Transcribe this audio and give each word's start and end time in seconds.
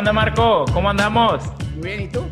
onda, 0.00 0.12
Marco? 0.14 0.64
¿Cómo 0.72 0.88
andamos? 0.88 1.44
Muy 1.74 1.90
bien, 1.90 2.00
¿y 2.00 2.08
tú? 2.08 2.26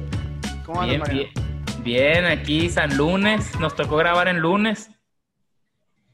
¿Cómo 0.64 0.80
andas, 0.80 1.10
bien, 1.10 1.28
bien, 1.34 1.84
bien, 1.84 2.24
aquí 2.24 2.70
San 2.70 2.96
Lunes. 2.96 3.60
Nos 3.60 3.76
tocó 3.76 3.96
grabar 3.96 4.26
en 4.28 4.38
lunes. 4.38 4.90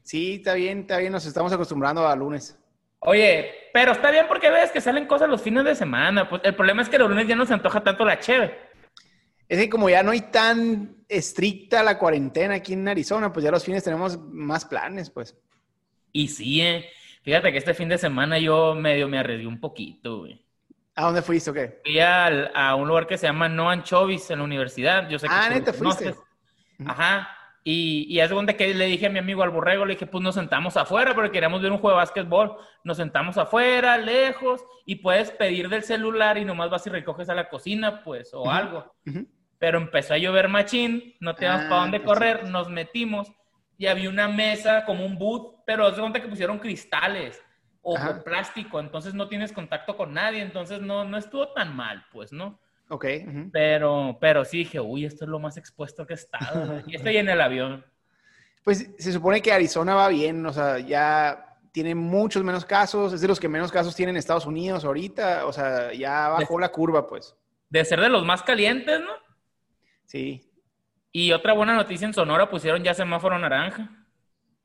Sí, 0.01 0.35
está 0.35 0.55
bien, 0.55 0.79
está 0.79 0.97
bien. 0.97 1.13
Nos 1.13 1.25
estamos 1.25 1.53
acostumbrando 1.53 2.05
a 2.05 2.13
lunes. 2.13 2.59
Oye, 2.99 3.69
pero 3.71 3.93
está 3.93 4.11
bien 4.11 4.25
porque 4.27 4.49
ves 4.49 4.69
que 4.71 4.81
salen 4.81 5.07
cosas 5.07 5.29
los 5.29 5.41
fines 5.41 5.63
de 5.63 5.75
semana. 5.75 6.27
Pues 6.27 6.41
el 6.43 6.55
problema 6.55 6.81
es 6.81 6.89
que 6.89 6.99
los 6.99 7.09
lunes 7.09 7.25
ya 7.25 7.37
no 7.37 7.45
se 7.45 7.53
antoja 7.53 7.81
tanto 7.81 8.03
la 8.03 8.19
cheve. 8.19 8.59
Es 9.47 9.57
que 9.57 9.69
como 9.69 9.89
ya 9.89 10.03
no 10.03 10.11
hay 10.11 10.29
tan 10.31 11.05
estricta 11.07 11.83
la 11.83 11.97
cuarentena 11.97 12.55
aquí 12.55 12.73
en 12.73 12.85
Arizona, 12.89 13.31
pues 13.31 13.45
ya 13.45 13.51
los 13.51 13.63
fines 13.63 13.81
tenemos 13.81 14.19
más 14.19 14.65
planes, 14.65 15.09
pues. 15.09 15.37
Y 16.11 16.27
sí, 16.27 16.59
eh. 16.59 16.89
Fíjate 17.21 17.53
que 17.53 17.59
este 17.59 17.73
fin 17.73 17.87
de 17.87 17.97
semana 17.97 18.39
yo 18.39 18.75
medio 18.75 19.07
me 19.07 19.19
arreglé 19.19 19.47
un 19.47 19.61
poquito, 19.61 20.19
güey. 20.19 20.44
¿A 20.95 21.03
dónde 21.03 21.21
fuiste 21.21 21.49
o 21.49 21.53
qué? 21.53 21.81
Fui 21.83 21.99
a 21.99 22.75
un 22.75 22.87
lugar 22.87 23.05
que 23.05 23.17
se 23.17 23.27
llama 23.27 23.49
No 23.49 23.69
Anchovis 23.69 24.31
en 24.31 24.39
la 24.39 24.45
universidad. 24.45 25.09
Yo 25.09 25.19
sé 25.19 25.27
que 25.27 25.33
ah, 25.33 25.49
neta, 25.49 25.73
fuiste. 25.73 26.15
Ajá. 26.85 27.29
Y, 27.65 28.05
y 28.07 28.19
hace 28.19 28.35
que 28.55 28.73
le 28.73 28.85
dije 28.85 29.07
a 29.07 29.09
mi 29.09 29.19
amigo 29.19 29.43
al 29.43 29.49
borrego, 29.49 29.85
le 29.85 29.95
dije, 29.95 30.05
pues 30.05 30.23
nos 30.23 30.35
sentamos 30.35 30.77
afuera 30.77 31.13
porque 31.13 31.31
queríamos 31.31 31.61
ver 31.61 31.71
un 31.71 31.79
juego 31.79 31.97
de 31.97 32.03
básquetbol. 32.03 32.57
Nos 32.83 32.97
sentamos 32.97 33.37
afuera, 33.37 33.97
lejos, 33.97 34.63
y 34.85 34.95
puedes 34.95 35.31
pedir 35.31 35.67
del 35.67 35.83
celular 35.83 36.37
y 36.37 36.45
nomás 36.45 36.69
vas 36.69 36.85
y 36.87 36.91
recoges 36.91 37.27
a 37.27 37.35
la 37.35 37.49
cocina, 37.49 38.03
pues, 38.03 38.33
o 38.33 38.49
algo. 38.49 38.95
Pero 39.57 39.79
empezó 39.79 40.13
a 40.13 40.17
llover 40.17 40.47
machín, 40.47 41.15
no 41.19 41.35
teníamos 41.35 41.65
para 41.65 41.81
dónde 41.81 42.03
correr, 42.03 42.47
nos 42.47 42.69
metimos 42.69 43.31
y 43.77 43.87
había 43.87 44.09
una 44.09 44.27
mesa 44.27 44.85
como 44.85 45.05
un 45.05 45.17
boot, 45.17 45.63
pero 45.65 45.87
hace 45.87 45.99
cuenta 45.99 46.21
que 46.21 46.27
pusieron 46.27 46.59
cristales 46.59 47.41
o 47.87 48.23
plástico, 48.23 48.79
entonces 48.79 49.13
no 49.13 49.27
tienes 49.27 49.53
contacto 49.53 49.95
con 49.95 50.11
nadie, 50.11 50.41
entonces 50.41 50.81
no, 50.81 51.03
no 51.03 51.17
estuvo 51.17 51.49
tan 51.49 51.75
mal, 51.75 52.03
pues, 52.11 52.33
¿no? 52.33 52.59
Ok. 52.89 53.05
Pero, 53.53 54.17
pero 54.19 54.43
sí 54.43 54.59
dije, 54.59 54.79
uy, 54.79 55.05
esto 55.05 55.25
es 55.25 55.29
lo 55.29 55.37
más 55.37 55.55
expuesto 55.57 56.05
que 56.07 56.13
he 56.13 56.15
estado. 56.15 56.81
y 56.87 56.95
estoy 56.95 57.17
en 57.17 57.29
el 57.29 57.39
avión. 57.39 57.85
Pues 58.63 58.89
se 58.97 59.11
supone 59.11 59.39
que 59.39 59.53
Arizona 59.53 59.93
va 59.93 60.07
bien, 60.07 60.43
o 60.47 60.51
sea, 60.51 60.79
ya 60.79 61.59
tiene 61.71 61.93
muchos 61.93 62.43
menos 62.43 62.65
casos, 62.65 63.13
es 63.13 63.21
de 63.21 63.27
los 63.27 63.39
que 63.39 63.47
menos 63.47 63.71
casos 63.71 63.95
tienen 63.95 64.17
Estados 64.17 64.47
Unidos 64.47 64.83
ahorita, 64.83 65.45
o 65.45 65.53
sea, 65.53 65.93
ya 65.93 66.29
bajó 66.29 66.57
la 66.57 66.69
curva, 66.69 67.05
pues. 67.05 67.35
De 67.69 67.85
ser 67.85 68.01
de 68.01 68.09
los 68.09 68.25
más 68.25 68.41
calientes, 68.41 68.99
¿no? 68.99 69.11
Sí. 70.05 70.49
Y 71.11 71.33
otra 71.33 71.53
buena 71.53 71.75
noticia 71.75 72.07
en 72.07 72.15
Sonora 72.15 72.49
pusieron 72.49 72.83
ya 72.83 72.95
semáforo 72.95 73.37
naranja. 73.37 73.91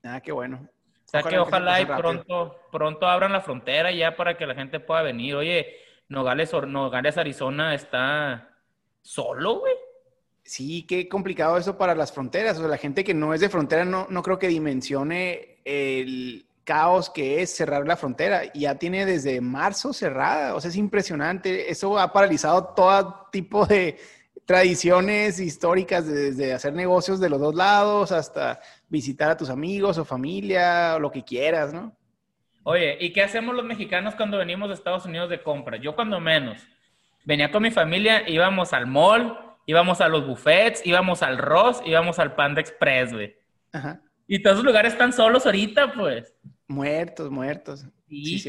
Ah, 0.02 0.22
qué 0.22 0.32
bueno. 0.32 0.66
O 1.10 1.18
sea 1.18 1.24
que 1.24 1.40
ojalá 1.40 1.80
y 1.80 1.86
pronto, 1.86 2.56
pronto 2.70 3.08
abran 3.08 3.32
la 3.32 3.40
frontera 3.40 3.90
ya 3.90 4.14
para 4.14 4.36
que 4.36 4.46
la 4.46 4.54
gente 4.54 4.78
pueda 4.78 5.02
venir. 5.02 5.34
Oye, 5.34 5.74
Nogales, 6.08 6.52
Nogales, 6.52 7.18
Arizona 7.18 7.74
está 7.74 8.56
solo, 9.02 9.58
güey. 9.58 9.74
Sí, 10.44 10.84
qué 10.86 11.08
complicado 11.08 11.56
eso 11.56 11.76
para 11.76 11.96
las 11.96 12.12
fronteras. 12.12 12.58
O 12.58 12.60
sea, 12.60 12.68
la 12.68 12.76
gente 12.76 13.02
que 13.02 13.12
no 13.12 13.34
es 13.34 13.40
de 13.40 13.48
frontera 13.48 13.84
no, 13.84 14.06
no 14.08 14.22
creo 14.22 14.38
que 14.38 14.46
dimensione 14.46 15.58
el 15.64 16.46
caos 16.62 17.10
que 17.10 17.42
es 17.42 17.56
cerrar 17.56 17.88
la 17.88 17.96
frontera. 17.96 18.42
Y 18.54 18.60
ya 18.60 18.76
tiene 18.76 19.04
desde 19.04 19.40
marzo 19.40 19.92
cerrada. 19.92 20.54
O 20.54 20.60
sea, 20.60 20.70
es 20.70 20.76
impresionante. 20.76 21.72
Eso 21.72 21.98
ha 21.98 22.12
paralizado 22.12 22.66
todo 22.66 23.26
tipo 23.32 23.66
de 23.66 23.98
tradiciones 24.50 25.38
históricas, 25.38 26.08
desde 26.08 26.52
hacer 26.52 26.72
negocios 26.72 27.20
de 27.20 27.30
los 27.30 27.38
dos 27.38 27.54
lados 27.54 28.10
hasta 28.10 28.58
visitar 28.88 29.30
a 29.30 29.36
tus 29.36 29.48
amigos 29.48 29.96
o 29.96 30.04
familia, 30.04 30.96
o 30.96 30.98
lo 30.98 31.12
que 31.12 31.22
quieras, 31.22 31.72
¿no? 31.72 31.96
Oye, 32.64 32.96
¿y 32.98 33.12
qué 33.12 33.22
hacemos 33.22 33.54
los 33.54 33.64
mexicanos 33.64 34.16
cuando 34.16 34.38
venimos 34.38 34.68
de 34.68 34.74
Estados 34.74 35.06
Unidos 35.06 35.30
de 35.30 35.40
compra? 35.40 35.76
Yo 35.76 35.94
cuando 35.94 36.18
menos. 36.18 36.66
Venía 37.24 37.52
con 37.52 37.62
mi 37.62 37.70
familia, 37.70 38.28
íbamos 38.28 38.72
al 38.72 38.88
mall, 38.88 39.38
íbamos 39.66 40.00
a 40.00 40.08
los 40.08 40.26
buffets, 40.26 40.84
íbamos 40.84 41.22
al 41.22 41.38
Ross, 41.38 41.80
íbamos 41.86 42.18
al 42.18 42.34
Panda 42.34 42.60
Express, 42.60 43.12
güey. 43.12 43.36
Ajá. 43.70 44.02
Y 44.26 44.42
todos 44.42 44.56
los 44.56 44.64
lugares 44.64 44.94
están 44.94 45.12
solos 45.12 45.46
ahorita, 45.46 45.92
pues. 45.92 46.34
Muertos, 46.66 47.30
muertos. 47.30 47.86
Sí, 48.08 48.42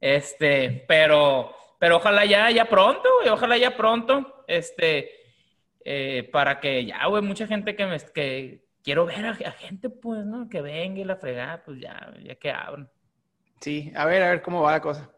este, 0.00 0.84
pero, 0.88 1.54
pero 1.82 1.96
ojalá 1.96 2.24
ya, 2.24 2.48
ya 2.52 2.66
pronto, 2.66 3.08
güey, 3.18 3.28
ojalá 3.28 3.58
ya 3.58 3.76
pronto, 3.76 4.44
este, 4.46 5.10
eh, 5.84 6.28
para 6.30 6.60
que 6.60 6.86
ya, 6.86 7.04
güey, 7.06 7.24
mucha 7.24 7.48
gente 7.48 7.74
que 7.74 7.84
me, 7.86 7.98
que, 8.14 8.64
quiero 8.84 9.04
ver 9.04 9.26
a, 9.26 9.34
gente, 9.34 9.90
pues, 9.90 10.24
¿no? 10.24 10.48
Que 10.48 10.62
venga 10.62 11.00
y 11.00 11.04
la 11.04 11.16
fregada, 11.16 11.60
pues 11.64 11.80
ya, 11.80 12.14
ya 12.22 12.36
que 12.36 12.52
abran. 12.52 12.88
Sí, 13.60 13.90
a 13.96 14.06
ver, 14.06 14.22
a 14.22 14.30
ver 14.30 14.42
cómo 14.42 14.62
va 14.62 14.70
la 14.70 14.80
cosa. 14.80 15.10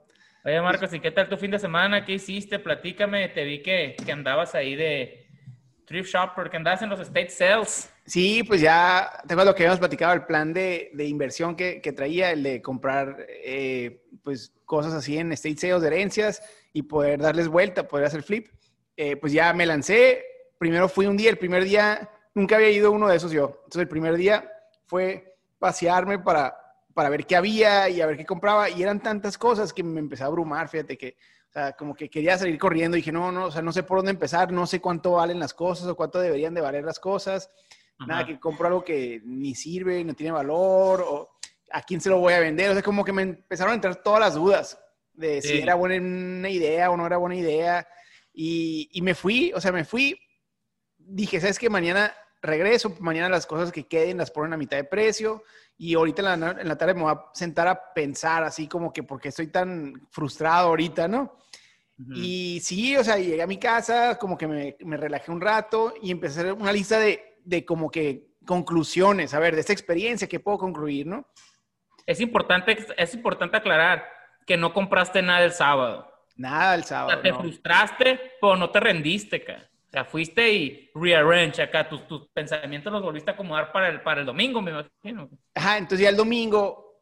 Oye, 0.42 0.58
Marcos, 0.62 0.94
¿y 0.94 1.00
qué 1.00 1.10
tal 1.10 1.28
tu 1.28 1.36
fin 1.36 1.50
de 1.50 1.58
semana? 1.58 2.02
¿Qué 2.02 2.12
hiciste? 2.12 2.58
Platícame, 2.58 3.28
te 3.28 3.44
vi 3.44 3.60
que, 3.60 3.94
que 4.02 4.12
andabas 4.12 4.54
ahí 4.54 4.74
de 4.74 5.26
thrift 5.84 6.14
shopper, 6.14 6.48
que 6.48 6.56
andabas 6.56 6.80
en 6.80 6.88
los 6.88 7.00
estate 7.00 7.28
sales. 7.28 7.94
Sí, 8.06 8.42
pues 8.42 8.62
ya 8.62 9.22
tengo 9.28 9.44
lo 9.44 9.54
que 9.54 9.64
habíamos 9.64 9.80
platicado, 9.80 10.14
el 10.14 10.24
plan 10.24 10.54
de, 10.54 10.92
de 10.94 11.04
inversión 11.04 11.56
que, 11.56 11.82
que, 11.82 11.92
traía, 11.92 12.30
el 12.30 12.42
de 12.42 12.62
comprar 12.62 13.26
eh, 13.28 14.00
pues 14.22 14.53
cosas 14.64 14.94
así 14.94 15.18
en 15.18 15.32
estate 15.32 15.56
sales 15.56 15.82
de 15.82 15.86
herencias 15.88 16.42
y 16.72 16.82
poder 16.82 17.20
darles 17.20 17.48
vuelta, 17.48 17.86
poder 17.86 18.06
hacer 18.06 18.22
flip. 18.22 18.48
Eh, 18.96 19.16
pues 19.16 19.32
ya 19.32 19.52
me 19.52 19.66
lancé, 19.66 20.24
primero 20.58 20.88
fui 20.88 21.06
un 21.06 21.16
día, 21.16 21.30
el 21.30 21.38
primer 21.38 21.64
día 21.64 22.10
nunca 22.34 22.56
había 22.56 22.70
ido 22.70 22.88
a 22.88 22.90
uno 22.90 23.08
de 23.08 23.16
esos 23.16 23.32
yo. 23.32 23.60
Entonces 23.64 23.82
el 23.82 23.88
primer 23.88 24.16
día 24.16 24.50
fue 24.86 25.36
pasearme 25.58 26.18
para, 26.18 26.56
para 26.92 27.08
ver 27.08 27.26
qué 27.26 27.36
había 27.36 27.88
y 27.88 28.00
a 28.00 28.06
ver 28.06 28.16
qué 28.16 28.26
compraba. 28.26 28.70
Y 28.70 28.82
eran 28.82 29.00
tantas 29.00 29.38
cosas 29.38 29.72
que 29.72 29.82
me 29.82 30.00
empecé 30.00 30.22
a 30.24 30.26
abrumar, 30.26 30.68
fíjate 30.68 30.96
que, 30.96 31.16
o 31.48 31.52
sea, 31.52 31.72
como 31.72 31.94
que 31.94 32.08
quería 32.08 32.36
salir 32.36 32.58
corriendo 32.58 32.96
y 32.96 33.00
dije, 33.00 33.12
no, 33.12 33.30
no, 33.30 33.46
o 33.46 33.50
sea, 33.50 33.62
no 33.62 33.72
sé 33.72 33.82
por 33.82 33.98
dónde 33.98 34.12
empezar, 34.12 34.52
no 34.52 34.66
sé 34.66 34.80
cuánto 34.80 35.12
valen 35.12 35.38
las 35.38 35.54
cosas 35.54 35.86
o 35.86 35.96
cuánto 35.96 36.18
deberían 36.18 36.54
de 36.54 36.60
valer 36.60 36.84
las 36.84 36.98
cosas. 36.98 37.50
Nada, 38.06 38.26
que 38.26 38.40
compro 38.40 38.66
algo 38.66 38.84
que 38.84 39.22
ni 39.24 39.54
sirve, 39.54 40.02
no 40.02 40.14
tiene 40.14 40.32
valor, 40.32 41.04
o 41.06 41.33
a 41.74 41.82
quién 41.82 42.00
se 42.00 42.08
lo 42.08 42.18
voy 42.18 42.32
a 42.32 42.40
vender. 42.40 42.70
O 42.70 42.72
sea, 42.72 42.82
como 42.82 43.04
que 43.04 43.12
me 43.12 43.22
empezaron 43.22 43.72
a 43.72 43.74
entrar 43.74 43.96
todas 43.96 44.20
las 44.20 44.34
dudas 44.34 44.78
de 45.12 45.42
si 45.42 45.58
era 45.58 45.74
buena 45.74 46.48
idea 46.48 46.90
o 46.90 46.96
no 46.96 47.04
era 47.04 47.16
buena 47.16 47.34
idea. 47.34 47.86
Y, 48.32 48.88
y 48.92 49.02
me 49.02 49.14
fui, 49.14 49.52
o 49.54 49.60
sea, 49.60 49.72
me 49.72 49.84
fui, 49.84 50.16
dije, 50.96 51.40
¿sabes 51.40 51.58
qué? 51.58 51.68
Mañana 51.68 52.14
regreso, 52.40 52.94
mañana 53.00 53.28
las 53.28 53.46
cosas 53.46 53.72
que 53.72 53.88
queden 53.88 54.18
las 54.18 54.30
ponen 54.30 54.52
a 54.52 54.56
mitad 54.56 54.76
de 54.76 54.84
precio 54.84 55.42
y 55.76 55.94
ahorita 55.94 56.34
en 56.34 56.68
la, 56.68 56.78
tarde 56.78 56.94
me 56.94 57.02
voy 57.02 57.12
a 57.12 57.24
sentar 57.32 57.66
a 57.66 57.92
pensar 57.92 58.44
así 58.44 58.68
como 58.68 58.92
que 58.92 59.02
porque 59.02 59.30
estoy 59.30 59.48
tan 59.48 60.06
frustrado 60.10 60.68
ahorita, 60.68 61.08
¿no? 61.08 61.36
Y 62.12 62.60
sí, 62.62 62.96
o 62.96 63.04
sea, 63.04 63.18
llegué 63.18 63.40
a 63.40 63.46
mi 63.46 63.58
casa, 63.58 64.18
como 64.18 64.36
que 64.36 64.48
me, 64.48 64.76
me, 64.80 64.96
relajé 64.96 65.30
un 65.30 65.40
rato 65.40 65.94
y 66.02 66.10
empecé 66.10 66.40
a 66.40 66.42
hacer 66.42 66.52
una 66.52 66.72
lista 66.72 66.98
de, 66.98 67.38
de 67.44 67.64
como 67.64 67.88
que 67.88 68.34
conclusiones, 68.44 69.32
a 69.32 69.38
ver, 69.38 69.54
de 69.54 69.60
esta 69.60 69.72
experiencia 69.72 70.28
que 70.28 70.40
puedo 70.40 70.58
concluir, 70.58 71.06
¿no? 71.06 71.26
Es 72.06 72.20
importante, 72.20 72.86
es 72.96 73.14
importante 73.14 73.56
aclarar 73.56 74.04
que 74.46 74.56
no 74.56 74.72
compraste 74.72 75.22
nada 75.22 75.44
el 75.44 75.52
sábado. 75.52 76.10
Nada 76.36 76.74
el 76.74 76.84
sábado. 76.84 77.08
O 77.08 77.10
sea, 77.12 77.22
te 77.22 77.32
frustraste, 77.32 78.32
pero 78.40 78.56
no 78.56 78.70
te 78.70 78.80
rendiste, 78.80 79.42
cara 79.42 79.68
sea, 79.94 80.04
fuiste 80.04 80.52
y 80.52 80.90
rearrange 80.94 81.62
acá, 81.62 81.88
tus, 81.88 82.06
tus 82.08 82.26
pensamientos 82.28 82.92
los 82.92 83.02
volviste 83.02 83.30
a 83.30 83.34
acomodar 83.34 83.70
para 83.70 83.88
el, 83.88 84.02
para 84.02 84.20
el 84.20 84.26
domingo, 84.26 84.60
me 84.60 84.72
imagino. 84.72 85.30
Ajá, 85.54 85.78
entonces 85.78 86.00
ya 86.00 86.08
el 86.08 86.16
domingo, 86.16 87.00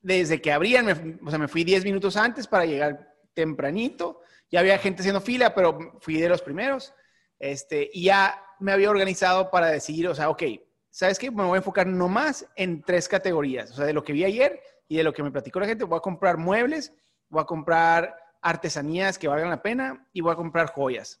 desde 0.00 0.40
que 0.40 0.50
abrían, 0.50 0.86
me, 0.86 0.92
o 1.22 1.28
sea, 1.28 1.38
me 1.38 1.48
fui 1.48 1.64
10 1.64 1.84
minutos 1.84 2.16
antes 2.16 2.46
para 2.46 2.64
llegar 2.64 3.14
tempranito. 3.34 4.22
Ya 4.50 4.60
había 4.60 4.78
gente 4.78 5.02
haciendo 5.02 5.20
fila, 5.20 5.54
pero 5.54 5.98
fui 6.00 6.16
de 6.16 6.30
los 6.30 6.40
primeros. 6.40 6.94
Este, 7.38 7.90
y 7.92 8.04
ya 8.04 8.42
me 8.58 8.72
había 8.72 8.90
organizado 8.90 9.50
para 9.50 9.66
decir, 9.66 10.08
o 10.08 10.14
sea, 10.14 10.30
ok, 10.30 10.42
¿sabes 10.90 11.18
qué? 11.18 11.30
Me 11.30 11.44
voy 11.44 11.54
a 11.54 11.58
enfocar 11.58 11.86
nomás 11.86 12.46
en 12.56 12.82
tres 12.82 13.08
categorías. 13.08 13.70
O 13.72 13.74
sea, 13.74 13.86
de 13.86 13.92
lo 13.92 14.04
que 14.04 14.12
vi 14.12 14.24
ayer 14.24 14.60
y 14.88 14.96
de 14.96 15.04
lo 15.04 15.12
que 15.12 15.22
me 15.22 15.30
platicó 15.30 15.60
la 15.60 15.66
gente, 15.66 15.84
voy 15.84 15.98
a 15.98 16.02
comprar 16.02 16.36
muebles, 16.36 16.92
voy 17.28 17.42
a 17.42 17.46
comprar 17.46 18.16
artesanías 18.42 19.18
que 19.18 19.28
valgan 19.28 19.50
la 19.50 19.62
pena 19.62 20.06
y 20.12 20.20
voy 20.20 20.32
a 20.32 20.36
comprar 20.36 20.68
joyas 20.68 21.20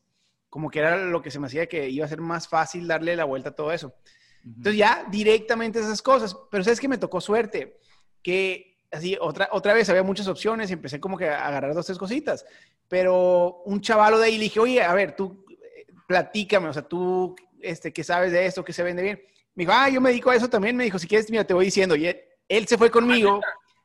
como 0.50 0.68
que 0.68 0.80
era 0.80 0.96
lo 0.96 1.22
que 1.22 1.30
se 1.30 1.38
me 1.38 1.46
hacía 1.46 1.66
que 1.68 1.88
iba 1.88 2.04
a 2.04 2.08
ser 2.08 2.20
más 2.20 2.48
fácil 2.48 2.86
darle 2.88 3.16
la 3.16 3.24
vuelta 3.24 3.50
a 3.50 3.54
todo 3.54 3.72
eso. 3.72 3.94
Entonces 4.44 4.76
ya 4.76 5.06
directamente 5.10 5.78
esas 5.78 6.02
cosas, 6.02 6.36
pero 6.50 6.64
sabes 6.64 6.80
que 6.80 6.88
me 6.88 6.98
tocó 6.98 7.20
suerte, 7.20 7.78
que 8.22 8.78
así 8.90 9.16
otra, 9.20 9.48
otra 9.52 9.72
vez 9.72 9.88
había 9.88 10.02
muchas 10.02 10.26
opciones 10.26 10.68
y 10.68 10.72
empecé 10.72 10.98
como 10.98 11.16
que 11.16 11.28
a 11.28 11.46
agarrar 11.46 11.72
dos, 11.72 11.86
tres 11.86 11.98
cositas, 11.98 12.44
pero 12.88 13.62
un 13.64 13.80
chavalo 13.80 14.18
de 14.18 14.26
ahí 14.26 14.38
le 14.38 14.44
dije, 14.44 14.58
oye, 14.58 14.82
a 14.82 14.92
ver, 14.92 15.14
tú 15.14 15.44
eh, 15.48 15.86
platícame, 16.08 16.68
o 16.68 16.72
sea, 16.72 16.82
tú, 16.82 17.36
este, 17.60 17.92
¿qué 17.92 18.02
sabes 18.02 18.32
de 18.32 18.44
esto? 18.44 18.64
¿Qué 18.64 18.72
se 18.72 18.82
vende 18.82 19.02
bien? 19.02 19.22
Me 19.54 19.62
dijo, 19.64 19.72
ah, 19.74 19.88
yo 19.88 20.00
me 20.00 20.10
dedico 20.10 20.30
a 20.30 20.36
eso 20.36 20.48
también, 20.48 20.76
me 20.76 20.84
dijo, 20.84 20.98
si 20.98 21.06
quieres, 21.06 21.30
mira, 21.30 21.44
te 21.44 21.54
voy 21.54 21.66
diciendo, 21.66 21.96
y 21.96 22.06
él 22.48 22.66
se 22.66 22.78
fue 22.78 22.90
conmigo 22.90 23.40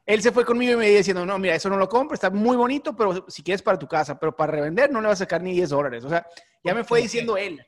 él 0.05 0.21
se 0.21 0.31
fue 0.31 0.45
conmigo 0.45 0.73
y 0.73 0.75
me 0.75 0.89
diciendo, 0.89 1.25
no, 1.25 1.39
mira, 1.39 1.55
eso 1.55 1.69
no 1.69 1.77
lo 1.77 1.89
compro, 1.89 2.13
está 2.13 2.29
muy 2.29 2.55
bonito, 2.55 2.95
pero 2.95 3.25
si 3.27 3.41
quieres 3.41 3.61
para 3.61 3.79
tu 3.79 3.87
casa, 3.87 4.19
pero 4.19 4.35
para 4.35 4.51
revender 4.51 4.91
no 4.91 5.01
le 5.01 5.07
va 5.07 5.13
a 5.13 5.17
sacar 5.17 5.41
ni 5.41 5.53
10 5.53 5.69
dólares. 5.69 6.03
O 6.03 6.09
sea, 6.09 6.25
ya 6.63 6.75
me 6.75 6.83
fue 6.83 7.01
diciendo 7.01 7.37
él. 7.37 7.65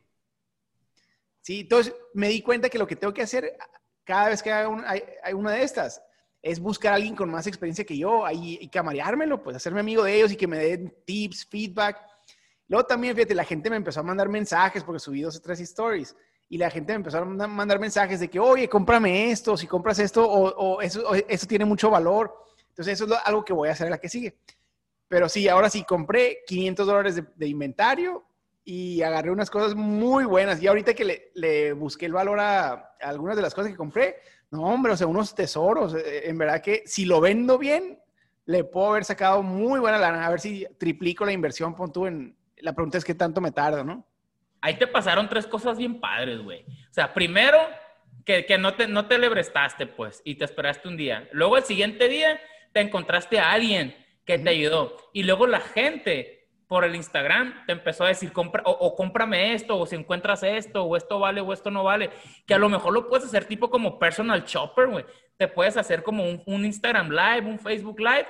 Sí, 1.41 1.61
entonces 1.61 1.95
me 2.13 2.29
di 2.29 2.41
cuenta 2.41 2.69
que 2.69 2.77
lo 2.77 2.85
que 2.85 2.95
tengo 2.95 3.13
que 3.13 3.23
hacer 3.23 3.57
cada 4.03 4.29
vez 4.29 4.43
que 4.43 4.51
haga 4.51 4.83
hay, 5.23 5.33
una 5.33 5.51
de 5.51 5.63
estas 5.63 6.01
es 6.41 6.59
buscar 6.59 6.93
a 6.93 6.95
alguien 6.97 7.15
con 7.15 7.29
más 7.29 7.47
experiencia 7.47 7.83
que 7.83 7.97
yo 7.97 8.23
ahí, 8.23 8.59
y 8.61 8.69
camareármelo, 8.69 9.41
pues 9.41 9.55
hacerme 9.55 9.79
amigo 9.79 10.03
de 10.03 10.15
ellos 10.15 10.31
y 10.31 10.35
que 10.35 10.47
me 10.47 10.57
den 10.57 10.95
tips, 11.05 11.45
feedback. 11.47 11.99
Luego 12.67 12.85
también, 12.85 13.15
fíjate, 13.15 13.33
la 13.33 13.45
gente 13.45 13.69
me 13.69 13.77
empezó 13.77 14.01
a 14.01 14.03
mandar 14.03 14.29
mensajes 14.29 14.83
porque 14.83 14.99
subí 14.99 15.21
dos 15.21 15.37
o 15.37 15.41
tres 15.41 15.59
stories 15.61 16.15
y 16.49 16.57
la 16.57 16.69
gente 16.69 16.93
me 16.93 16.97
empezó 16.97 17.17
a 17.17 17.25
mandar 17.25 17.79
mensajes 17.79 18.19
de 18.19 18.29
que, 18.29 18.39
oye, 18.39 18.69
cómprame 18.69 19.31
esto, 19.31 19.57
si 19.57 19.67
compras 19.67 19.99
esto, 19.99 20.25
o, 20.25 20.81
eso, 20.81 21.13
eso, 21.13 21.47
tiene 21.47 21.65
mucho 21.65 21.89
valor. 21.89 22.33
Entonces, 22.69 22.93
eso 22.93 23.05
es 23.05 23.19
algo 23.25 23.43
que 23.43 23.53
voy 23.53 23.69
a 23.69 23.73
hacer 23.73 23.87
en 23.87 23.91
la 23.91 23.97
que 23.97 24.07
sigue. 24.07 24.37
Pero 25.09 25.27
sí, 25.27 25.47
ahora 25.49 25.69
sí, 25.69 25.83
compré 25.83 26.39
500 26.47 26.87
dólares 26.87 27.21
de, 27.35 27.47
inventario 27.47 28.25
y 28.63 29.01
agarré 29.01 29.31
unas 29.31 29.49
cosas 29.49 29.75
muy 29.75 30.25
buenas. 30.25 30.61
Y 30.61 30.67
ahorita 30.67 30.93
que 30.93 31.05
le, 31.05 31.31
le 31.35 31.73
busqué 31.73 32.05
el 32.05 32.13
valor 32.13 32.39
a, 32.39 32.69
a, 32.71 32.91
algunas 33.01 33.35
de 33.35 33.41
las 33.41 33.53
cosas 33.53 33.71
que 33.71 33.77
compré, 33.77 34.17
no, 34.49 34.63
hombre, 34.63 34.93
o 34.93 34.97
sea, 34.97 35.07
unos 35.07 35.35
tesoros. 35.35 35.95
Eh, 35.95 36.29
en 36.29 36.37
verdad 36.37 36.61
que 36.61 36.83
si 36.85 37.03
lo 37.03 37.19
vendo 37.19 37.57
bien, 37.57 37.99
le 38.45 38.63
puedo 38.63 38.91
haber 38.91 39.03
sacado 39.03 39.43
muy 39.43 39.81
buena 39.81 39.97
lana. 39.97 40.25
A 40.25 40.29
ver 40.29 40.39
si 40.39 40.65
triplico 40.77 41.25
la 41.25 41.33
inversión, 41.33 41.75
pon 41.75 41.91
tú 41.91 42.05
en... 42.05 42.37
La 42.59 42.73
pregunta 42.73 42.97
es 42.97 43.05
qué 43.05 43.13
tanto 43.13 43.41
me 43.41 43.51
tardo, 43.51 43.83
¿no? 43.83 44.06
Ahí 44.67 44.75
te 44.75 44.87
pasaron 44.87 45.29
tres 45.29 45.47
cosas 45.47 45.77
bien 45.77 46.01
padres, 46.01 46.41
güey. 46.41 46.61
O 46.61 46.93
sea, 46.93 47.13
primero, 47.13 47.57
que, 48.25 48.45
que, 48.45 48.57
no, 48.57 48.73
te, 48.73 48.85
no 48.85 49.05
te 49.05 49.17
lebrestaste, 49.17 49.87
pues, 49.87 50.21
y 50.25 50.35
te 50.35 50.43
esperaste 50.43 50.89
un 50.89 50.97
día. 50.97 51.29
Luego, 51.31 51.55
el 51.55 51.63
siguiente 51.63 52.09
día, 52.09 52.39
te 52.73 52.81
encontraste 52.81 53.39
a 53.39 53.53
alguien 53.53 53.95
que 54.25 54.37
te 54.37 54.49
ayudó. 54.49 54.97
Y 55.13 55.23
luego 55.23 55.47
la 55.47 55.61
gente 55.61 56.49
por 56.67 56.83
el 56.83 56.95
Instagram 56.95 57.65
te 57.65 57.71
empezó 57.71 58.03
a 58.03 58.09
decir, 58.09 58.33
compra, 58.33 58.61
o, 58.65 58.93
cómprame 58.93 59.53
esto, 59.53 59.79
o 59.79 59.85
si 59.85 59.95
encuentras 59.95 60.43
esto, 60.43 60.83
o 60.83 60.97
esto 60.97 61.17
vale, 61.17 61.39
o 61.39 61.53
esto 61.53 61.71
no 61.71 61.85
vale. 61.85 62.09
Que 62.45 62.53
a 62.53 62.57
lo 62.59 62.67
mejor 62.67 62.93
lo 62.93 63.07
puedes 63.07 63.25
hacer 63.25 63.45
tipo 63.45 63.69
como 63.69 63.97
personal 63.97 64.43
shopper, 64.43 64.87
güey. 64.87 65.05
Te 65.37 65.47
puedes 65.47 65.77
hacer 65.77 66.03
como 66.03 66.25
un, 66.25 66.43
un 66.45 66.65
Instagram 66.65 67.09
Live, 67.09 67.49
un 67.49 67.57
Facebook 67.57 68.01
Live, 68.01 68.27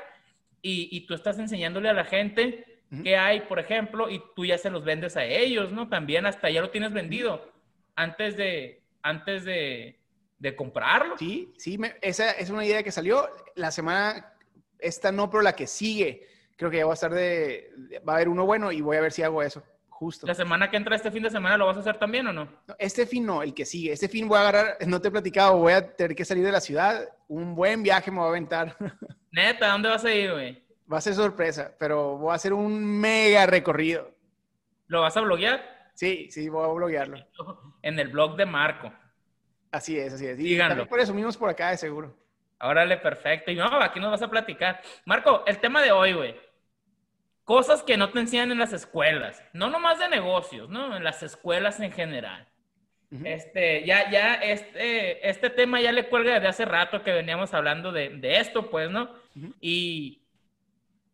y, 0.62 0.90
y 0.96 1.08
tú 1.08 1.16
estás 1.16 1.40
enseñándole 1.40 1.90
a 1.90 1.94
la 1.94 2.06
gente 2.06 2.77
¿Qué 3.04 3.18
hay, 3.18 3.42
por 3.42 3.60
ejemplo, 3.60 4.10
y 4.10 4.22
tú 4.36 4.46
ya 4.46 4.58
se 4.58 4.70
los 4.70 4.86
vendes 4.86 5.18
a 5.18 5.26
ellos, 5.26 5.72
¿no? 5.74 5.90
También 5.90 6.26
hasta 6.26 6.50
ya 6.50 6.62
lo 6.62 6.70
tienes 6.70 6.94
vendido 6.94 7.52
antes 7.96 8.38
de, 8.38 8.82
antes 9.02 9.44
de, 9.44 10.00
de 10.40 10.56
comprarlo. 10.56 11.18
Sí, 11.18 11.52
sí, 11.58 11.78
esa 12.02 12.32
es 12.32 12.50
una 12.50 12.66
idea 12.66 12.84
que 12.84 12.92
salió 12.92 13.28
la 13.56 13.72
semana, 13.72 14.34
esta 14.80 15.12
no, 15.12 15.30
pero 15.30 15.42
la 15.42 15.56
que 15.56 15.68
sigue. 15.68 16.28
Creo 16.56 16.72
que 16.72 16.78
ya 16.78 16.86
va 16.86 16.94
a 16.94 16.96
estar 16.96 17.14
de, 17.14 17.72
va 18.08 18.14
a 18.14 18.16
haber 18.16 18.30
uno 18.30 18.46
bueno 18.46 18.72
y 18.72 18.82
voy 18.82 18.98
a 18.98 19.02
ver 19.02 19.12
si 19.12 19.22
hago 19.22 19.44
eso. 19.44 19.64
Justo. 19.90 20.28
¿La 20.28 20.36
semana 20.36 20.70
que 20.70 20.78
entra 20.78 20.96
este 20.96 21.10
fin 21.10 21.24
de 21.24 21.32
semana 21.32 21.58
lo 21.58 21.66
vas 21.66 21.78
a 21.78 21.80
hacer 21.80 21.98
también 21.98 22.28
o 22.28 22.34
no? 22.34 22.46
no? 22.46 22.76
Este 22.78 23.08
fin 23.08 23.26
no, 23.26 23.42
el 23.42 23.54
que 23.54 23.66
sigue. 23.66 23.92
Este 23.92 24.08
fin 24.08 24.28
voy 24.28 24.38
a 24.38 24.42
agarrar, 24.42 24.78
no 24.86 25.02
te 25.02 25.08
he 25.08 25.12
platicado, 25.12 25.58
voy 25.58 25.74
a 25.74 25.96
tener 25.96 26.16
que 26.16 26.24
salir 26.24 26.46
de 26.46 26.52
la 26.52 26.62
ciudad. 26.62 27.10
Un 27.28 27.56
buen 27.56 27.82
viaje 27.82 28.12
me 28.12 28.18
voy 28.18 28.28
a 28.28 28.30
aventar. 28.30 28.78
Neta, 29.32 29.70
¿dónde 29.70 29.90
vas 29.90 30.06
a 30.06 30.14
ir, 30.14 30.32
güey? 30.32 30.67
Va 30.92 30.98
a 31.00 31.02
ser 31.02 31.16
sorpresa, 31.16 31.76
pero 31.78 32.18
voy 32.18 32.32
a 32.32 32.36
hacer 32.36 32.54
un 32.54 32.84
mega 32.84 33.46
recorrido. 33.46 34.12
¿Lo 34.88 35.02
vas 35.02 35.18
a 35.18 35.22
bloguear? 35.22 35.92
Sí, 35.94 36.30
sí, 36.32 36.48
voy 36.48 36.64
a 36.64 36.72
bloguearlo. 36.72 37.18
En 37.82 38.00
el 38.00 38.08
blog 38.08 38.38
de 38.38 38.46
Marco. 38.46 38.94
Así 39.72 40.00
es, 40.00 40.14
así 40.14 40.28
es. 40.28 40.40
Y 40.40 40.58
por 40.86 41.00
eso 41.00 41.14
mismos 41.14 41.36
por 41.36 41.50
acá, 41.50 41.72
de 41.72 41.78
seguro. 41.78 42.16
Órale, 42.62 42.98
perfecto. 42.98 43.52
Y 43.52 43.56
no, 43.56 43.66
aquí 43.82 44.00
nos 44.00 44.12
vas 44.12 44.22
a 44.22 44.30
platicar. 44.30 44.82
Marco, 45.06 45.44
el 45.46 45.60
tema 45.60 45.82
de 45.82 45.92
hoy, 45.92 46.14
güey. 46.14 46.36
Cosas 47.44 47.84
que 47.84 47.98
no 47.98 48.10
te 48.10 48.20
enseñan 48.20 48.52
en 48.52 48.60
las 48.60 48.74
escuelas. 48.74 49.44
No 49.54 49.70
nomás 49.70 50.00
de 50.00 50.10
negocios, 50.10 50.70
¿no? 50.70 50.96
En 50.96 51.04
las 51.04 51.22
escuelas 51.24 51.80
en 51.80 51.92
general. 51.92 52.48
Este, 53.24 53.86
ya, 53.86 54.12
ya, 54.12 54.36
este, 54.36 55.30
este 55.30 55.50
tema 55.50 55.80
ya 55.80 55.94
le 55.94 56.10
cuelga 56.10 56.34
desde 56.34 56.48
hace 56.48 56.66
rato 56.66 57.04
que 57.04 57.14
veníamos 57.14 57.54
hablando 57.54 57.94
de, 57.94 58.10
de 58.10 58.40
esto, 58.40 58.70
pues, 58.70 58.90
¿no? 58.90 59.14
Y 59.62 60.27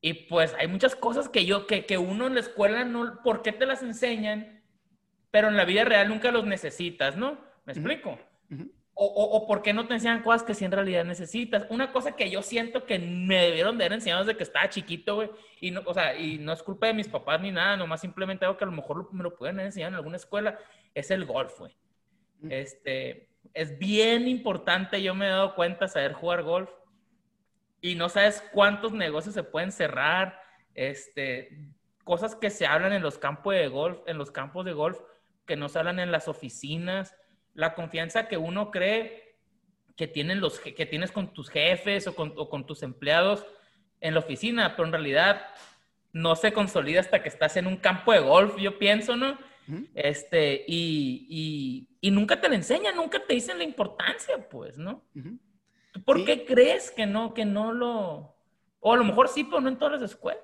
y 0.06 0.14
pues 0.26 0.54
hay 0.60 0.68
muchas 0.68 0.98
cosas 0.98 1.30
que 1.30 1.46
yo, 1.46 1.66
que, 1.66 1.86
que 1.86 1.98
uno 1.98 2.28
en 2.28 2.34
la 2.34 2.42
escuela 2.42 2.84
no, 2.84 3.22
¿por 3.24 3.42
qué 3.42 3.54
te 3.54 3.66
las 3.66 3.82
enseñan? 3.84 4.62
Pero 5.32 5.48
en 5.48 5.56
la 5.56 5.64
vida 5.64 5.86
real 5.86 6.10
nunca 6.10 6.30
los 6.30 6.46
necesitas, 6.46 7.16
¿no? 7.16 7.40
¿Me 7.64 7.72
explico? 7.72 8.20
o, 8.96 9.06
o, 9.06 9.38
o, 9.38 9.48
por 9.48 9.62
qué 9.62 9.72
no 9.72 9.88
te 9.88 9.94
enseñan 9.94 10.22
cosas 10.22 10.44
que 10.44 10.56
sí 10.56 10.66
en 10.66 10.74
realidad 10.74 11.06
necesitas. 11.06 11.66
Una 11.70 11.94
cosa 11.94 12.18
que 12.18 12.30
yo 12.30 12.42
siento 12.42 12.86
que 12.86 13.00
me 13.00 13.44
debieron 13.44 13.78
de 13.78 13.86
haber 13.86 13.94
enseñado 13.94 14.26
desde 14.26 14.36
que 14.36 14.44
estaba 14.44 14.68
chiquito, 14.68 15.16
güey. 15.16 15.32
Y 15.62 15.72
no, 15.72 15.82
o 15.86 15.94
sea, 15.94 16.20
y 16.20 16.38
no 16.38 16.52
es 16.52 16.62
culpa 16.62 16.88
de 16.88 16.94
mis 16.94 17.08
papás 17.08 17.40
ni 17.40 17.52
nada, 17.52 17.78
nomás 17.78 18.02
simplemente 18.02 18.44
algo 18.44 18.58
que 18.58 18.66
a 18.66 18.68
lo 18.68 18.74
mejor 18.74 19.08
me 19.14 19.24
lo 19.24 19.34
pueden 19.38 19.62
enseñar 19.62 19.88
en 19.88 19.96
alguna 19.96 20.18
escuela, 20.18 20.60
es 20.94 21.12
el 21.12 21.24
golf, 21.24 21.58
güey. 21.60 21.74
Este, 22.50 23.30
es 23.54 23.80
bien 23.80 24.28
importante, 24.28 25.02
yo 25.02 25.16
me 25.16 25.28
he 25.28 25.30
dado 25.30 25.56
cuenta, 25.56 25.88
saber 25.88 26.12
jugar 26.12 26.44
golf 26.44 26.70
y 27.84 27.96
no 27.96 28.08
sabes 28.08 28.42
cuántos 28.54 28.94
negocios 28.94 29.36
se 29.36 29.44
pueden 29.44 29.74
cerrar, 29.74 30.42
este, 30.74 31.50
cosas 32.06 32.34
que 32.34 32.50
se 32.50 32.66
hablan 32.66 32.94
en 32.94 33.04
los 33.04 33.18
campos 33.18 33.54
de 33.56 33.68
golf, 33.68 34.00
en 34.08 34.18
los 34.18 34.32
campos 34.32 34.64
de 34.64 34.72
golf, 34.72 34.98
que 35.46 35.58
no 35.58 35.68
se 35.68 35.80
hablan 35.80 36.00
en 36.00 36.10
las 36.10 36.30
oficinas, 36.30 37.14
la 37.54 37.76
confianza 37.76 38.30
que 38.30 38.38
uno 38.38 38.72
cree 38.72 39.36
que, 39.98 40.08
tienen 40.08 40.40
los, 40.40 40.62
que 40.62 40.86
tienes 40.86 41.12
con 41.12 41.34
tus 41.34 41.50
jefes 41.50 42.08
o 42.08 42.16
con, 42.16 42.34
o 42.38 42.50
con 42.50 42.66
tus 42.66 42.84
empleados 42.84 43.46
en 44.00 44.14
la 44.14 44.22
oficina, 44.22 44.78
pero 44.78 44.86
en 44.86 44.94
realidad 44.94 45.46
no 46.14 46.38
se 46.38 46.54
consolida 46.54 47.02
hasta 47.02 47.22
que 47.22 47.28
estás 47.28 47.58
en 47.58 47.68
un 47.68 47.76
campo 47.76 48.14
de 48.14 48.20
golf, 48.20 48.56
yo 48.60 48.80
pienso, 48.80 49.18
¿no? 49.18 49.38
Este, 49.94 50.64
y, 50.68 51.28
y, 51.30 51.88
y, 52.00 52.12
nunca 52.12 52.40
te 52.40 52.48
lo 52.48 52.56
enseñan, 52.56 52.96
nunca 52.96 53.26
te 53.26 53.34
dicen 53.34 53.58
la 53.58 53.64
importancia, 53.66 54.50
pues, 54.50 54.78
¿no? 54.78 55.04
¿Por 56.06 56.26
qué 56.26 56.46
crees 56.46 56.92
que 56.92 57.06
no, 57.06 57.34
que 57.34 57.46
no 57.46 57.74
lo... 57.74 58.36
O 58.80 58.94
a 58.94 58.98
lo 58.98 59.04
mejor 59.04 59.30
sí, 59.30 59.44
pero 59.44 59.62
no 59.62 59.70
en 59.70 59.78
todas 59.78 60.02
las 60.02 60.12
escuelas. 60.12 60.44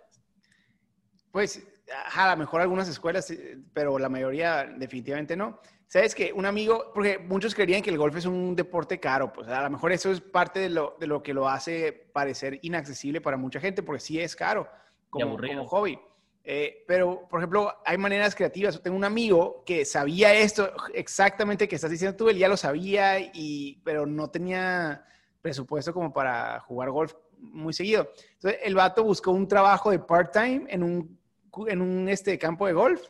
Pues 1.31 1.67
a 2.13 2.29
lo 2.31 2.37
mejor 2.37 2.61
algunas 2.61 2.87
escuelas, 2.87 3.29
eh, 3.31 3.57
pero 3.73 3.99
la 3.99 4.09
mayoría 4.09 4.63
definitivamente 4.63 5.35
no. 5.35 5.59
Sabes 5.87 6.13
que 6.13 6.31
un 6.31 6.45
amigo, 6.45 6.91
porque 6.93 7.17
muchos 7.17 7.55
creerían 7.55 7.81
que 7.81 7.89
el 7.89 7.97
golf 7.97 8.15
es 8.15 8.25
un 8.25 8.55
deporte 8.55 8.99
caro, 8.99 9.33
pues 9.33 9.47
a 9.47 9.63
lo 9.63 9.69
mejor 9.71 9.91
eso 9.91 10.11
es 10.11 10.21
parte 10.21 10.59
de 10.59 10.69
lo, 10.69 10.95
de 10.99 11.07
lo 11.07 11.23
que 11.23 11.33
lo 11.33 11.49
hace 11.49 11.91
parecer 11.91 12.59
inaccesible 12.61 13.21
para 13.21 13.37
mucha 13.37 13.59
gente, 13.59 13.81
porque 13.81 13.99
sí 13.99 14.19
es 14.19 14.35
caro 14.35 14.69
como, 15.09 15.35
como 15.35 15.65
hobby. 15.65 15.99
Eh, 16.43 16.83
pero, 16.87 17.27
por 17.27 17.39
ejemplo, 17.39 17.75
hay 17.85 17.97
maneras 17.97 18.35
creativas. 18.35 18.81
tengo 18.81 18.97
un 18.97 19.03
amigo 19.03 19.63
que 19.65 19.83
sabía 19.83 20.33
esto 20.33 20.71
exactamente 20.93 21.67
que 21.67 21.75
estás 21.75 21.91
diciendo 21.91 22.15
tú, 22.15 22.29
él 22.29 22.37
ya 22.37 22.47
lo 22.47 22.57
sabía, 22.57 23.19
y, 23.19 23.81
pero 23.83 24.05
no 24.05 24.29
tenía 24.29 25.05
presupuesto 25.41 25.93
como 25.93 26.11
para 26.11 26.59
jugar 26.61 26.89
golf 26.89 27.13
muy 27.37 27.73
seguido. 27.73 28.11
Entonces, 28.33 28.59
el 28.63 28.75
vato 28.75 29.03
buscó 29.03 29.31
un 29.31 29.47
trabajo 29.47 29.91
de 29.91 29.99
part-time 29.99 30.65
en 30.67 30.83
un, 30.83 31.19
en 31.67 31.81
un 31.81 32.09
este, 32.09 32.37
campo 32.37 32.67
de 32.67 32.73
golf. 32.73 33.01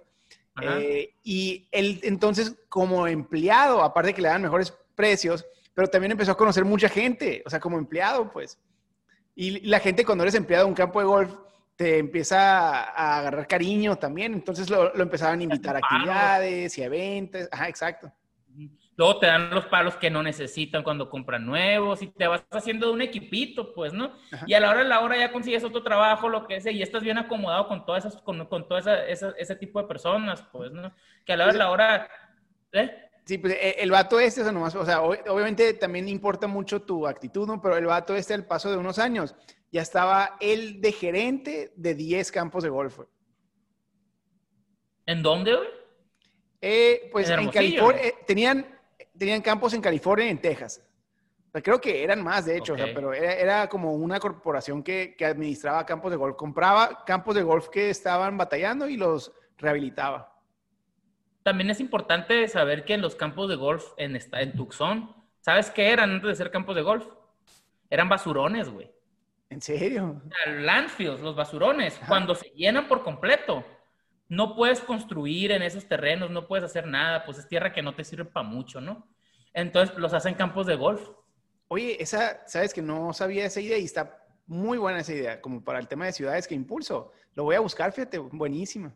Eh, 0.61 1.15
y 1.23 1.67
él 1.71 2.01
entonces, 2.03 2.55
como 2.67 3.07
empleado, 3.07 3.81
aparte 3.81 4.13
que 4.13 4.21
le 4.21 4.27
dan 4.27 4.41
mejores 4.41 4.73
precios, 4.93 5.45
pero 5.73 5.87
también 5.87 6.11
empezó 6.11 6.33
a 6.33 6.37
conocer 6.37 6.65
mucha 6.65 6.89
gente, 6.89 7.41
o 7.45 7.49
sea, 7.49 7.59
como 7.59 7.77
empleado, 7.77 8.29
pues. 8.29 8.59
Y 9.35 9.61
la 9.61 9.79
gente 9.79 10.03
cuando 10.03 10.25
eres 10.25 10.35
empleado 10.35 10.65
de 10.65 10.69
un 10.69 10.75
campo 10.75 10.99
de 10.99 11.05
golf, 11.05 11.33
te 11.77 11.97
empieza 11.97 12.83
a 12.83 13.19
agarrar 13.19 13.47
cariño 13.47 13.95
también. 13.95 14.33
Entonces 14.33 14.69
lo, 14.69 14.93
lo 14.93 15.01
empezaban 15.01 15.39
a 15.39 15.43
invitar 15.43 15.77
a 15.77 15.79
actividades 15.79 16.77
y 16.77 16.83
eventos. 16.83 17.47
Ajá, 17.49 17.69
exacto. 17.69 18.11
Luego 18.99 19.17
te 19.17 19.27
dan 19.27 19.49
los 19.49 19.65
palos 19.67 19.95
que 19.95 20.09
no 20.09 20.21
necesitan 20.21 20.83
cuando 20.83 21.09
compran 21.09 21.45
nuevos 21.45 22.01
y 22.01 22.07
te 22.07 22.27
vas 22.27 22.43
haciendo 22.51 22.87
de 22.87 22.91
un 22.91 23.01
equipito, 23.01 23.73
pues, 23.73 23.93
¿no? 23.93 24.11
Y 24.45 24.53
a 24.55 24.59
la 24.59 24.69
hora 24.69 24.79
de 24.79 24.89
la 24.89 24.99
hora 24.99 25.17
ya 25.17 25.31
consigues 25.31 25.63
otro 25.63 25.81
trabajo, 25.81 26.27
lo 26.27 26.45
que 26.45 26.59
sea, 26.59 26.73
y 26.73 26.81
estás 26.81 27.01
bien 27.01 27.17
acomodado 27.17 27.69
con 27.69 27.85
todas 27.85 28.03
esas, 28.03 28.21
con, 28.21 28.45
con 28.47 28.67
todo 28.67 28.77
ese 28.77 29.55
tipo 29.55 29.81
de 29.81 29.87
personas, 29.87 30.43
pues, 30.51 30.73
¿no? 30.73 30.93
Que 31.25 31.31
a 31.31 31.37
la 31.37 31.45
hora 31.45 31.53
de 31.53 31.59
la 31.59 31.71
hora... 31.71 32.09
¿eh? 32.73 33.09
Sí, 33.23 33.37
pues 33.37 33.53
e, 33.53 33.81
el 33.81 33.89
vato 33.89 34.19
este, 34.19 34.41
o 34.41 34.43
sea, 34.43 34.51
nomás, 34.51 34.75
o 34.75 34.83
sea, 34.83 35.01
obviamente 35.01 35.75
también 35.75 36.09
importa 36.09 36.47
mucho 36.47 36.81
tu 36.81 37.07
actitud, 37.07 37.47
¿no? 37.47 37.61
Pero 37.61 37.77
el 37.77 37.85
vato 37.85 38.13
este, 38.13 38.33
al 38.33 38.47
paso 38.47 38.69
de 38.69 38.75
unos 38.75 38.99
años, 38.99 39.33
ya 39.71 39.81
estaba 39.81 40.35
él 40.41 40.81
de 40.81 40.91
gerente 40.91 41.71
de 41.77 41.95
10 41.95 42.33
campos 42.33 42.63
de 42.63 42.69
golf. 42.69 42.99
¿En 45.05 45.23
dónde, 45.23 45.55
güey? 45.55 45.69
Eh, 46.59 47.09
pues 47.13 47.29
en, 47.29 47.47
California, 47.49 48.01
eh, 48.03 48.15
tenían 48.27 48.78
tenían 49.19 49.41
campos 49.41 49.73
en 49.73 49.81
California 49.81 50.25
y 50.25 50.29
en 50.29 50.41
Texas. 50.41 50.81
creo 51.51 51.79
que 51.79 52.03
eran 52.03 52.23
más, 52.23 52.45
de 52.45 52.57
hecho, 52.57 52.75
pero 52.95 53.13
era, 53.13 53.67
como 53.67 53.93
una 53.93 54.19
corporación 54.19 54.81
que, 54.81 55.15
administraba 55.23 55.85
campos 55.85 56.09
de 56.09 56.17
golf. 56.17 56.35
Compraba 56.35 57.03
campos 57.05 57.35
de 57.35 57.43
golf 57.43 57.67
que 57.69 57.89
estaban 57.89 58.37
batallando 58.37 58.87
y 58.87 58.97
los 58.97 59.31
rehabilitaba. 59.57 60.33
También 61.43 61.69
es 61.69 61.79
importante 61.79 62.47
saber 62.47 62.85
que 62.85 62.93
en 62.93 63.01
los 63.01 63.15
campos 63.15 63.49
de 63.49 63.55
golf 63.55 63.85
en, 63.97 64.17
en 64.33 64.53
Tucson, 64.55 65.15
¿sabes 65.41 65.69
qué 65.69 65.91
eran 65.91 66.11
antes 66.11 66.29
de 66.29 66.35
ser 66.35 66.51
campos 66.51 66.75
de 66.75 66.81
golf? 66.81 67.05
Eran 67.89 68.09
basurones, 68.09 68.69
güey. 68.69 68.91
¿En 69.49 69.61
serio? 69.61 70.21
Landfills, 70.45 71.21
los 71.21 71.35
basurones, 71.35 71.99
cuando 72.07 72.35
se 72.35 72.49
llenan 72.49 72.87
por 72.87 73.03
completo, 73.03 73.65
no 74.29 74.55
puedes 74.55 74.79
construir 74.79 75.51
en 75.51 75.63
esos 75.63 75.87
terrenos, 75.87 76.29
no 76.29 76.47
puedes 76.47 76.63
hacer 76.63 76.87
nada, 76.87 77.25
pues 77.25 77.39
es 77.39 77.47
tierra 77.47 77.73
que 77.73 77.81
no 77.81 77.95
te 77.95 78.03
sirve 78.03 78.25
para 78.25 78.47
mucho, 78.47 78.79
¿no? 78.79 79.07
Entonces 79.53 79.97
los 79.97 80.13
hacen 80.13 80.35
campos 80.35 80.67
de 80.67 80.75
golf. 80.75 81.01
Oye, 81.67 82.01
esa, 82.01 82.47
sabes 82.47 82.73
que 82.73 82.81
no 82.81 83.11
sabía 83.13 83.45
esa 83.45 83.59
idea 83.59 83.77
y 83.77 83.85
está 83.85 84.23
muy 84.45 84.77
buena 84.77 84.99
esa 84.99 85.13
idea, 85.13 85.41
como 85.41 85.63
para 85.63 85.79
el 85.79 85.87
tema 85.87 86.05
de 86.05 86.13
ciudades 86.13 86.47
que 86.47 86.55
impulso. 86.55 87.11
Lo 87.35 87.43
voy 87.43 87.55
a 87.55 87.59
buscar, 87.59 87.91
fíjate, 87.91 88.19
buenísima. 88.19 88.93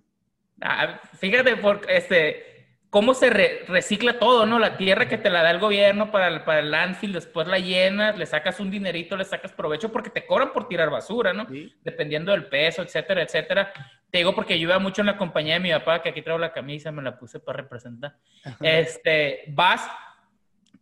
Ah, 0.61 0.99
fíjate, 1.17 1.57
porque 1.57 1.97
este, 1.97 2.52
cómo 2.93 3.15
se 3.15 3.31
recicla 3.67 4.19
todo, 4.19 4.45
¿no? 4.45 4.59
La 4.59 4.77
tierra 4.77 5.07
que 5.07 5.17
te 5.17 5.31
la 5.31 5.41
da 5.41 5.49
el 5.49 5.57
gobierno 5.57 6.11
para 6.11 6.27
el, 6.27 6.43
para 6.43 6.59
el 6.59 6.69
landfill, 6.69 7.11
después 7.11 7.47
la 7.47 7.57
llenas, 7.57 8.15
le 8.19 8.27
sacas 8.27 8.59
un 8.59 8.69
dinerito, 8.69 9.17
le 9.17 9.25
sacas 9.25 9.51
provecho 9.51 9.91
porque 9.91 10.11
te 10.11 10.27
cobran 10.27 10.53
por 10.53 10.67
tirar 10.67 10.91
basura, 10.91 11.33
¿no? 11.33 11.47
Dependiendo 11.83 12.33
del 12.33 12.45
peso, 12.45 12.83
etcétera, 12.83 13.23
etcétera. 13.23 13.73
Te 14.11 14.19
digo 14.19 14.35
porque 14.35 14.59
yo 14.59 14.67
iba 14.69 14.77
mucho 14.77 15.01
en 15.01 15.07
la 15.07 15.17
compañía 15.17 15.55
de 15.55 15.59
mi 15.61 15.71
papá, 15.71 16.03
que 16.03 16.09
aquí 16.09 16.21
traigo 16.21 16.37
la 16.37 16.53
camisa, 16.53 16.91
me 16.91 17.01
la 17.01 17.17
puse 17.17 17.39
para 17.39 17.63
representar. 17.63 18.15
Este, 18.61 19.45
vas, 19.47 19.89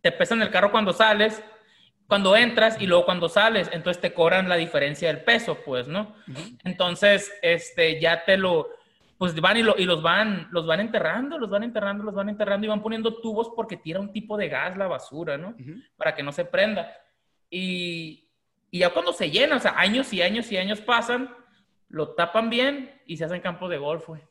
te 0.02 0.12
pesan 0.12 0.42
el 0.42 0.50
carro 0.50 0.70
cuando 0.70 0.92
sales, 0.92 1.42
cuando 2.06 2.36
entras 2.36 2.78
y 2.78 2.86
luego 2.86 3.06
cuando 3.06 3.30
sales, 3.30 3.70
entonces 3.72 4.02
te 4.02 4.12
cobran 4.12 4.50
la 4.50 4.56
diferencia 4.56 5.08
del 5.08 5.24
peso, 5.24 5.60
pues, 5.64 5.88
¿no? 5.88 6.14
Entonces, 6.62 7.32
este, 7.40 7.98
ya 7.98 8.26
te 8.26 8.36
lo 8.36 8.81
pues 9.22 9.40
van 9.40 9.56
y, 9.56 9.62
los 9.62 10.02
van, 10.02 10.48
los 10.50 10.66
van 10.66 10.80
enterrando, 10.80 11.38
los 11.38 11.48
van 11.48 11.62
enterrando, 11.62 12.02
los 12.02 12.12
van 12.12 12.28
enterrando 12.28 12.66
y 12.66 12.68
van 12.68 12.82
poniendo 12.82 13.20
tubos 13.20 13.52
porque 13.54 13.76
tira 13.76 14.00
un 14.00 14.12
tipo 14.12 14.36
de 14.36 14.48
gas 14.48 14.76
la 14.76 14.88
basura, 14.88 15.38
¿no? 15.38 15.54
Para 15.96 16.12
que 16.16 16.24
no 16.24 16.32
se 16.32 16.44
prenda. 16.44 16.92
Y, 17.48 18.28
ya 18.72 18.92
cuando 18.92 19.12
se 19.12 19.30
llena, 19.30 19.54
o 19.54 19.60
sea, 19.60 19.78
años 19.78 20.12
y 20.12 20.22
años 20.22 20.50
y 20.50 20.56
años 20.56 20.80
pasan, 20.80 21.32
lo 21.88 22.16
tapan 22.16 22.50
bien 22.50 23.00
y 23.06 23.16
se 23.16 23.24
hacen 23.24 23.40
campos 23.40 23.70
de 23.70 23.78
golf, 23.78 24.08
güey. 24.08 24.22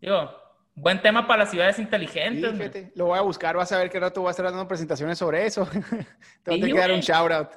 Digo, 0.00 0.40
buen 0.76 1.02
tema 1.02 1.26
para 1.26 1.40
las 1.40 1.50
ciudades 1.50 1.80
inteligentes. 1.80 2.52
fíjate, 2.52 2.92
lo 2.94 3.06
voy 3.06 3.18
a 3.18 3.22
buscar, 3.22 3.56
vas 3.56 3.72
a 3.72 3.78
ver 3.78 3.90
qué 3.90 3.98
rato 3.98 4.20
voy 4.20 4.28
a 4.28 4.30
estar 4.30 4.46
dando 4.46 4.68
presentaciones 4.68 5.18
sobre 5.18 5.44
eso. 5.44 5.68
Te 6.44 6.56
voy 6.56 6.70
a 6.70 6.82
dar 6.82 6.92
un 6.92 7.00
shout 7.00 7.32
out. 7.32 7.48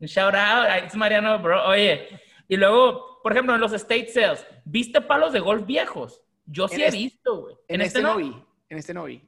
Un 0.00 0.06
shout 0.06 0.34
out, 0.34 0.84
es 0.84 0.94
Mariano, 0.94 1.38
bro. 1.38 1.66
Oye, 1.66 2.10
y 2.46 2.58
luego, 2.58 3.11
por 3.22 3.32
ejemplo, 3.32 3.54
en 3.54 3.60
los 3.60 3.72
state 3.72 4.08
sales, 4.08 4.46
¿viste 4.64 5.00
palos 5.00 5.32
de 5.32 5.40
golf 5.40 5.66
viejos? 5.66 6.22
Yo 6.46 6.68
sí 6.68 6.82
he 6.82 6.90
visto, 6.90 7.42
güey. 7.42 7.56
En, 7.68 7.80
este, 7.80 7.98
este, 7.98 8.02
no 8.02 8.16
vi. 8.16 8.44
En 8.68 8.78
este 8.78 8.94
no 8.94 9.04
vi. 9.04 9.22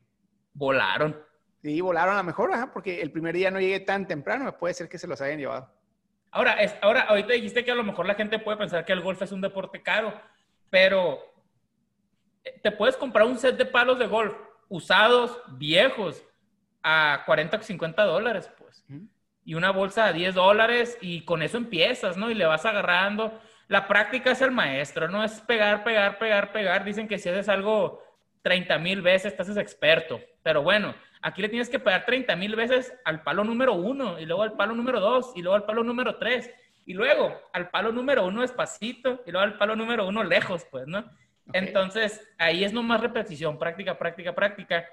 Volaron. 0.53 1.21
Sí, 1.63 1.81
volaron 1.81 2.15
a 2.15 2.19
lo 2.19 2.25
mejor, 2.25 2.53
ajá, 2.53 2.73
porque 2.73 3.01
el 3.01 3.11
primer 3.11 3.35
día 3.35 3.51
no 3.51 3.61
llegué 3.61 3.81
tan 3.81 4.07
temprano, 4.07 4.59
puede 4.59 4.75
ser 4.75 4.89
que 4.89 4.99
se 4.99 5.07
los 5.07 5.21
hayan 5.21 5.39
llevado. 5.39 5.73
Ahora, 6.31 6.55
es, 6.55 6.75
ahora, 6.83 7.03
ahorita 7.03 7.33
dijiste 7.33 7.65
que 7.65 7.71
a 7.71 7.77
lo 7.77 7.85
mejor 7.85 8.07
la 8.07 8.15
gente 8.15 8.39
puede 8.39 8.59
pensar 8.59 8.85
que 8.85 8.93
el 8.93 9.01
golf 9.01 9.23
es 9.23 9.33
un 9.33 9.41
deporte 9.41 9.83
caro, 9.83 10.13
pero 10.69 11.21
eh, 12.43 12.61
te 12.63 12.73
puedes 12.73 12.97
comprar 12.97 13.27
un 13.27 13.39
set 13.39 13.57
de 13.57 13.67
palos 13.67 13.99
de 13.99 14.07
golf 14.07 14.35
usados, 14.69 15.41
viejos, 15.53 16.25
a 16.83 17.23
40 17.25 17.57
o 17.57 17.63
50 17.63 18.05
dólares, 18.05 18.51
pues 18.59 18.85
y 19.45 19.55
una 19.55 19.71
bolsa 19.71 20.07
de 20.07 20.15
10 20.15 20.35
dólares 20.35 20.99
y 21.01 21.25
con 21.25 21.43
eso 21.43 21.57
empiezas, 21.57 22.17
¿no? 22.17 22.31
Y 22.31 22.35
le 22.35 22.47
vas 22.47 22.65
agarrando. 22.65 23.39
La 23.69 23.89
práctica 23.89 24.33
es 24.33 24.43
el 24.43 24.51
maestro, 24.51 25.09
no 25.09 25.25
es 25.25 25.41
pegar, 25.43 25.85
pegar, 25.85 26.19
pegar, 26.19 26.53
pegar. 26.53 26.85
Dicen 26.85 27.09
que 27.09 27.19
si 27.19 27.29
haces 27.29 27.49
algo 27.49 28.03
30 28.43 28.79
mil 28.79 29.01
veces, 29.03 29.33
estás 29.33 29.57
experto. 29.57 30.21
Pero 30.43 30.63
bueno, 30.63 30.95
aquí 31.23 31.41
le 31.41 31.49
tienes 31.49 31.71
que 31.71 31.79
pegar 31.79 32.05
30 32.05 32.37
mil 32.37 32.55
veces 32.55 32.93
al 33.05 33.23
palo 33.23 33.43
número 33.45 33.73
uno, 33.73 34.19
y 34.21 34.27
luego 34.27 34.43
al 34.43 34.53
palo 34.53 34.75
número 34.75 35.01
dos, 35.01 35.33
y 35.35 35.43
luego 35.43 35.57
al 35.57 35.65
palo 35.65 35.83
número 35.83 36.17
tres, 36.17 36.51
y 36.85 36.93
luego 36.93 37.41
al 37.53 37.71
palo 37.71 37.91
número 37.93 38.27
uno 38.27 38.43
despacito, 38.43 39.23
y 39.27 39.31
luego 39.31 39.45
al 39.45 39.57
palo 39.57 39.75
número 39.75 40.07
uno 40.07 40.23
lejos, 40.23 40.67
pues, 40.71 40.87
¿no? 40.87 41.05
Entonces, 41.53 42.27
ahí 42.39 42.65
es 42.65 42.73
nomás 42.73 43.01
repetición, 43.01 43.59
práctica, 43.59 43.99
práctica, 43.99 44.35
práctica. 44.35 44.87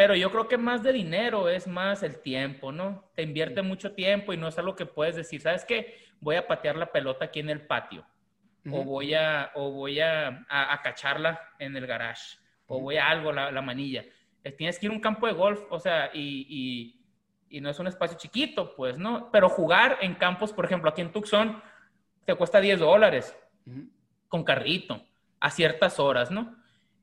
Pero 0.00 0.14
yo 0.14 0.30
creo 0.30 0.48
que 0.48 0.56
más 0.56 0.82
de 0.82 0.94
dinero 0.94 1.50
es 1.50 1.66
más 1.66 2.02
el 2.02 2.22
tiempo, 2.22 2.72
¿no? 2.72 3.04
Te 3.14 3.20
invierte 3.20 3.60
mucho 3.60 3.92
tiempo 3.92 4.32
y 4.32 4.38
no 4.38 4.48
es 4.48 4.58
algo 4.58 4.74
que 4.74 4.86
puedes 4.86 5.14
decir, 5.14 5.42
¿sabes 5.42 5.66
qué? 5.66 5.94
Voy 6.22 6.36
a 6.36 6.46
patear 6.46 6.76
la 6.76 6.90
pelota 6.90 7.26
aquí 7.26 7.40
en 7.40 7.50
el 7.50 7.66
patio. 7.66 8.06
O 8.70 8.82
voy 8.82 9.12
a, 9.12 9.50
o 9.56 9.70
voy 9.72 10.00
a, 10.00 10.46
a, 10.48 10.80
cacharla 10.80 11.38
en 11.58 11.76
el 11.76 11.86
garage. 11.86 12.38
O 12.66 12.80
voy 12.80 12.96
a 12.96 13.10
algo, 13.10 13.30
la, 13.30 13.52
la, 13.52 13.60
manilla. 13.60 14.06
Eh, 14.42 14.52
tienes 14.52 14.78
que 14.78 14.86
ir 14.86 14.92
a 14.92 14.94
un 14.94 15.02
campo 15.02 15.26
de 15.26 15.34
golf, 15.34 15.60
o 15.68 15.78
sea, 15.78 16.08
y, 16.14 16.46
y, 16.48 17.58
y, 17.58 17.60
no 17.60 17.68
es 17.68 17.78
un 17.78 17.86
espacio 17.86 18.16
chiquito, 18.16 18.74
pues, 18.74 18.96
¿no? 18.96 19.30
Pero 19.30 19.50
jugar 19.50 19.98
en 20.00 20.14
campos, 20.14 20.50
por 20.50 20.64
ejemplo, 20.64 20.88
aquí 20.88 21.02
en 21.02 21.12
Tucson, 21.12 21.62
te 22.24 22.34
cuesta 22.36 22.58
10 22.58 22.80
dólares 22.80 23.36
con 24.28 24.44
carrito 24.44 25.04
a 25.40 25.50
ciertas 25.50 26.00
horas, 26.00 26.30
¿no? 26.30 26.56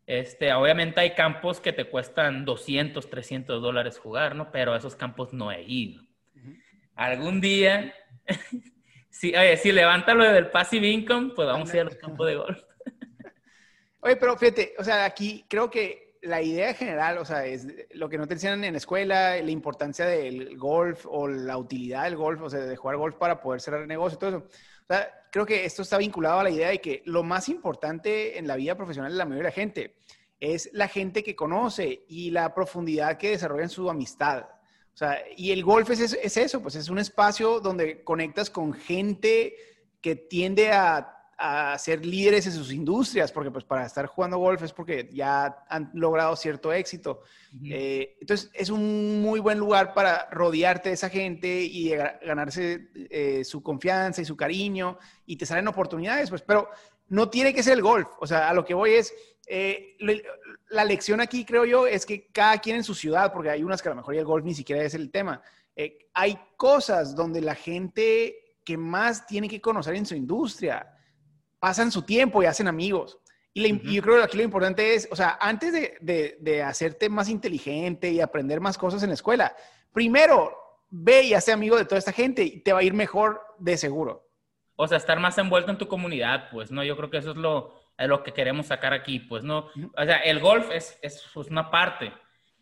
Este, 0.08 0.54
obviamente 0.54 1.02
hay 1.02 1.14
campos 1.14 1.60
que 1.60 1.74
te 1.74 1.84
cuestan 1.84 2.46
200, 2.46 3.10
300 3.10 3.62
dólares 3.62 4.00
jugar, 4.00 4.36
¿no? 4.36 4.52
Pero 4.52 4.74
a 4.74 4.78
esos 4.78 4.96
campos 4.96 5.34
no 5.34 5.52
he 5.52 5.62
ido. 5.64 6.02
Algún 6.96 7.42
día, 7.42 7.94
si, 9.10 9.36
oye, 9.36 9.58
si 9.58 9.74
levanta 9.74 10.14
lo 10.14 10.24
del 10.24 10.50
passive 10.50 10.88
income, 10.88 11.34
pues 11.36 11.46
vamos 11.46 11.70
a 11.70 11.76
ir 11.76 11.82
a 11.82 11.84
los 11.84 11.96
campos 11.96 12.26
de 12.26 12.36
golf. 12.36 12.64
oye, 14.00 14.16
pero 14.16 14.38
fíjate, 14.38 14.76
o 14.80 14.84
sea, 14.84 15.04
aquí 15.04 15.46
creo 15.50 15.70
que 15.70 16.16
la 16.22 16.42
idea 16.42 16.74
general, 16.74 17.18
o 17.18 17.26
sea, 17.26 17.46
es 17.46 17.68
lo 17.92 18.08
que 18.08 18.18
no 18.18 18.28
te 18.28 18.36
enseñan 18.36 18.64
en 18.64 18.74
la 18.74 18.78
escuela, 18.78 19.36
la 19.36 19.52
importancia 19.52 20.06
del 20.06 20.58
golf 20.58 21.06
o 21.06 21.28
la 21.28 21.58
utilidad 21.58 22.06
del 22.06 22.16
golf, 22.16 22.42
o 22.42 22.50
sea, 22.50 22.62
de 22.62 22.76
jugar 22.78 22.96
golf 22.96 23.16
para 23.18 23.42
poder 23.42 23.60
cerrar 23.60 23.86
negocio, 23.86 24.18
todo 24.18 24.30
eso. 24.30 24.48
Creo 25.32 25.46
que 25.46 25.65
esto 25.65 25.82
está 25.82 25.98
vinculado 25.98 26.39
a 26.39 26.44
la 26.44 26.50
idea 26.50 26.70
de 26.70 26.82
que 26.82 27.03
lo 27.06 27.24
más 27.24 27.50
importante 27.50 28.38
en 28.38 28.48
la 28.48 28.56
vida 28.56 28.75
profesional 28.75 29.12
de 29.12 29.17
la 29.17 29.25
mayoría 29.25 29.44
de 29.44 29.50
la 29.50 29.56
gente 29.56 29.96
es 30.39 30.70
la 30.74 30.88
gente 30.88 31.24
que 31.24 31.36
conoce 31.36 32.06
y 32.08 32.32
la 32.32 32.53
profundidad 32.53 33.17
que 33.17 33.32
desarrolla 33.32 33.63
en 33.63 33.70
su 33.70 33.89
amistad. 33.89 34.46
O 34.94 34.98
sea, 34.98 35.17
y 35.36 35.51
el 35.51 35.63
golf 35.63 35.89
es, 35.89 36.00
es 36.13 36.38
eso, 36.38 36.62
pues 36.62 36.75
es 36.75 36.89
un 36.89 37.00
espacio 37.00 37.60
donde 37.60 38.03
conectas 38.03 38.50
con 38.50 38.74
gente 38.74 39.56
que 40.01 40.15
tiende 40.15 40.72
a 40.72 41.17
a 41.38 41.77
ser 41.77 42.03
líderes 42.03 42.48
en 42.48 42.53
sus 42.53 42.74
industrias, 42.74 43.32
porque 43.32 43.51
pues 43.51 43.63
para 43.63 43.86
estar 43.86 44.08
jugando 44.08 44.39
golf 44.39 44.63
es 44.63 44.74
porque 44.74 45.08
ya 45.13 45.65
han 45.70 45.91
logrado 45.94 46.36
cierto 46.36 46.74
éxito. 46.74 47.22
Eh, 47.63 48.17
entonces 48.20 48.50
es 48.53 48.72
un 48.72 49.22
muy 49.22 49.39
buen 49.39 49.60
lugar 49.60 49.94
para 49.94 50.27
rodearte 50.32 50.89
de 50.89 50.96
esa 50.96 51.10
gente 51.10 51.62
y 51.62 51.89
ganarse 51.89 52.89
eh, 52.96 53.44
su 53.44 53.62
confianza 53.62 54.22
y 54.22 54.25
su 54.25 54.36
cariño 54.36 54.98
y 55.27 55.38
te 55.38 55.46
salen 55.46 55.67
oportunidades, 55.67 56.32
pues, 56.32 56.41
pero 56.41 56.70
no 57.10 57.29
tiene 57.29 57.53
que 57.53 57.62
ser 57.62 57.74
el 57.74 57.84
golf. 57.84 58.08
O 58.20 58.25
sea, 58.25 58.50
a 58.50 58.53
lo 58.53 58.65
que 58.65 58.74
voy 58.74 58.94
es, 58.94 59.13
eh, 59.48 59.96
la 60.70 60.86
lección 60.86 61.22
aquí 61.22 61.46
creo 61.46 61.65
yo 61.65 61.86
es 61.86 62.08
que 62.08 62.32
cada 62.32 62.58
quien 62.58 62.77
en 62.77 62.84
su 62.84 62.96
ciudad, 62.96 63.32
porque 63.32 63.51
hay 63.51 63.63
unas 63.63 63.84
que 63.84 63.89
a 63.89 63.91
lo 63.91 63.98
mejor 63.98 64.15
el 64.15 64.25
golf 64.25 64.44
ni 64.44 64.56
siquiera 64.56 64.82
es 64.82 64.96
el 64.96 65.12
tema, 65.12 65.41
hay 66.15 66.39
cosas 66.58 67.15
donde 67.15 67.41
la 67.41 67.53
gente 67.53 68.58
que 68.65 68.75
más 68.75 69.27
tiene 69.27 69.48
que 69.48 69.62
conocer 69.62 69.94
en 69.94 70.08
su 70.08 70.15
industria, 70.15 70.97
pasan 71.60 71.92
su 71.92 72.02
tiempo 72.04 72.42
y 72.42 72.46
hacen 72.46 72.68
amigos. 72.68 73.20
Y, 73.54 73.96
yo 73.96 74.04
creo 74.04 74.18
que 74.18 74.24
aquí 74.24 74.38
lo 74.38 74.44
importante 74.44 74.94
es, 74.94 75.08
o 75.12 75.16
sea, 75.16 75.38
antes 75.42 75.74
de, 75.74 76.38
de, 76.40 76.62
hacerte 76.62 77.10
más 77.10 77.28
inteligente 77.28 78.12
y 78.12 78.22
aprender 78.22 78.62
más 78.62 78.78
cosas 78.78 79.02
en 79.02 79.10
la 79.10 79.16
escuela, 79.16 79.56
primero 79.92 80.56
ve 80.90 81.24
y 81.24 81.34
hazte 81.34 81.52
amigo 81.52 81.76
de 81.76 81.86
toda 81.86 81.98
esta 81.98 82.12
gente 82.12 82.44
y 82.44 82.60
te 82.60 82.72
va 82.72 82.80
a 82.80 82.84
ir 82.84 82.94
mejor 82.94 83.42
de 83.58 83.76
seguro. 83.78 84.30
O 84.76 84.88
sea, 84.88 84.98
estar 84.98 85.20
más 85.20 85.40
envuelto 85.40 85.72
en 85.72 85.80
tu 85.80 85.88
comunidad, 85.88 86.50
pues, 86.52 86.70
¿no? 86.70 86.84
Yo 86.84 86.96
creo 86.96 87.10
que 87.10 87.18
eso 87.18 87.32
es 87.32 87.38
lo, 87.38 87.74
lo 87.98 88.24
que 88.24 88.32
queremos 88.32 88.68
sacar 88.68 88.94
aquí, 88.94 89.20
pues, 89.20 89.44
¿no? 89.44 89.70
O 89.98 90.06
sea, 90.06 90.18
el 90.18 90.40
golf 90.40 90.70
es, 90.72 91.00
es 91.02 91.26
pues, 91.34 91.48
una 91.48 91.72
parte. 91.72 92.14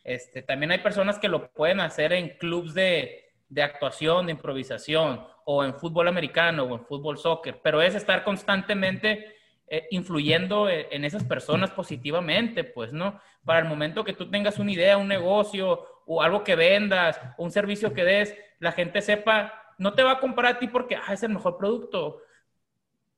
Este, 0.06 0.44
también 0.44 0.72
hay 0.72 0.80
personas 0.80 1.20
que 1.20 1.28
lo 1.28 1.52
pueden 1.52 1.82
hacer 1.82 2.14
en 2.14 2.38
clubs 2.38 2.74
de, 2.74 3.34
de 3.50 3.64
actuación, 3.64 4.28
de 4.28 4.32
improvisación, 4.32 5.26
o 5.46 5.64
en 5.64 5.76
fútbol 5.76 6.08
americano 6.08 6.64
o 6.64 6.76
en 6.76 6.86
fútbol 6.86 7.18
soccer, 7.18 7.60
pero 7.64 7.82
es 7.82 7.96
estar 7.96 8.24
constantemente 8.24 9.36
eh, 9.68 9.88
influyendo 9.92 10.70
e, 10.70 10.88
en 10.92 11.06
esas 11.06 11.24
personas 11.24 11.72
positivamente, 11.72 12.64
pues, 12.64 12.92
¿no? 12.92 13.20
Para 13.44 13.60
el 13.60 13.66
momento 13.66 14.04
que 14.04 14.14
tú 14.14 14.30
tengas 14.30 14.60
una 14.60 14.72
idea, 14.72 14.98
un 14.98 15.08
negocio 15.08 16.04
o 16.08 16.22
algo 16.22 16.44
que 16.44 16.56
vendas, 16.56 17.20
o 17.38 17.44
un 17.44 17.52
servicio 17.52 17.94
que 17.94 18.04
des, 18.04 18.36
la 18.60 18.72
gente 18.72 19.02
sepa, 19.02 19.74
no 19.78 19.94
te 19.94 20.04
va 20.04 20.14
a 20.14 20.20
comprar 20.20 20.56
a 20.56 20.60
ti 20.60 20.68
porque 20.68 20.96
ah, 20.96 21.14
es 21.14 21.24
el 21.24 21.30
mejor 21.30 21.58
producto, 21.58 22.22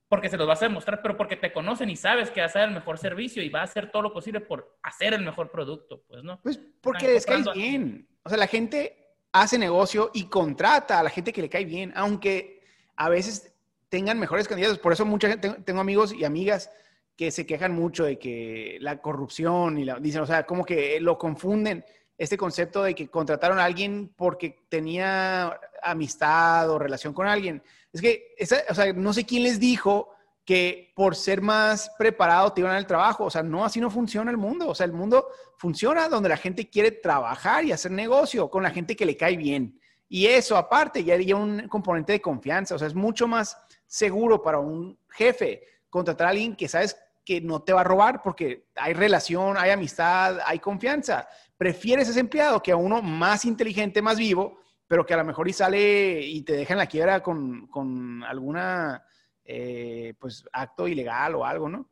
porque 0.10 0.30
se 0.30 0.38
los 0.38 0.48
vas 0.48 0.62
a 0.62 0.68
demostrar, 0.68 1.02
pero 1.02 1.18
porque 1.18 1.36
te 1.36 1.52
conocen 1.52 1.90
y 1.90 1.96
sabes 1.96 2.32
que 2.32 2.42
vas 2.42 2.56
a 2.56 2.60
dar 2.60 2.70
el 2.70 2.76
mejor 2.76 2.98
servicio 2.98 3.42
y 3.44 3.50
va 3.50 3.62
a 3.62 3.64
hacer 3.64 3.92
todo 3.92 4.02
lo 4.02 4.14
posible 4.14 4.42
por 4.42 4.78
hacer 4.84 5.14
el 5.14 5.24
mejor 5.24 5.52
producto, 5.52 6.04
pues, 6.08 6.24
¿no? 6.24 6.42
Pues 6.42 6.60
porque 6.82 7.16
es 7.16 7.26
que 7.26 7.44
bien. 7.54 8.08
O 8.24 8.30
sea, 8.30 8.38
la 8.38 8.48
gente 8.48 9.07
hace 9.42 9.58
negocio 9.58 10.12
y 10.14 10.26
contrata 10.26 11.00
a 11.00 11.04
la 11.04 11.10
gente 11.10 11.34
que 11.34 11.42
le 11.42 11.50
cae 11.50 11.66
bien, 11.66 11.94
aunque 11.96 12.62
a 12.96 13.10
veces 13.10 13.54
tengan 13.90 14.20
mejores 14.20 14.48
candidatos. 14.48 14.80
Por 14.80 14.94
eso 14.94 15.06
mucha 15.06 15.30
gente, 15.30 15.50
tengo 15.66 15.80
amigos 15.80 16.14
y 16.14 16.26
amigas 16.26 16.70
que 17.16 17.32
se 17.32 17.46
quejan 17.46 17.74
mucho 17.74 18.04
de 18.04 18.20
que 18.20 18.78
la 18.80 19.02
corrupción 19.02 19.78
y 19.78 19.86
la, 19.86 20.00
dicen, 20.00 20.22
o 20.22 20.26
sea, 20.26 20.46
como 20.46 20.64
que 20.64 21.00
lo 21.00 21.18
confunden 21.18 21.84
este 22.18 22.38
concepto 22.38 22.84
de 22.84 22.96
que 22.96 23.10
contrataron 23.10 23.60
a 23.60 23.66
alguien 23.66 24.12
porque 24.16 24.64
tenía 24.70 25.60
amistad 25.82 26.70
o 26.70 26.80
relación 26.80 27.14
con 27.14 27.28
alguien. 27.28 27.62
Es 27.94 28.02
que, 28.02 28.36
o 28.70 28.74
sea, 28.74 28.94
no 28.94 29.14
sé 29.14 29.26
quién 29.26 29.44
les 29.44 29.60
dijo 29.60 30.16
que 30.48 30.94
por 30.96 31.18
ser 31.18 31.42
más 31.42 31.92
preparado 31.98 32.54
te 32.54 32.62
iban 32.62 32.74
al 32.74 32.88
trabajo. 32.88 33.26
O 33.26 33.30
sea, 33.30 33.44
no, 33.44 33.66
así 33.66 33.82
no 33.82 33.92
funciona 33.92 34.32
el 34.32 34.38
mundo. 34.38 34.70
O 34.70 34.74
sea, 34.74 34.86
el 34.86 34.94
mundo 34.94 35.28
funciona 35.58 36.08
donde 36.08 36.30
la 36.30 36.38
gente 36.38 36.70
quiere 36.70 36.92
trabajar 36.92 37.66
y 37.66 37.74
hacer 37.74 37.92
negocio 37.92 38.50
con 38.50 38.64
la 38.64 38.70
gente 38.70 38.96
que 38.96 39.06
le 39.06 39.18
cae 39.18 39.36
bien. 39.36 39.78
Y 40.08 40.26
eso, 40.28 40.56
aparte, 40.56 41.04
ya 41.04 41.16
hay 41.16 41.34
un 41.34 41.68
componente 41.68 42.14
de 42.14 42.22
confianza. 42.22 42.76
O 42.76 42.80
sea, 42.80 42.88
es 42.88 42.96
mucho 42.96 43.28
más 43.28 43.58
seguro 43.88 44.42
para 44.42 44.60
un 44.60 44.98
jefe 45.10 45.64
contratar 45.90 46.28
a 46.28 46.30
alguien 46.30 46.56
que 46.56 46.70
sabes 46.70 46.98
que 47.26 47.42
no 47.42 47.62
te 47.62 47.74
va 47.74 47.82
a 47.82 47.84
robar 47.84 48.22
porque 48.22 48.68
hay 48.78 48.94
relación, 48.94 49.58
hay 49.58 49.72
amistad, 49.72 50.40
hay 50.46 50.60
confianza. 50.60 51.28
Prefieres 51.58 52.08
ese 52.08 52.22
empleado 52.22 52.64
que 52.64 52.72
a 52.72 52.78
uno 52.78 53.02
más 53.02 53.44
inteligente, 53.44 54.02
más 54.02 54.18
vivo, 54.18 54.62
pero 54.88 55.06
que 55.06 55.14
a 55.14 55.18
lo 55.18 55.26
mejor 55.26 55.50
y 55.50 55.52
sale 55.52 56.22
y 56.22 56.42
te 56.44 56.54
deja 56.54 56.74
en 56.74 56.80
la 56.80 56.88
quiebra 56.88 57.22
con, 57.22 57.68
con 57.68 58.24
alguna 58.24 59.04
eh, 59.50 60.14
pues 60.20 60.48
acto 60.52 60.88
ilegal 60.90 61.36
o 61.36 61.46
algo, 61.46 61.70
¿no? 61.70 61.90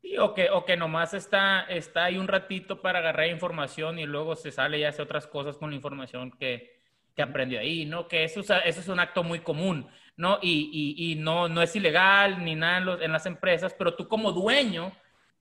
Sí, 0.00 0.16
o 0.16 0.32
que, 0.32 0.48
o 0.50 0.64
que 0.64 0.76
nomás 0.76 1.12
está, 1.12 1.62
está 1.62 2.04
ahí 2.04 2.16
un 2.16 2.28
ratito 2.28 2.80
para 2.80 3.00
agarrar 3.00 3.28
información 3.28 3.98
y 3.98 4.06
luego 4.06 4.36
se 4.36 4.50
sale 4.50 4.78
y 4.78 4.84
hace 4.84 5.02
otras 5.02 5.26
cosas 5.26 5.58
con 5.58 5.70
la 5.70 5.76
información 5.76 6.30
que, 6.32 6.80
que 7.14 7.22
aprendió 7.22 7.60
ahí, 7.60 7.84
¿no? 7.84 8.08
Que 8.08 8.24
eso, 8.24 8.40
eso 8.40 8.80
es 8.80 8.88
un 8.88 9.00
acto 9.00 9.22
muy 9.22 9.40
común, 9.40 9.86
¿no? 10.16 10.38
Y, 10.40 10.94
y, 10.96 11.14
no, 11.16 11.48
no 11.48 11.60
es 11.60 11.76
ilegal 11.76 12.42
ni 12.42 12.54
nada 12.54 12.96
en, 13.02 13.12
las 13.12 13.26
empresas, 13.26 13.74
pero 13.74 13.94
tú 13.94 14.08
como 14.08 14.32
dueño, 14.32 14.92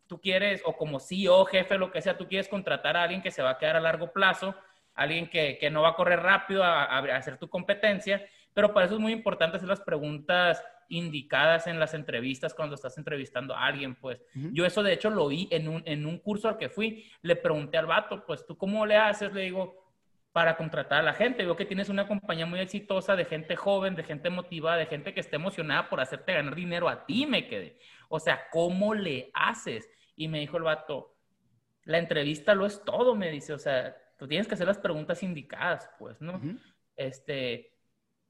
tú 0.07 0.19
quieres, 0.19 0.61
o 0.65 0.75
como 0.75 0.99
CEO, 0.99 1.45
jefe, 1.45 1.77
lo 1.77 1.91
que 1.91 2.01
sea, 2.01 2.17
tú 2.17 2.27
quieres 2.27 2.49
contratar 2.49 2.97
a 2.97 3.03
alguien 3.03 3.21
que 3.21 3.31
se 3.31 3.41
va 3.41 3.51
a 3.51 3.57
quedar 3.57 3.77
a 3.77 3.81
largo 3.81 4.11
plazo, 4.11 4.53
alguien 4.95 5.29
que, 5.29 5.57
que 5.57 5.69
no 5.69 5.81
va 5.81 5.89
a 5.89 5.95
correr 5.95 6.19
rápido 6.21 6.63
a, 6.63 6.83
a, 6.83 6.99
hacer 7.15 7.37
tu 7.37 7.49
competencia, 7.49 8.25
pero 8.53 8.73
para 8.73 8.85
eso 8.85 8.95
es 8.95 9.01
muy 9.01 9.13
importante 9.13 9.57
hacer 9.57 9.69
las 9.69 9.81
preguntas 9.81 10.63
indicadas 10.89 11.67
en 11.67 11.79
las 11.79 11.93
entrevistas 11.93 12.53
cuando 12.53 12.75
estás 12.75 12.97
entrevistando 12.97 13.55
a 13.55 13.65
alguien, 13.65 13.95
pues. 13.95 14.21
Yo 14.51 14.65
eso 14.65 14.83
de 14.83 14.93
hecho 14.93 15.09
lo 15.09 15.27
vi 15.27 15.47
en 15.51 15.67
un, 15.67 15.83
en 15.85 16.05
un 16.05 16.19
curso 16.19 16.49
al 16.49 16.57
que 16.57 16.69
fui, 16.69 17.05
le 17.21 17.35
pregunté 17.35 17.77
al 17.77 17.85
vato, 17.85 18.25
pues, 18.25 18.45
¿tú 18.45 18.57
cómo 18.57 18.85
le 18.85 18.97
haces? 18.97 19.33
Le 19.33 19.41
digo, 19.41 19.83
para 20.33 20.57
contratar 20.57 20.99
a 20.99 21.03
la 21.03 21.13
gente. 21.13 21.45
Veo 21.45 21.55
que 21.55 21.65
tienes 21.65 21.87
una 21.87 22.07
compañía 22.07 22.45
muy 22.45 22.59
exitosa 22.59 23.15
de 23.15 23.23
gente 23.23 23.55
joven, 23.55 23.95
de 23.95 24.03
gente 24.03 24.29
motivada, 24.29 24.77
de 24.77 24.87
gente 24.87 25.13
que 25.13 25.19
esté 25.21 25.37
emocionada 25.37 25.89
por 25.89 26.01
hacerte 26.01 26.33
ganar 26.33 26.55
dinero 26.55 26.89
a 26.89 27.05
ti, 27.05 27.25
me 27.25 27.47
quedé. 27.47 27.77
O 28.09 28.19
sea, 28.19 28.49
¿cómo 28.51 28.95
le 28.95 29.29
haces? 29.33 29.87
Y 30.15 30.27
me 30.27 30.39
dijo 30.39 30.57
el 30.57 30.63
vato, 30.63 31.15
la 31.85 31.99
entrevista 31.99 32.55
lo 32.55 32.65
es 32.65 32.83
todo, 32.83 33.15
me 33.15 33.29
dice. 33.29 33.53
O 33.53 33.59
sea, 33.59 33.95
tú 34.17 34.27
tienes 34.27 34.47
que 34.47 34.55
hacer 34.55 34.67
las 34.67 34.79
preguntas 34.79 35.21
indicadas, 35.21 35.89
pues, 35.99 36.19
¿no? 36.19 36.41
Este, 36.95 37.72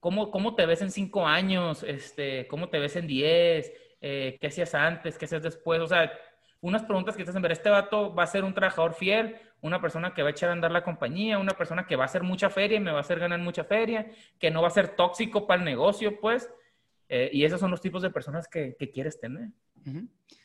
¿Cómo, 0.04 0.32
¿Cómo 0.32 0.54
te 0.54 0.66
ves 0.66 0.82
en 0.82 0.92
cinco 0.92 1.26
años? 1.26 1.82
Este, 1.82 2.46
¿Cómo 2.48 2.68
te 2.68 2.78
ves 2.78 2.98
en 2.98 3.08
diez? 3.08 3.72
Eh, 4.02 4.38
¿Qué 4.42 4.48
hacías 4.48 4.76
antes? 4.76 5.18
¿Qué 5.18 5.24
hacías 5.24 5.42
después? 5.42 5.80
O 5.80 5.88
sea, 5.88 6.12
unas 6.60 6.84
preguntas 6.84 7.16
que 7.16 7.24
te 7.24 7.30
hacen 7.30 7.42
ver, 7.42 7.54
este 7.54 7.70
vato 7.70 8.14
va 8.14 8.24
a 8.24 8.28
ser 8.28 8.44
un 8.44 8.54
trabajador 8.54 8.96
fiel, 8.96 9.38
una 9.62 9.80
persona 9.80 10.14
que 10.14 10.22
va 10.22 10.28
a 10.28 10.32
echar 10.32 10.50
a 10.50 10.52
andar 10.52 10.72
la 10.72 10.84
compañía, 10.84 11.40
una 11.40 11.54
persona 11.54 11.88
que 11.88 11.96
va 11.96 12.04
a 12.04 12.08
hacer 12.08 12.22
mucha 12.22 12.50
feria 12.50 12.76
y 12.76 12.82
me 12.82 12.92
va 12.92 12.98
a 12.98 13.00
hacer 13.00 13.18
ganar 13.18 13.40
mucha 13.40 13.64
feria, 13.64 14.12
que 14.38 14.52
no 14.52 14.62
va 14.62 14.68
a 14.68 14.72
ser 14.72 14.90
tóxico 14.90 15.48
para 15.48 15.60
el 15.60 15.66
negocio, 15.66 16.20
pues. 16.20 16.50
Eh, 17.08 17.30
y 17.32 17.46
esos 17.46 17.62
son 17.62 17.72
los 17.72 17.80
tipos 17.80 18.02
de 18.02 18.10
personas 18.10 18.50
que, 18.50 18.76
que 18.78 18.92
quieres 18.92 19.22
tener. 19.22 19.52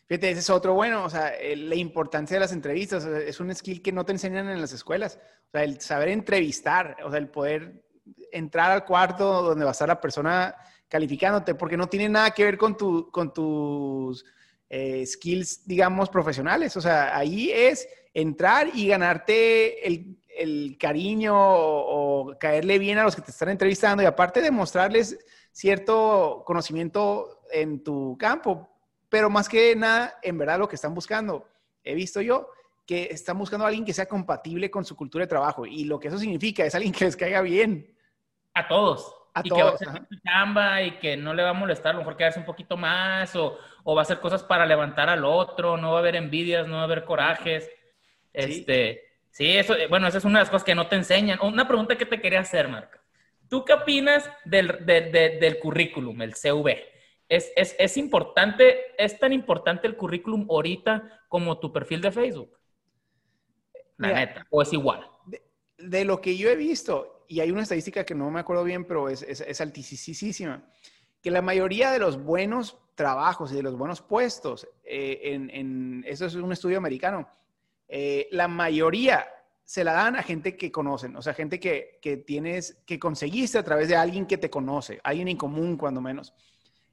Fíjate, 0.06 0.30
ese 0.30 0.38
es 0.38 0.50
otro 0.50 0.74
bueno, 0.74 1.04
o 1.04 1.10
sea, 1.10 1.32
la 1.56 1.74
importancia 1.74 2.36
de 2.36 2.40
las 2.40 2.52
entrevistas, 2.52 3.04
es 3.04 3.40
un 3.40 3.52
skill 3.52 3.82
que 3.82 3.90
no 3.90 4.04
te 4.04 4.12
enseñan 4.12 4.48
en 4.48 4.60
las 4.60 4.72
escuelas, 4.72 5.20
o 5.48 5.50
sea, 5.50 5.64
el 5.64 5.80
saber 5.80 6.10
entrevistar, 6.10 6.96
o 7.04 7.10
sea, 7.10 7.18
el 7.18 7.28
poder 7.28 7.87
entrar 8.32 8.70
al 8.70 8.84
cuarto 8.84 9.42
donde 9.42 9.64
va 9.64 9.70
a 9.70 9.72
estar 9.72 9.88
la 9.88 10.00
persona 10.00 10.54
calificándote, 10.88 11.54
porque 11.54 11.76
no 11.76 11.88
tiene 11.88 12.08
nada 12.08 12.30
que 12.30 12.44
ver 12.44 12.56
con, 12.56 12.76
tu, 12.76 13.10
con 13.10 13.32
tus 13.32 14.24
eh, 14.70 15.04
skills, 15.06 15.66
digamos, 15.66 16.08
profesionales. 16.08 16.76
O 16.76 16.80
sea, 16.80 17.16
ahí 17.16 17.50
es 17.50 17.88
entrar 18.14 18.70
y 18.74 18.88
ganarte 18.88 19.86
el, 19.86 20.18
el 20.38 20.76
cariño 20.78 21.34
o, 21.36 22.36
caerle 22.38 22.78
bien 22.78 22.98
a 22.98 23.04
los 23.04 23.16
que 23.16 23.22
te 23.22 23.30
están 23.30 23.48
entrevistando 23.48 24.02
y 24.02 24.06
aparte 24.06 24.40
de 24.40 24.50
mostrarles 24.50 25.18
cierto 25.52 26.42
conocimiento 26.46 27.42
en 27.50 27.82
tu 27.82 28.16
campo, 28.18 28.68
pero 29.08 29.28
más 29.30 29.48
que 29.48 29.74
nada, 29.74 30.18
en 30.22 30.38
verdad 30.38 30.58
lo 30.58 30.68
que 30.68 30.76
están 30.76 30.94
buscando, 30.94 31.48
he 31.82 31.94
visto 31.94 32.20
yo, 32.20 32.48
que 32.86 33.08
están 33.10 33.38
buscando 33.38 33.64
a 33.64 33.68
alguien 33.68 33.84
que 33.84 33.92
sea 33.92 34.06
compatible 34.06 34.70
con 34.70 34.84
su 34.84 34.94
cultura 34.94 35.24
de 35.24 35.28
trabajo 35.28 35.66
y 35.66 35.84
lo 35.84 35.98
que 35.98 36.08
eso 36.08 36.18
significa 36.18 36.64
es 36.64 36.74
alguien 36.74 36.92
que 36.92 37.04
les 37.04 37.16
caiga 37.16 37.40
bien. 37.42 37.94
A 38.58 38.68
todos. 38.68 39.14
A 39.34 39.42
y 39.44 39.50
que 39.50 39.62
va 39.62 39.70
a 39.70 39.74
hacer 39.74 39.88
chamba 40.24 40.82
y 40.82 40.98
que 40.98 41.16
no 41.16 41.32
le 41.32 41.42
va 41.44 41.50
a 41.50 41.54
molestar, 41.54 41.90
a 41.90 41.92
lo 41.92 42.00
mejor 42.00 42.16
quedarse 42.16 42.40
un 42.40 42.44
poquito 42.44 42.76
más 42.76 43.36
o, 43.36 43.56
o, 43.84 43.94
va 43.94 44.00
a 44.00 44.02
hacer 44.02 44.18
cosas 44.18 44.42
para 44.42 44.66
levantar 44.66 45.08
al 45.08 45.24
otro, 45.24 45.76
no 45.76 45.92
va 45.92 45.98
a 45.98 46.00
haber 46.00 46.16
envidias, 46.16 46.66
no 46.66 46.76
va 46.76 46.80
a 46.80 46.84
haber 46.84 47.04
corajes. 47.04 47.70
Este, 48.32 49.04
sí, 49.30 49.56
eso, 49.56 49.74
bueno, 49.88 50.08
esa 50.08 50.18
es 50.18 50.24
una 50.24 50.40
de 50.40 50.42
las 50.44 50.50
cosas 50.50 50.64
que 50.64 50.74
no 50.74 50.88
te 50.88 50.96
enseñan. 50.96 51.38
Una 51.40 51.68
pregunta 51.68 51.96
que 51.96 52.06
te 52.06 52.20
quería 52.20 52.40
hacer, 52.40 52.68
Marco. 52.68 52.98
¿Tú 53.48 53.64
qué 53.64 53.74
opinas 53.74 54.28
del, 54.44 54.84
del 54.84 55.58
currículum, 55.58 56.20
el 56.20 56.34
CV? 56.34 56.84
¿Es, 57.28 57.52
es, 57.56 57.76
es, 57.78 57.96
importante, 57.96 58.94
es 59.02 59.18
tan 59.18 59.32
importante 59.32 59.86
el 59.86 59.96
currículum 59.96 60.46
ahorita 60.50 61.22
como 61.28 61.58
tu 61.58 61.72
perfil 61.72 62.00
de 62.00 62.10
Facebook? 62.10 62.58
La 63.98 64.12
neta, 64.12 64.46
o 64.50 64.62
es 64.62 64.72
igual. 64.72 65.06
De, 65.26 65.42
de, 65.78 66.04
lo 66.04 66.20
que 66.20 66.36
yo 66.36 66.48
he 66.48 66.56
visto, 66.56 67.17
y 67.28 67.40
hay 67.40 67.50
una 67.50 67.62
estadística 67.62 68.04
que 68.04 68.14
no 68.14 68.30
me 68.30 68.40
acuerdo 68.40 68.64
bien, 68.64 68.84
pero 68.84 69.08
es, 69.08 69.22
es, 69.22 69.60
altísima, 69.60 70.64
que 71.22 71.30
la 71.30 71.42
mayoría 71.42 71.92
de 71.92 71.98
los 71.98 72.22
buenos 72.22 72.78
trabajos 72.94 73.52
y 73.52 73.56
de 73.56 73.62
los 73.62 73.76
buenos 73.76 74.00
puestos, 74.00 74.66
eh, 74.82 75.20
en, 75.24 75.50
en, 75.50 76.04
eso 76.06 76.26
es 76.26 76.34
un 76.34 76.50
estudio 76.52 76.78
americano, 76.78 77.28
eh, 77.86 78.28
la 78.32 78.48
mayoría 78.48 79.26
se 79.62 79.84
la 79.84 79.92
dan 79.92 80.16
a 80.16 80.22
gente 80.22 80.56
que 80.56 80.72
conocen, 80.72 81.14
o 81.16 81.20
sea, 81.20 81.34
gente 81.34 81.60
que, 81.60 81.98
que, 82.00 82.16
tienes, 82.16 82.78
que 82.86 82.98
conseguiste 82.98 83.58
a 83.58 83.62
través 83.62 83.88
de 83.88 83.96
alguien 83.96 84.26
que 84.26 84.38
te 84.38 84.48
conoce, 84.48 84.98
alguien 85.04 85.28
en 85.28 85.36
común 85.36 85.76
cuando 85.76 86.00
menos. 86.00 86.32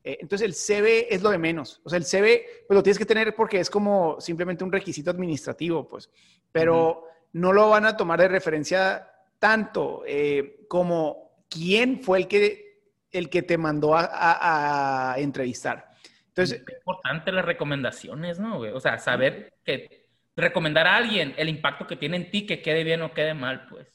Eh, 0.03 0.17
entonces 0.19 0.45
el 0.45 0.53
CV 0.53 1.07
es 1.09 1.23
lo 1.23 1.29
de 1.29 1.37
menos, 1.37 1.81
o 1.85 1.89
sea, 1.89 1.97
el 1.97 2.05
CV 2.05 2.65
pues 2.67 2.75
lo 2.75 2.83
tienes 2.83 2.99
que 2.99 3.05
tener 3.05 3.33
porque 3.33 3.61
es 3.61 3.69
como 3.69 4.19
simplemente 4.19 4.65
un 4.65 4.71
requisito 4.73 5.09
administrativo, 5.09 5.87
pues, 5.87 6.09
pero 6.51 7.05
no 7.31 7.53
lo 7.53 7.69
van 7.69 7.85
a 7.85 7.95
tomar 7.95 8.19
de 8.19 8.27
referencia 8.27 9.09
tanto 9.39 10.03
eh, 10.07 10.65
como 10.67 11.45
quién 11.49 12.01
fue 12.01 12.19
el 12.19 12.27
que, 12.27 12.81
el 13.11 13.29
que 13.29 13.41
te 13.41 13.57
mandó 13.57 13.95
a, 13.95 15.15
entrevistar. 15.17 15.91
Entonces, 16.27 16.63
es 16.67 16.77
importante 16.77 17.31
las 17.31 17.45
recomendaciones, 17.45 18.39
¿no? 18.39 18.59
O 18.59 18.79
sea, 18.79 18.97
saber 18.97 19.53
que 19.63 20.05
recomendar 20.35 20.85
a 20.87 20.97
alguien 20.97 21.33
el 21.37 21.47
impacto 21.47 21.87
que 21.87 21.95
tiene 21.95 22.17
en 22.17 22.29
ti, 22.29 22.45
que 22.45 22.61
quede 22.61 22.83
bien 22.83 23.01
o 23.01 23.13
quede 23.13 23.33
mal, 23.33 23.67
pues. 23.69 23.87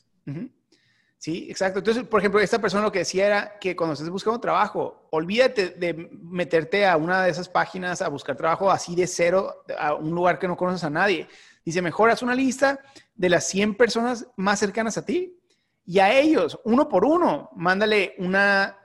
Sí, 1.21 1.49
exacto. 1.51 1.81
Entonces, 1.81 2.05
por 2.05 2.21
ejemplo, 2.21 2.41
esta 2.41 2.59
persona 2.59 2.83
lo 2.83 2.91
que 2.91 3.01
decía 3.01 3.27
era 3.27 3.59
que 3.59 3.77
cuando 3.77 3.93
estés 3.93 4.09
buscando 4.09 4.41
trabajo, 4.41 5.07
olvídate 5.11 5.69
de 5.69 5.93
meterte 5.93 6.87
a 6.87 6.97
una 6.97 7.25
de 7.25 7.31
esas 7.31 7.47
páginas 7.47 8.01
a 8.01 8.09
buscar 8.09 8.37
trabajo 8.37 8.71
así 8.71 8.97
de 8.97 9.07
cero, 9.07 9.63
a 9.79 9.93
un 9.93 10.15
lugar 10.15 10.39
que 10.39 10.49
no 10.49 10.57
conoces 10.57 10.83
a 10.83 10.89
nadie. 10.89 11.29
Dice, 11.65 11.83
mejor 11.83 12.11
haz 12.11 12.23
una 12.23 12.35
lista 12.35 12.81
de 13.15 13.29
las 13.29 13.49
100 13.49 13.77
personas 13.77 14.27
más 14.37 14.59
cercanas 14.59 14.97
a 14.97 15.05
ti 15.05 15.37
y 15.85 15.99
a 15.99 16.13
ellos, 16.13 16.59
uno 16.65 16.89
por 16.89 17.05
uno, 17.05 17.51
mándale 17.57 18.15
una, 18.19 18.79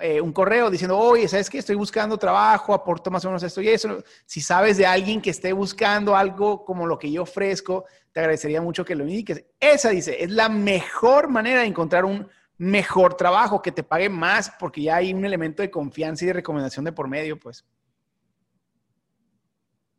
eh, 0.00 0.20
un 0.20 0.32
correo 0.32 0.70
diciendo, 0.70 0.98
oye, 0.98 1.26
¿sabes 1.28 1.48
qué? 1.48 1.58
Estoy 1.58 1.76
buscando 1.76 2.18
trabajo, 2.18 2.74
aporto 2.74 3.10
más 3.10 3.24
o 3.24 3.28
menos 3.28 3.42
esto 3.42 3.62
y 3.62 3.68
eso. 3.68 4.02
Si 4.26 4.40
sabes 4.40 4.76
de 4.76 4.86
alguien 4.86 5.22
que 5.22 5.30
esté 5.30 5.52
buscando 5.52 6.16
algo 6.16 6.64
como 6.64 6.86
lo 6.86 6.98
que 6.98 7.10
yo 7.10 7.22
ofrezco, 7.22 7.84
te 8.12 8.20
agradecería 8.20 8.60
mucho 8.60 8.84
que 8.84 8.94
lo 8.94 9.04
indiques. 9.04 9.44
Esa, 9.58 9.90
dice, 9.90 10.22
es 10.22 10.30
la 10.30 10.48
mejor 10.48 11.28
manera 11.28 11.60
de 11.60 11.66
encontrar 11.66 12.04
un 12.04 12.28
mejor 12.56 13.14
trabajo, 13.14 13.62
que 13.62 13.72
te 13.72 13.82
pague 13.82 14.08
más, 14.08 14.52
porque 14.58 14.82
ya 14.82 14.96
hay 14.96 15.12
un 15.12 15.24
elemento 15.24 15.62
de 15.62 15.70
confianza 15.70 16.24
y 16.24 16.28
de 16.28 16.34
recomendación 16.34 16.84
de 16.84 16.92
por 16.92 17.08
medio, 17.08 17.38
pues 17.38 17.64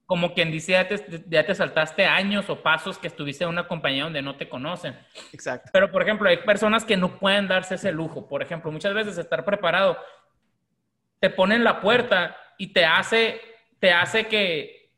como 0.05 0.33
quien 0.33 0.51
dice, 0.51 0.73
ya 0.73 0.87
te, 0.87 1.23
ya 1.27 1.45
te, 1.45 1.55
saltaste 1.55 2.05
años 2.05 2.49
o 2.49 2.61
pasos 2.61 2.97
que 2.99 3.07
estuviste 3.07 3.43
en 3.43 3.49
una 3.49 3.67
compañía 3.67 4.03
donde 4.03 4.21
no 4.21 4.35
te 4.35 4.47
conocen. 4.47 4.95
Exacto. 5.33 5.71
Pero, 5.73 5.91
por 5.91 6.03
ejemplo, 6.03 6.29
hay 6.29 6.37
personas 6.37 6.85
que 6.85 6.95
no 6.95 7.17
pueden 7.17 7.47
darse 7.47 7.75
ese 7.75 7.91
lujo. 7.91 8.27
Por 8.27 8.43
ejemplo, 8.43 8.71
muchas 8.71 8.93
veces 8.93 9.17
estar 9.17 9.43
preparado 9.43 9.97
te 11.19 11.29
pone 11.31 11.55
en 11.55 11.63
la 11.63 11.81
puerta 11.81 12.37
y 12.57 12.67
te 12.67 12.85
hace, 12.85 13.41
te 13.79 13.91
hace 13.91 14.27
que, 14.27 14.91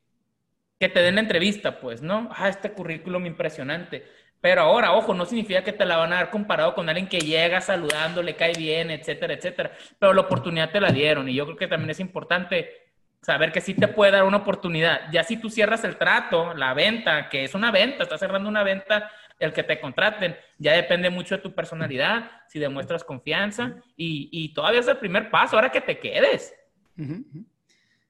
que 0.78 0.89
te 0.89 1.02
den 1.02 1.15
la 1.15 1.22
entrevista, 1.22 1.80
pues, 1.80 2.02
¿no? 2.02 2.30
Ah, 2.36 2.50
este 2.50 2.74
currículum 2.74 3.26
impresionante. 3.26 4.06
Pero 4.41 4.62
ahora, 4.62 4.93
ojo, 4.93 5.13
no 5.13 5.26
significa 5.26 5.63
que 5.63 5.74
te 5.74 5.86
la 5.86 5.98
van 5.98 6.12
a 6.12 6.17
dar 6.17 6.30
comparado 6.30 6.76
con 6.76 6.89
alguien 6.89 7.08
que 7.08 7.22
llega 7.22 7.62
saludando, 7.62 8.22
le 8.22 8.36
cae 8.36 8.54
bien, 8.58 8.91
etcétera, 8.91 9.34
etcétera. 9.34 9.72
Pero 9.98 10.13
la 10.13 10.22
oportunidad 10.22 10.70
te 10.70 10.82
la 10.82 10.91
dieron 10.91 11.30
y 11.30 11.34
yo 11.34 11.46
creo 11.46 11.58
que 11.58 11.67
también 11.67 11.91
es 11.91 12.00
importante 12.02 12.87
saber 13.21 13.51
que 13.51 13.62
sí 13.62 13.73
te 13.73 13.88
puede 13.88 14.12
dar 14.12 14.23
una 14.23 14.38
oportunidad. 14.38 15.12
Ya 15.12 15.23
si 15.23 15.38
tú 15.38 15.49
cierras 15.49 15.84
el 15.84 15.97
trato, 15.97 16.53
la 16.53 16.73
venta, 16.73 17.30
que 17.30 17.43
es 17.43 17.53
una 17.56 17.71
venta, 17.71 18.03
estás 18.03 18.19
cerrando 18.19 18.49
una 18.49 18.63
venta, 18.63 19.12
el 19.39 19.53
que 19.53 19.63
te 19.63 19.80
contraten, 19.80 20.36
ya 20.58 20.73
depende 20.73 21.10
mucho 21.10 21.36
de 21.36 21.41
tu 21.41 21.53
personalidad, 21.53 22.32
si 22.47 22.58
demuestras 22.58 23.03
confianza 23.03 23.75
y, 23.95 24.30
y 24.32 24.53
todavía 24.53 24.80
es 24.80 24.88
el 24.88 24.97
primer 24.97 25.30
paso, 25.30 25.56
ahora 25.56 25.71
que 25.71 25.82
te 25.82 25.99
quedes. 25.99 26.56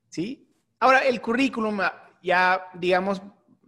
¿Sí? 0.08 0.48
Ahora, 0.80 1.00
el 1.00 1.20
currículum, 1.20 1.82
ah, 1.82 2.12
ya 2.22 2.68
digamos, 2.74 3.22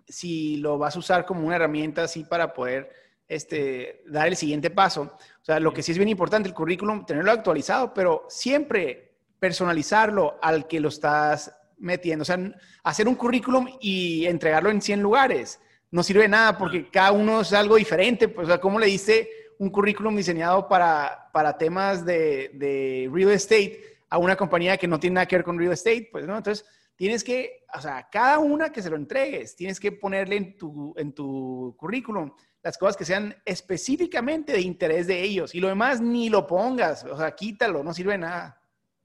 si 0.08 0.58
lo 0.58 0.78
vas 0.78 0.96
a 0.96 1.00
usar 1.00 1.26
como 1.26 1.46
una 1.46 1.58
herramienta 1.58 2.04
así 2.04 2.24
para 2.24 2.54
poder 2.54 2.92
este, 3.28 4.04
dar 4.08 4.28
el 4.28 4.36
siguiente 4.36 4.70
paso. 4.70 5.18
O 5.42 5.46
sea, 5.46 5.60
lo 5.60 5.74
que 5.74 5.84
sí 5.84 5.92
es 5.92 5.98
bien 5.98 6.10
importante, 6.10 6.48
el 6.48 6.56
currículum, 6.56 7.06
tenerlo 7.06 7.32
actualizado, 7.32 7.94
pero 7.94 8.26
siempre 8.30 9.09
personalizarlo 9.40 10.38
al 10.42 10.68
que 10.68 10.80
lo 10.80 10.90
estás 10.90 11.54
metiendo. 11.78 12.24
O 12.24 12.26
sea, 12.26 12.38
hacer 12.84 13.08
un 13.08 13.16
currículum 13.16 13.68
y 13.80 14.26
entregarlo 14.26 14.70
en 14.70 14.82
100 14.82 15.02
lugares 15.02 15.60
no 15.92 16.04
sirve 16.04 16.24
de 16.24 16.28
nada 16.30 16.58
porque 16.58 16.90
cada 16.90 17.12
uno 17.12 17.42
es 17.42 17.54
algo 17.54 17.76
diferente. 17.76 18.28
Pues, 18.28 18.46
o 18.46 18.50
sea, 18.50 18.60
¿cómo 18.60 18.80
le 18.80 18.88
dice 18.88 19.30
un 19.58 19.70
currículum 19.70 20.16
diseñado 20.16 20.68
para, 20.68 21.30
para 21.34 21.58
temas 21.58 22.06
de, 22.06 22.52
de, 22.54 23.10
real 23.12 23.32
estate 23.32 23.98
a 24.10 24.18
una 24.18 24.36
compañía 24.36 24.78
que 24.78 24.88
no 24.88 25.00
tiene 25.00 25.16
nada 25.16 25.28
que 25.28 25.38
ver 25.38 25.46
con 25.46 25.58
real 25.58 25.74
estate? 25.74 26.10
Pues, 26.12 26.26
¿no? 26.28 26.38
Entonces, 26.38 26.66
tienes 26.96 27.24
que, 27.24 27.66
o 27.74 27.82
sea, 27.82 28.08
cada 28.12 28.40
una 28.40 28.72
que 28.72 28.82
se 28.82 28.90
lo 28.90 28.98
entregues, 28.98 29.56
tienes 29.56 29.80
que 29.80 29.92
ponerle 29.92 30.36
en 30.36 30.58
tu, 30.58 30.94
en 30.98 31.14
tu 31.14 31.76
currículum 31.78 32.32
las 32.62 32.78
cosas 32.78 32.98
que 32.98 33.06
sean 33.06 33.36
específicamente 33.46 34.52
de 34.52 34.62
interés 34.62 35.08
de 35.08 35.22
ellos 35.22 35.56
y 35.56 35.62
lo 35.62 35.70
demás 35.70 36.02
ni 36.02 36.30
lo 36.30 36.46
pongas, 36.46 37.06
o 37.06 37.18
sea, 37.18 37.32
quítalo, 37.32 37.84
no 37.84 37.94
sirve 37.94 38.14
de 38.14 38.18
nada. 38.20 38.59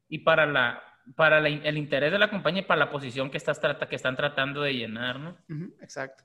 Y 0.09 0.19
para 0.19 0.47
la, 0.47 0.83
para 1.17 1.39
el 1.47 1.79
interés 1.79 2.13
de 2.13 2.19
la 2.19 2.31
compañía 2.31 2.63
y 2.63 2.65
para 2.65 2.85
la 2.85 2.91
posición 2.91 3.31
que, 3.31 3.37
estás 3.37 3.61
trata, 3.61 3.89
que 3.89 3.97
están 3.97 4.17
tratando 4.17 4.63
de 4.63 4.75
llenar, 4.75 5.19
¿no? 5.21 5.37
exacto. 5.81 6.25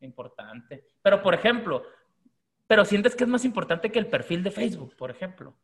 Importante. 0.00 0.84
Pero, 1.02 1.22
por 1.22 1.34
ejemplo, 1.34 1.82
pero 2.66 2.84
sientes 2.84 3.14
que 3.14 3.24
es 3.24 3.30
más 3.30 3.44
importante 3.44 3.90
que 3.90 3.98
el 3.98 4.06
perfil 4.06 4.42
de 4.42 4.50
Facebook, 4.50 4.94
por 4.96 5.10
ejemplo. 5.10 5.56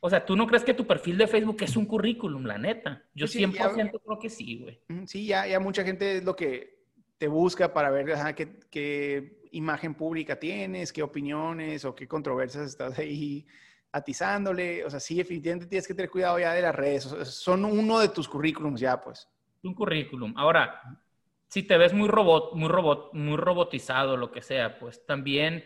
O 0.00 0.10
sea, 0.10 0.24
¿tú 0.24 0.36
no 0.36 0.46
crees 0.46 0.64
que 0.64 0.74
tu 0.74 0.86
perfil 0.86 1.16
de 1.16 1.26
Facebook 1.26 1.56
es 1.62 1.76
un 1.76 1.86
currículum, 1.86 2.44
la 2.44 2.58
neta? 2.58 3.02
Yo 3.14 3.26
sí, 3.26 3.42
100% 3.42 4.00
creo 4.04 4.18
que 4.18 4.28
sí, 4.28 4.58
güey. 4.58 5.06
Sí, 5.06 5.26
ya, 5.26 5.46
ya 5.46 5.60
mucha 5.60 5.82
gente 5.82 6.18
es 6.18 6.24
lo 6.24 6.36
que 6.36 6.84
te 7.16 7.26
busca 7.26 7.72
para 7.72 7.90
ver 7.90 8.06
qué, 8.34 8.58
qué, 8.70 9.40
imagen 9.52 9.94
pública 9.94 10.38
tienes, 10.38 10.92
qué 10.92 11.02
opiniones 11.02 11.84
o 11.84 11.94
qué 11.94 12.08
controversias 12.08 12.66
estás 12.66 12.98
ahí 12.98 13.46
atizándole. 13.94 14.84
O 14.84 14.90
sea, 14.90 15.00
sí, 15.00 15.16
definitivamente 15.16 15.66
tienes 15.66 15.86
que 15.86 15.94
tener 15.94 16.10
cuidado 16.10 16.38
ya 16.38 16.52
de 16.52 16.62
las 16.62 16.74
redes. 16.74 17.04
son 17.04 17.64
uno 17.64 18.00
de 18.00 18.08
tus 18.08 18.28
currículums 18.28 18.80
ya, 18.80 19.00
pues. 19.00 19.28
Un 19.62 19.72
currículum. 19.72 20.34
Ahora, 20.36 20.82
si 21.48 21.62
te 21.62 21.78
ves 21.78 21.94
muy 21.94 22.08
robot, 22.08 22.54
muy 22.54 22.68
robot, 22.68 23.14
muy 23.14 23.36
robotizado, 23.36 24.16
lo 24.16 24.32
que 24.32 24.42
sea, 24.42 24.78
pues 24.78 25.06
también 25.06 25.64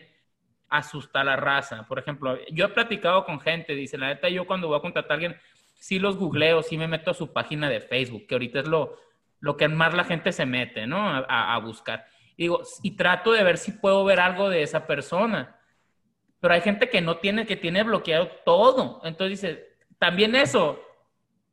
asusta 0.69 1.21
a 1.21 1.23
la 1.23 1.35
raza. 1.35 1.85
Por 1.87 1.97
ejemplo, 1.97 2.37
yo 2.51 2.65
he 2.65 2.69
platicado 2.69 3.25
con 3.25 3.39
gente, 3.39 3.73
dice, 3.73 3.97
la 3.97 4.07
neta, 4.07 4.29
yo 4.29 4.45
cuando 4.45 4.67
voy 4.67 4.77
a 4.77 4.81
contratar 4.81 5.11
a 5.11 5.13
alguien, 5.15 5.35
sí 5.73 5.97
los 5.97 6.15
googleo, 6.15 6.61
sí 6.61 6.77
me 6.77 6.87
meto 6.87 7.09
a 7.09 7.15
su 7.15 7.33
página 7.33 7.67
de 7.67 7.81
Facebook, 7.81 8.27
que 8.27 8.35
ahorita 8.35 8.59
es 8.59 8.67
lo, 8.67 8.95
lo 9.39 9.57
que 9.57 9.67
más 9.67 9.95
la 9.95 10.03
gente 10.03 10.31
se 10.31 10.45
mete, 10.45 10.85
¿no? 10.85 11.25
A, 11.27 11.57
buscar. 11.57 12.05
Y 12.37 12.43
digo, 12.43 12.61
y 12.83 12.91
trato 12.91 13.31
de 13.33 13.43
ver 13.43 13.57
si 13.57 13.71
puedo 13.71 14.05
ver 14.05 14.19
algo 14.19 14.49
de 14.49 14.61
esa 14.61 14.85
persona. 14.85 15.58
Pero 16.39 16.53
hay 16.53 16.61
gente 16.61 16.89
que 16.89 17.01
no 17.01 17.17
tiene, 17.17 17.45
que 17.45 17.57
tiene 17.57 17.83
bloqueado 17.83 18.29
todo. 18.45 19.01
Entonces 19.03 19.59
también 19.97 20.35
eso 20.35 20.79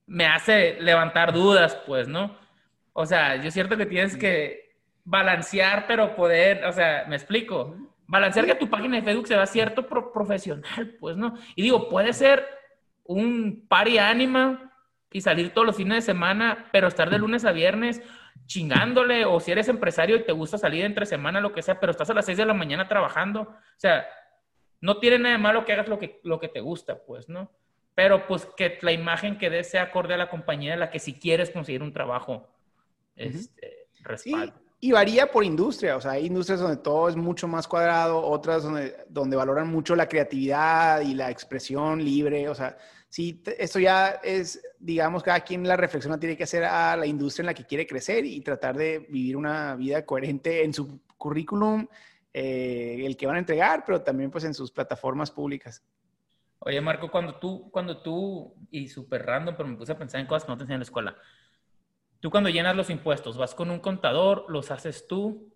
me 0.07 0.27
hace 0.27 0.81
levantar 0.81 1.33
dudas, 1.33 1.77
pues, 1.87 2.09
¿no? 2.09 2.37
O 2.93 3.05
sea, 3.05 3.37
yo 3.37 3.51
siento 3.51 3.77
que 3.77 3.87
tienes 3.87 4.17
que 4.17 4.77
balancear, 5.05 5.87
pero 5.87 6.15
poder, 6.15 6.65
o 6.65 6.73
sea, 6.73 7.05
me 7.09 7.17
explico. 7.17 7.77
Balancear 8.07 8.47
que 8.47 8.55
tu 8.55 8.71
página 8.71 8.97
de 8.97 9.03
Facebook 9.03 9.27
se 9.27 9.47
cierto 9.47 9.87
profesional, 9.87 10.97
pues, 11.01 11.17
¿no? 11.17 11.35
Y 11.57 11.63
digo, 11.63 11.89
puede 11.89 12.13
ser 12.13 12.47
un 13.05 13.67
party 13.69 13.99
anima 13.99 14.73
y 15.11 15.21
salir 15.21 15.53
todos 15.53 15.67
los 15.67 15.77
fines 15.77 15.97
de 15.97 16.13
semana, 16.13 16.69
pero 16.73 16.89
estar 16.89 17.11
de 17.11 17.19
lunes 17.19 17.45
a 17.45 17.53
viernes 17.53 18.03
chingándole, 18.47 19.25
o 19.25 19.41
si 19.41 19.51
eres 19.51 19.69
empresario 19.69 20.17
y 20.17 20.25
te 20.25 20.33
gusta 20.33 20.59
salir 20.59 20.85
entre 20.85 21.07
semana, 21.07 21.41
lo 21.41 21.53
que 21.53 21.63
sea, 21.63 21.81
pero 21.81 21.91
estás 21.91 22.11
a 22.11 22.15
las 22.15 22.27
6 22.27 22.39
de 22.39 22.47
la 22.47 22.55
mañana 22.55 22.87
trabajando, 22.87 23.41
o 23.41 23.59
sea, 23.77 24.07
no 24.81 24.99
tiene 24.99 25.19
nada 25.19 25.37
de 25.37 25.43
malo 25.43 25.65
que 25.65 25.73
hagas 25.73 25.89
lo 25.89 25.99
que, 25.99 26.21
lo 26.23 26.41
que 26.41 26.49
te 26.49 26.61
gusta, 26.61 26.99
pues, 27.05 27.29
¿no? 27.29 27.51
Pero 27.95 28.27
pues 28.27 28.47
que 28.57 28.79
la 28.83 28.93
imagen 28.93 29.39
que 29.39 29.51
des 29.51 29.71
sea 29.71 29.85
acorde 29.85 30.15
a 30.15 30.19
la 30.19 30.29
compañía 30.29 30.73
de 30.73 30.77
la 30.77 30.91
que 30.91 30.99
si 30.99 31.15
quieres 31.15 31.51
conseguir 31.51 31.83
un 31.83 31.93
trabajo, 31.93 32.47
este, 33.17 33.89
respaldo. 34.01 34.53
y 34.81 34.93
varía 34.93 35.31
por 35.31 35.45
industria, 35.45 35.97
o 35.97 36.01
sea, 36.01 36.13
hay 36.13 36.27
industrias 36.27 36.61
donde 36.61 36.77
todo 36.77 37.09
es 37.09 37.17
mucho 37.17 37.49
más 37.49 37.67
cuadrado, 37.67 38.23
otras 38.23 38.63
donde, 38.63 38.95
donde 39.09 39.37
valoran 39.37 39.69
mucho 39.69 39.97
la 39.97 40.09
creatividad 40.09 41.01
y 41.01 41.15
la 41.15 41.31
expresión 41.31 42.05
libre, 42.05 42.49
o 42.51 42.55
sea, 42.55 42.77
sí, 43.09 43.43
esto 43.59 43.79
ya 43.79 44.21
es, 44.23 44.61
digamos, 44.79 45.23
cada 45.23 45.41
quien 45.41 45.67
la 45.67 45.77
reflexión 45.77 46.21
tiene 46.21 46.37
que 46.37 46.45
hacer 46.45 46.65
a 46.65 46.97
la 46.97 47.07
industria 47.07 47.45
en 47.45 47.47
la 47.47 47.55
que 47.55 47.65
quiere 47.65 47.87
crecer 47.87 48.27
y 48.27 48.43
tratar 48.43 48.77
de 48.77 48.99
vivir 49.09 49.39
una 49.39 49.75
vida 49.75 50.05
coherente 50.05 50.65
en 50.65 50.75
su 50.75 51.01
currículum, 51.17 51.87
eh, 52.39 53.07
el 53.07 53.17
que 53.17 53.27
van 53.27 53.37
a 53.37 53.39
entregar, 53.39 53.83
pero 53.87 54.03
también 54.03 54.31
pues 54.31 54.45
en 54.45 54.53
sus 54.53 54.71
plataformas 54.71 55.31
públicas. 55.31 55.83
Oye, 56.59 56.79
Marco, 56.83 57.11
cuando 57.11 57.37
tú, 57.37 57.71
cuando 57.71 58.03
tú, 58.03 58.55
y 58.71 58.89
súper 58.89 59.25
random, 59.25 59.55
pero 59.57 59.67
me 59.67 59.77
puse 59.77 59.93
a 59.93 59.99
pensar 59.99 60.21
en 60.21 60.27
cosas 60.27 60.45
que 60.45 60.53
no 60.53 60.59
te 60.59 60.65
enseñan 60.65 60.77
en 60.77 60.81
la 60.81 60.85
escuela. 60.85 61.17
Tú 62.21 62.31
cuando 62.31 62.51
llenas 62.51 62.77
los 62.77 62.91
impuestos, 62.91 63.39
¿vas 63.39 63.55
con 63.55 63.71
un 63.71 63.79
contador? 63.79 64.45
¿Los 64.51 64.71
haces 64.71 65.07
tú? 65.07 65.51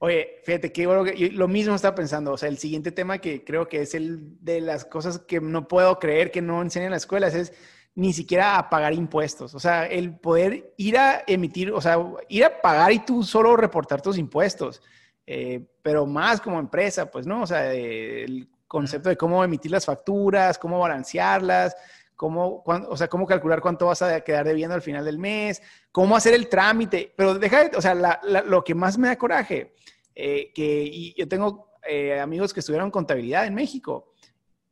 Oye, 0.00 0.40
fíjate 0.42 0.72
que 0.72 1.30
lo 1.32 1.46
mismo 1.46 1.76
estaba 1.76 1.94
pensando. 1.94 2.32
O 2.32 2.36
sea, 2.36 2.48
el 2.48 2.58
siguiente 2.58 2.90
tema 2.90 3.18
que 3.18 3.44
creo 3.44 3.68
que 3.68 3.82
es 3.82 3.94
el 3.94 4.42
de 4.44 4.60
las 4.60 4.84
cosas 4.84 5.20
que 5.20 5.40
no 5.40 5.68
puedo 5.68 6.00
creer 6.00 6.32
que 6.32 6.42
no 6.42 6.62
enseñan 6.62 6.86
en 6.86 6.92
las 6.92 7.02
escuelas 7.02 7.36
es 7.36 7.52
ni 7.94 8.12
siquiera 8.12 8.58
a 8.58 8.70
pagar 8.70 8.92
impuestos. 8.92 9.54
O 9.54 9.60
sea, 9.60 9.86
el 9.86 10.18
poder 10.18 10.74
ir 10.78 10.98
a 10.98 11.22
emitir, 11.28 11.70
o 11.70 11.80
sea, 11.80 11.96
ir 12.28 12.44
a 12.44 12.60
pagar 12.60 12.90
y 12.90 12.98
tú 13.04 13.22
solo 13.22 13.56
reportar 13.56 14.02
tus 14.02 14.18
impuestos. 14.18 14.82
Eh, 15.26 15.64
pero 15.82 16.06
más 16.06 16.40
como 16.40 16.58
empresa, 16.58 17.10
pues, 17.10 17.26
¿no? 17.26 17.42
O 17.42 17.46
sea, 17.46 17.72
el 17.72 18.48
concepto 18.66 19.08
de 19.08 19.16
cómo 19.16 19.42
emitir 19.44 19.70
las 19.70 19.86
facturas, 19.86 20.58
cómo 20.58 20.78
balancearlas, 20.78 21.76
cómo, 22.16 22.62
o 22.64 22.96
sea, 22.96 23.08
cómo 23.08 23.26
calcular 23.26 23.60
cuánto 23.60 23.86
vas 23.86 24.02
a 24.02 24.20
quedar 24.20 24.46
debiendo 24.46 24.74
al 24.74 24.82
final 24.82 25.04
del 25.04 25.18
mes, 25.18 25.62
cómo 25.92 26.16
hacer 26.16 26.34
el 26.34 26.48
trámite. 26.48 27.12
Pero 27.16 27.34
deja, 27.38 27.70
o 27.76 27.80
sea, 27.80 27.94
lo 28.24 28.64
que 28.64 28.74
más 28.74 28.98
me 28.98 29.08
da 29.08 29.16
coraje, 29.16 29.74
eh, 30.14 30.52
que 30.54 31.12
yo 31.16 31.28
tengo 31.28 31.72
eh, 31.88 32.20
amigos 32.20 32.52
que 32.52 32.60
estudiaron 32.60 32.90
contabilidad 32.90 33.46
en 33.46 33.54
México 33.54 34.12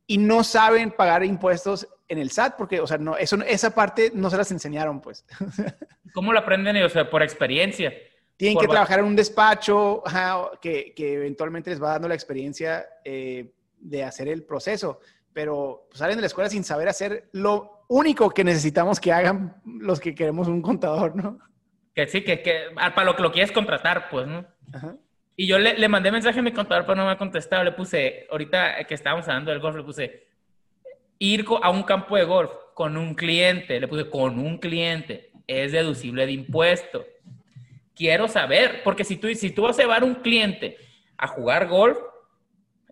y 0.07 0.17
no 0.17 0.43
saben 0.43 0.91
pagar 0.91 1.23
impuestos 1.23 1.87
en 2.07 2.17
el 2.17 2.31
SAT 2.31 2.55
porque, 2.57 2.79
o 2.79 2.87
sea, 2.87 2.97
no, 2.97 3.17
eso, 3.17 3.37
esa 3.43 3.73
parte 3.73 4.11
no 4.13 4.29
se 4.29 4.37
las 4.37 4.51
enseñaron, 4.51 5.01
pues. 5.01 5.25
¿Cómo 6.13 6.33
lo 6.33 6.39
aprenden? 6.39 6.81
O 6.83 6.89
sea, 6.89 7.09
por 7.09 7.23
experiencia. 7.23 7.93
Tienen 8.43 8.59
que 8.59 8.67
trabajar 8.67 8.99
en 8.99 9.05
un 9.05 9.15
despacho 9.15 10.03
que, 10.61 10.93
que, 10.95 11.13
eventualmente 11.13 11.69
les 11.69 11.81
va 11.81 11.91
dando 11.91 12.07
la 12.07 12.15
experiencia 12.15 12.85
eh, 13.05 13.53
de 13.79 14.03
hacer 14.03 14.27
el 14.27 14.43
proceso 14.43 14.99
pero 15.33 15.87
pues, 15.89 15.99
salen 15.99 16.15
de 16.15 16.21
la 16.21 16.27
escuela 16.27 16.49
sin 16.49 16.63
saber 16.63 16.87
hacer 16.87 17.29
lo 17.33 17.85
único 17.89 18.29
que 18.29 18.43
necesitamos 18.43 18.99
que 18.99 19.11
hagan 19.11 19.55
los 19.65 19.99
que 19.99 20.15
queremos 20.15 20.47
un 20.47 20.61
contador, 20.61 21.15
¿no? 21.15 21.39
Que 21.93 22.07
sí, 22.07 22.23
que, 22.23 22.41
que 22.41 22.67
ah, 22.77 22.93
para 22.95 23.05
lo 23.05 23.15
que 23.15 23.23
lo 23.23 23.31
quieres 23.31 23.51
contratar, 23.51 24.09
pues, 24.09 24.27
¿no? 24.27 24.45
Y 25.35 25.47
yo 25.47 25.59
le, 25.59 25.77
le, 25.77 25.87
mandé 25.89 26.11
mensaje 26.11 26.39
a 26.39 26.43
mi 26.43 26.51
contador, 26.51 26.85
pero 26.85 26.95
no 26.95 27.05
me 27.05 27.11
ha 27.11 27.17
contestado. 27.17 27.63
Le 27.63 27.71
puse, 27.71 28.27
ahorita 28.31 28.83
que 28.85 28.93
estábamos 28.93 29.27
hablando 29.27 29.51
del 29.51 29.59
golf, 29.59 29.75
le 29.75 29.83
puse 29.83 30.27
ir 31.19 31.45
a 31.61 31.69
un 31.69 31.83
campo 31.83 32.15
de 32.15 32.23
golf 32.23 32.51
con 32.73 32.97
un 32.97 33.13
cliente. 33.13 33.79
Le 33.79 33.87
puse 33.87 34.09
con 34.09 34.39
un 34.39 34.57
cliente. 34.57 35.31
Es 35.45 35.71
deducible 35.71 36.25
de 36.25 36.31
impuesto. 36.31 37.05
Quiero 37.95 38.27
saber, 38.27 38.81
porque 38.83 39.03
si 39.03 39.17
tú, 39.17 39.27
si 39.35 39.51
tú 39.51 39.63
vas 39.63 39.77
a 39.77 39.83
llevar 39.83 40.03
un 40.03 40.15
cliente 40.15 40.77
a 41.17 41.27
jugar 41.27 41.67
golf, 41.67 41.97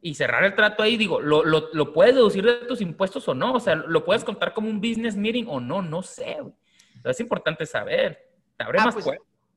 y 0.02 0.16
cerrar 0.16 0.44
el 0.44 0.56
trato 0.56 0.82
ahí, 0.82 0.98
digo, 0.98 1.22
¿lo, 1.22 1.44
lo, 1.44 1.94
puedes 1.94 2.16
deducir 2.16 2.44
de 2.44 2.66
tus 2.66 2.82
impuestos 2.82 3.28
o 3.28 3.36
no? 3.36 3.54
O 3.54 3.60
sea, 3.60 3.76
¿lo 3.76 4.04
puedes 4.04 4.24
contar 4.24 4.54
como 4.54 4.68
un 4.68 4.82
business 4.82 5.16
meeting 5.16 5.46
o 5.48 5.60
no? 5.60 5.82
No 5.82 6.02
sé, 6.02 6.38
Es 7.04 7.20
importante 7.20 7.66
saber. 7.66 8.20
Te 8.58 8.64
abre 8.64 8.80
ah, 8.82 8.86
más 8.86 8.96
pues, 8.96 9.06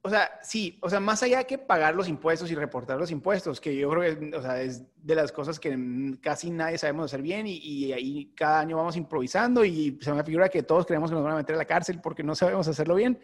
O 0.02 0.11
sea, 0.11 0.38
sí, 0.42 0.78
o 0.83 0.90
sea, 0.90 1.00
más 1.00 1.22
allá 1.22 1.44
que 1.44 1.57
pagar 1.57 1.94
los 1.94 2.09
impuestos 2.09 2.50
y 2.50 2.54
reportar 2.54 2.98
los 2.98 3.11
impuestos, 3.11 3.59
que 3.59 3.74
yo 3.74 3.88
creo 3.88 4.02
que 4.02 4.37
o 4.37 4.42
sea, 4.42 4.61
es 4.61 4.85
de 4.96 5.14
las 5.14 5.33
cosas 5.33 5.59
que 5.59 5.78
casi 6.20 6.50
nadie 6.50 6.76
sabemos 6.76 7.07
hacer 7.07 7.22
bien 7.22 7.46
y, 7.46 7.57
y 7.57 7.92
ahí 7.94 8.33
cada 8.37 8.61
año 8.61 8.76
vamos 8.76 8.96
improvisando 8.96 9.64
y 9.64 9.98
se 10.02 10.12
me 10.12 10.24
figura 10.24 10.50
que 10.50 10.62
todos 10.62 10.85
creemos 10.85 11.11
que 11.11 11.14
nos 11.14 11.24
van 11.24 11.33
a 11.33 11.37
meter 11.37 11.54
a 11.54 11.59
la 11.59 11.64
cárcel 11.64 12.00
porque 12.02 12.22
no 12.22 12.35
sabemos 12.35 12.68
hacerlo 12.68 12.96
bien. 12.96 13.18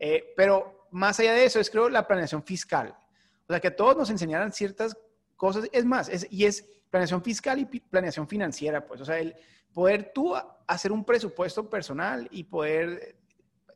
Eh, 0.00 0.34
pero 0.36 0.75
más 0.90 1.18
allá 1.20 1.32
de 1.32 1.44
eso, 1.44 1.60
es 1.60 1.70
creo 1.70 1.88
la 1.88 2.06
planeación 2.06 2.42
fiscal. 2.42 2.96
O 3.48 3.52
sea, 3.52 3.60
que 3.60 3.70
todos 3.70 3.96
nos 3.96 4.10
enseñaran 4.10 4.52
ciertas 4.52 4.96
cosas. 5.36 5.68
Es 5.72 5.84
más, 5.84 6.08
es, 6.08 6.26
y 6.30 6.44
es 6.44 6.66
planeación 6.90 7.22
fiscal 7.22 7.58
y 7.58 7.64
planeación 7.64 8.26
financiera, 8.26 8.86
pues, 8.86 9.00
o 9.00 9.04
sea, 9.04 9.18
el 9.18 9.34
poder 9.72 10.12
tú 10.14 10.34
hacer 10.66 10.92
un 10.92 11.04
presupuesto 11.04 11.68
personal 11.68 12.26
y 12.30 12.44
poder 12.44 13.16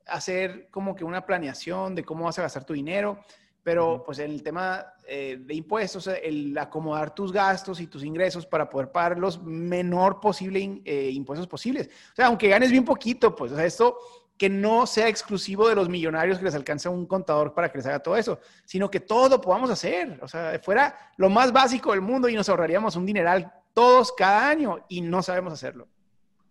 hacer 0.06 0.68
como 0.70 0.94
que 0.94 1.04
una 1.04 1.24
planeación 1.24 1.94
de 1.94 2.04
cómo 2.04 2.24
vas 2.24 2.38
a 2.38 2.42
gastar 2.42 2.64
tu 2.64 2.72
dinero, 2.72 3.20
pero 3.62 4.02
pues 4.04 4.18
en 4.18 4.30
el 4.30 4.42
tema 4.42 4.94
eh, 5.06 5.38
de 5.38 5.54
impuestos, 5.54 6.06
el 6.06 6.56
acomodar 6.56 7.14
tus 7.14 7.32
gastos 7.32 7.80
y 7.80 7.86
tus 7.86 8.04
ingresos 8.04 8.46
para 8.46 8.68
poder 8.70 8.90
pagar 8.90 9.18
los 9.18 9.42
menor 9.42 10.20
posible 10.20 10.80
eh, 10.84 11.10
impuestos 11.12 11.46
posibles. 11.46 11.88
O 12.12 12.16
sea, 12.16 12.26
aunque 12.26 12.48
ganes 12.48 12.70
bien 12.70 12.84
poquito, 12.84 13.36
pues, 13.36 13.52
o 13.52 13.56
sea, 13.56 13.66
esto 13.66 13.98
que 14.40 14.48
no 14.48 14.86
sea 14.86 15.06
exclusivo 15.06 15.68
de 15.68 15.74
los 15.74 15.90
millonarios 15.90 16.38
que 16.38 16.46
les 16.46 16.54
alcanza 16.54 16.88
un 16.88 17.04
contador 17.04 17.52
para 17.52 17.68
que 17.68 17.76
les 17.76 17.86
haga 17.86 17.98
todo 17.98 18.16
eso, 18.16 18.40
sino 18.64 18.90
que 18.90 18.98
todo 18.98 19.28
lo 19.28 19.38
podamos 19.38 19.68
hacer. 19.68 20.18
O 20.22 20.26
sea, 20.26 20.58
fuera 20.64 21.12
lo 21.18 21.28
más 21.28 21.52
básico 21.52 21.90
del 21.90 22.00
mundo 22.00 22.26
y 22.26 22.34
nos 22.34 22.48
ahorraríamos 22.48 22.96
un 22.96 23.04
dineral 23.04 23.52
todos 23.74 24.12
cada 24.12 24.48
año 24.48 24.78
y 24.88 25.02
no 25.02 25.22
sabemos 25.22 25.52
hacerlo. 25.52 25.88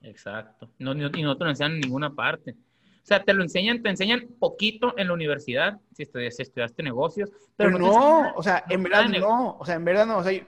Exacto. 0.03 0.69
No, 0.77 0.91
y 0.91 1.23
no 1.23 1.35
te 1.35 1.43
lo 1.43 1.49
enseñan 1.49 1.71
en 1.71 1.79
ninguna 1.79 2.13
parte. 2.13 2.51
O 2.51 3.05
sea, 3.09 3.23
te 3.23 3.33
lo 3.33 3.41
enseñan, 3.41 3.81
te 3.81 3.89
enseñan 3.89 4.27
poquito 4.37 4.93
en 4.95 5.07
la 5.07 5.13
universidad, 5.13 5.79
si, 5.91 6.03
estudiaste, 6.03 6.83
negocios. 6.83 7.31
Pero, 7.55 7.79
no, 7.79 8.33
o 8.35 8.43
sea, 8.43 8.65
en 8.69 8.83
verdad 8.83 9.09
no, 9.09 9.57
o 9.57 9.65
sea, 9.65 9.73
en 9.73 9.85
verdad 9.85 10.05
no. 10.05 10.19
O 10.19 10.23
sea, 10.23 10.39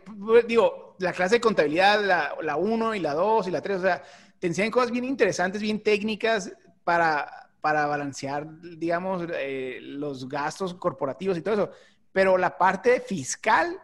digo, 0.47 0.95
la 0.99 1.11
clase 1.11 1.37
de 1.37 1.41
contabilidad, 1.41 2.35
la 2.39 2.55
1 2.55 2.93
y 2.93 2.99
la 2.99 3.15
2 3.15 3.47
y 3.47 3.51
la 3.51 3.61
3, 3.61 3.77
o 3.79 3.81
sea, 3.81 4.03
te 4.41 4.47
enseñan 4.47 4.71
cosas 4.71 4.89
bien 4.89 5.05
interesantes, 5.05 5.61
bien 5.61 5.83
técnicas, 5.83 6.51
para, 6.83 7.49
para 7.61 7.85
balancear, 7.85 8.47
digamos, 8.61 9.27
eh, 9.33 9.79
los 9.81 10.27
gastos 10.27 10.73
corporativos 10.73 11.37
y 11.37 11.41
todo 11.41 11.53
eso. 11.53 11.71
Pero 12.11 12.37
la 12.37 12.57
parte 12.57 12.99
fiscal 12.99 13.77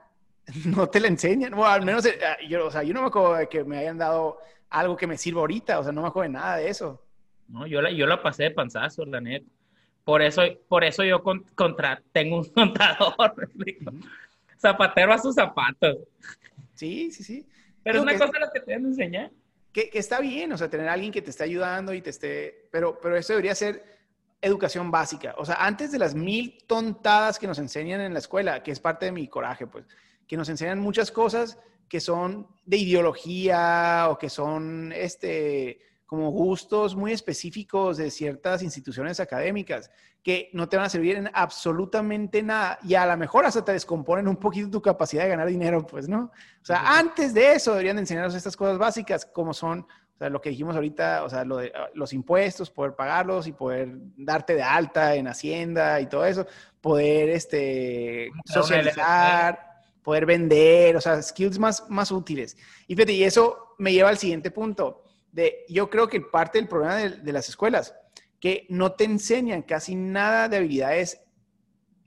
no 0.66 0.88
te 0.88 1.00
la 1.00 1.08
enseñan. 1.08 1.52
Bueno, 1.52 1.72
al 1.72 1.86
menos 1.86 2.06
eh, 2.06 2.20
yo, 2.50 2.68
o 2.68 2.72
sea, 2.72 2.84
yo 2.84 2.94
no 2.94 3.02
me 3.02 3.08
acuerdo 3.08 3.36
de 3.36 3.48
que 3.48 3.64
me 3.64 3.78
hayan 3.78 3.98
dado 3.98 4.40
algo 4.70 4.96
que 4.96 5.08
me 5.08 5.18
sirva 5.18 5.42
ahorita. 5.42 5.80
O 5.80 5.84
sea, 5.84 5.92
no 5.92 6.02
me 6.02 6.08
acuerdo 6.08 6.32
de 6.32 6.38
nada 6.38 6.58
de 6.58 6.70
eso. 6.70 7.04
No, 7.48 7.66
yo 7.66 7.82
la, 7.82 7.92
yo 7.92 8.06
la 8.08 8.22
pasé 8.22 8.44
de 8.44 8.52
panzazo, 8.52 9.06
la 9.06 9.22
neta. 9.22 9.46
Por 10.04 10.22
eso, 10.22 10.42
por 10.70 10.84
eso 10.84 11.04
yo 11.04 11.22
contra, 11.22 12.02
tengo 12.12 12.38
un 12.38 12.46
contador. 12.54 13.14
Zapatero 14.58 15.14
a 15.14 15.18
sus 15.18 15.36
zapatos. 15.36 15.98
Sí, 16.74 17.12
sí, 17.12 17.24
sí. 17.24 17.46
Pero 17.84 18.00
es 18.00 18.04
una 18.04 18.18
cosa 18.18 18.40
la 18.40 18.52
que 18.52 18.60
te 18.60 18.74
van 18.74 18.86
a 18.86 18.88
enseñar 18.88 19.32
que, 19.86 20.00
está 20.00 20.20
bien, 20.20 20.52
o 20.52 20.58
sea, 20.58 20.70
tener 20.70 20.90
alguien 20.90 21.12
que 21.12 21.22
te 21.22 21.30
esté 21.30 21.44
ayudando 21.44 21.94
y 21.94 22.02
te 22.02 22.10
esté, 22.10 22.68
pero, 22.72 23.00
pero 23.00 23.16
eso 23.16 23.34
debería 23.34 23.54
ser 23.54 23.84
educación 24.42 24.90
básica. 24.90 25.36
O 25.38 25.46
sea, 25.46 25.56
antes 25.60 25.92
de 25.92 26.00
las 26.00 26.16
mil 26.16 26.63
tontadas 26.66 27.38
que 27.38 27.46
nos 27.46 27.60
enseñan 27.60 28.02
en 28.02 28.13
la 28.13 28.20
escuela, 28.20 28.63
que 28.63 28.72
es 28.72 28.80
parte 28.80 29.06
de 29.06 29.12
mi 29.12 29.28
coraje, 29.28 29.68
pues, 29.68 29.86
que 30.28 30.36
nos 30.36 30.50
enseñan 30.50 30.80
muchas 30.80 31.12
cosas 31.12 31.60
que 31.88 32.00
son 32.00 32.48
de 32.66 32.78
ideología 32.78 34.08
o 34.10 34.18
que 34.18 34.30
son, 34.30 34.92
este, 34.94 35.80
como 36.08 36.32
gustos 36.32 36.96
muy 36.96 37.12
específicos 37.12 37.98
de 37.98 38.10
ciertas 38.10 38.63
instituciones 38.63 39.20
académicas 39.20 39.91
que 40.24 40.50
no 40.54 40.67
te 40.67 40.78
van 40.78 40.86
a 40.86 40.89
servir 40.89 41.17
en 41.17 41.30
absolutamente 41.34 42.41
nada 42.41 42.80
y 42.82 42.96
a 42.96 43.06
lo 43.06 43.15
mejor 43.17 43.46
hasta 43.46 43.63
te 43.63 43.74
descomponen 43.74 44.28
un 44.30 44.38
poquito 44.38 44.70
tu 44.70 44.82
capacidad 44.82 45.24
de 45.24 45.30
ganar 45.30 45.48
dinero, 45.48 45.86
pues, 45.86 46.08
¿no? 46.08 46.32
O 46.62 46.65
sea, 46.65 46.98
antes 46.98 47.34
de 47.34 47.54
eso 47.54 47.72
deberían 47.72 48.00
enseñarnos 48.00 48.36
estas 48.36 48.56
cosas 48.56 48.78
básicas 48.78 49.26
como 49.26 49.54
son, 49.54 49.82
o 49.82 50.17
sea, 50.17 50.30
lo 50.30 50.39
que 50.39 50.50
dijimos 50.50 50.76
ahorita, 50.76 51.26
o 51.26 51.30
sea, 51.30 51.43
lo 51.43 51.58
de, 51.58 51.74
ah, 51.76 51.89
los 51.93 52.13
impuestos, 52.13 52.72
poder 52.72 52.96
pagarlos 52.96 53.46
y 53.46 53.52
poder 53.52 53.89
darte 54.15 54.56
de 54.56 54.63
alta 54.63 55.13
en 55.13 55.28
Hacienda 55.28 56.00
y 56.00 56.08
todo 56.08 56.26
eso, 56.26 56.48
poder, 56.80 57.30
este, 57.30 58.30
socializar, 58.46 59.60
poder 60.02 60.26
vender, 60.26 60.96
o 60.96 61.02
sea, 61.02 61.22
skills 61.22 61.60
más, 61.60 61.84
más 61.89 62.12
útiles. 62.12 62.56
Y 62.88 62.96
fíjate, 62.96 63.12
y 63.12 63.26
eso 63.26 63.76
me 63.78 63.91
lleva 63.91 64.08
al 64.08 64.17
siguiente 64.17 64.52
punto 64.52 65.04
yo 65.67 65.89
creo 65.89 66.08
que 66.08 66.21
parte 66.21 66.58
del 66.58 66.67
problema 66.67 66.95
de, 66.95 67.32
las 67.32 67.50
escuelas, 67.50 67.95
que 68.39 68.65
no 68.69 68.93
te 68.93 69.04
enseñan 69.04 69.63
casi 69.63 69.95
nada 69.95 70.47
de 70.47 70.58
habilidades 70.58 71.21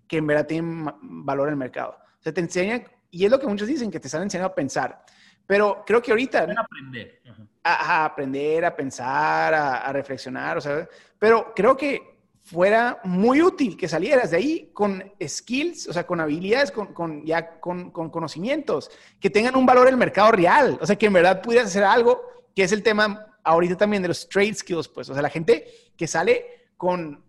que 0.06 0.18
en 0.18 0.26
verdad 0.26 0.46
tienen 0.46 0.92
valor 1.00 1.48
en 1.48 1.52
el 1.52 1.58
mercado. 1.58 1.96
O 2.18 2.22
sea, 2.22 2.32
te 2.32 2.40
enseñan, 2.40 2.84
y 3.10 3.24
es 3.24 3.30
lo 3.30 3.38
que 3.38 3.46
muchos 3.46 3.68
dicen, 3.68 3.90
que 3.90 4.00
te 4.00 4.08
están 4.08 4.22
enseñando 4.22 4.52
a 4.52 4.54
pensar. 4.54 5.04
Pero 5.46 5.82
creo 5.86 6.02
que 6.02 6.10
ahorita... 6.10 6.40
A 6.40 6.60
aprender. 6.60 7.22
A, 7.62 8.04
aprender, 8.04 8.64
a 8.64 8.74
pensar, 8.74 9.54
a, 9.54 9.92
reflexionar, 9.92 10.56
o 10.56 10.60
sea, 10.60 10.88
pero 11.18 11.52
creo 11.54 11.76
que 11.76 12.10
fuera 12.42 13.00
muy 13.04 13.42
útil 13.42 13.76
que 13.76 13.86
salieras 13.86 14.30
de 14.30 14.38
ahí 14.38 14.70
con 14.72 15.04
skills, 15.22 15.88
o 15.88 15.92
sea, 15.92 16.06
con 16.06 16.20
habilidades, 16.20 16.72
con, 16.72 16.94
con 16.94 17.24
ya 17.24 17.60
con, 17.60 17.90
con, 17.90 18.10
conocimientos 18.10 18.90
que 19.20 19.28
tengan 19.28 19.56
un 19.56 19.66
valor 19.66 19.86
en 19.86 19.94
el 19.94 19.98
mercado 19.98 20.32
real, 20.32 20.78
o 20.80 20.86
sea, 20.86 20.96
que 20.96 21.06
en 21.06 21.12
verdad 21.12 21.42
pudieras 21.42 21.68
hacer 21.68 21.84
algo 21.84 22.39
que 22.54 22.62
es 22.62 22.72
el 22.72 22.82
tema 22.82 23.26
ahorita 23.44 23.76
también 23.76 24.02
de 24.02 24.08
los 24.08 24.28
trade 24.28 24.54
skills, 24.54 24.88
pues, 24.88 25.08
o 25.08 25.14
sea, 25.14 25.22
la 25.22 25.30
gente 25.30 25.66
que 25.96 26.06
sale 26.06 26.68
con 26.76 27.22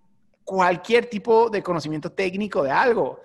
cualquier 0.43 1.05
tipo 1.05 1.49
de 1.49 1.63
conocimiento 1.63 2.11
técnico 2.11 2.63
de 2.63 2.71
algo. 2.71 3.21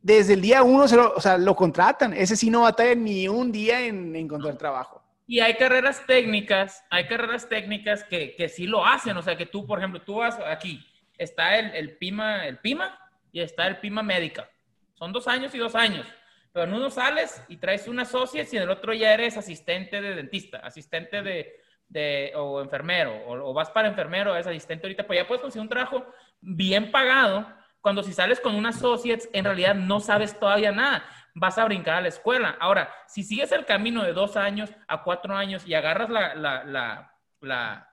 Desde 0.00 0.34
el 0.34 0.40
día 0.40 0.62
uno 0.62 0.88
se 0.88 0.96
lo, 0.96 1.14
o 1.14 1.20
sea, 1.20 1.38
lo 1.38 1.54
contratan. 1.54 2.12
Ese 2.12 2.36
sí 2.36 2.50
no 2.50 2.62
batalla 2.62 2.94
ni 2.94 3.28
un 3.28 3.52
día 3.52 3.80
en 3.80 4.16
encontrar 4.16 4.56
trabajo. 4.56 5.02
Y 5.26 5.40
hay 5.40 5.54
carreras 5.54 6.04
técnicas, 6.06 6.84
hay 6.90 7.06
carreras 7.06 7.48
técnicas 7.48 8.04
que, 8.04 8.34
que 8.34 8.48
sí 8.48 8.66
lo 8.66 8.84
hacen. 8.84 9.16
O 9.16 9.22
sea, 9.22 9.36
que 9.36 9.46
tú, 9.46 9.66
por 9.66 9.78
ejemplo, 9.78 10.02
tú 10.02 10.16
vas 10.16 10.38
aquí, 10.46 10.84
está 11.16 11.58
el, 11.58 11.74
el, 11.74 11.96
PIMA, 11.96 12.46
el 12.46 12.58
PIMA 12.58 12.98
y 13.32 13.40
está 13.40 13.66
el 13.66 13.78
PIMA 13.78 14.02
médica. 14.02 14.50
Son 14.94 15.12
dos 15.12 15.28
años 15.28 15.54
y 15.54 15.58
dos 15.58 15.74
años. 15.74 16.06
Pero 16.52 16.66
en 16.66 16.74
uno 16.74 16.90
sales 16.90 17.42
y 17.48 17.56
traes 17.56 17.88
una 17.88 18.04
socia 18.04 18.44
y 18.50 18.56
en 18.56 18.62
el 18.62 18.70
otro 18.70 18.92
ya 18.92 19.14
eres 19.14 19.38
asistente 19.38 20.02
de 20.02 20.14
dentista, 20.14 20.58
asistente 20.58 21.22
de, 21.22 21.56
de 21.88 22.32
o 22.36 22.60
enfermero, 22.60 23.14
o, 23.26 23.54
vas 23.54 23.70
para 23.70 23.88
enfermero, 23.88 24.36
es 24.36 24.46
asistente 24.46 24.86
ahorita, 24.86 25.06
pues 25.06 25.18
ya 25.18 25.26
puedes 25.26 25.40
conseguir 25.40 25.62
un 25.62 25.70
trabajo 25.70 26.06
bien 26.40 26.90
pagado, 26.90 27.46
cuando 27.80 28.02
si 28.02 28.12
sales 28.12 28.38
con 28.38 28.54
una 28.54 28.68
associates, 28.68 29.30
en 29.32 29.44
realidad 29.44 29.74
no 29.74 29.98
sabes 29.98 30.38
todavía 30.38 30.72
nada, 30.72 31.04
vas 31.34 31.56
a 31.56 31.64
brincar 31.64 31.96
a 31.96 32.00
la 32.02 32.08
escuela. 32.08 32.56
Ahora, 32.60 32.94
si 33.08 33.22
sigues 33.22 33.50
el 33.50 33.64
camino 33.64 34.04
de 34.04 34.12
dos 34.12 34.36
años 34.36 34.70
a 34.86 35.02
cuatro 35.02 35.34
años 35.34 35.66
y 35.66 35.74
agarras 35.74 36.10
la, 36.10 36.34
la, 36.34 36.64
la, 36.64 37.14
la 37.40 37.88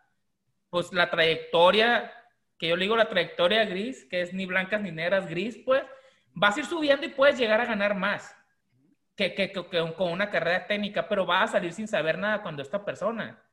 pues 0.70 0.94
la 0.94 1.10
trayectoria, 1.10 2.14
que 2.58 2.68
yo 2.68 2.76
le 2.76 2.84
digo 2.84 2.98
la 2.98 3.10
trayectoria 3.10 3.66
gris, 3.66 4.06
que 4.06 4.22
es 4.22 4.34
ni 4.34 4.46
blancas 4.46 4.82
ni 4.82 4.92
negras, 4.92 5.28
gris, 5.28 5.58
pues, 5.66 5.82
vas 6.34 6.58
a 6.58 6.60
ir 6.60 6.66
subiendo 6.66 7.06
y 7.06 7.10
puedes 7.10 7.40
llegar 7.40 7.60
a 7.62 7.66
ganar 7.66 7.96
más 7.96 8.36
que, 9.20 9.34
que, 9.36 9.52
que, 9.52 9.94
con 9.98 10.12
una 10.12 10.30
carrera 10.30 10.66
técnica, 10.66 11.10
pero 11.10 11.26
va 11.26 11.44
a 11.44 11.48
salir 11.48 11.74
sin 11.74 11.90
saber 11.90 12.18
nada 12.18 12.42
cuando 12.42 12.62
esta 12.62 12.86
persona 12.86 13.44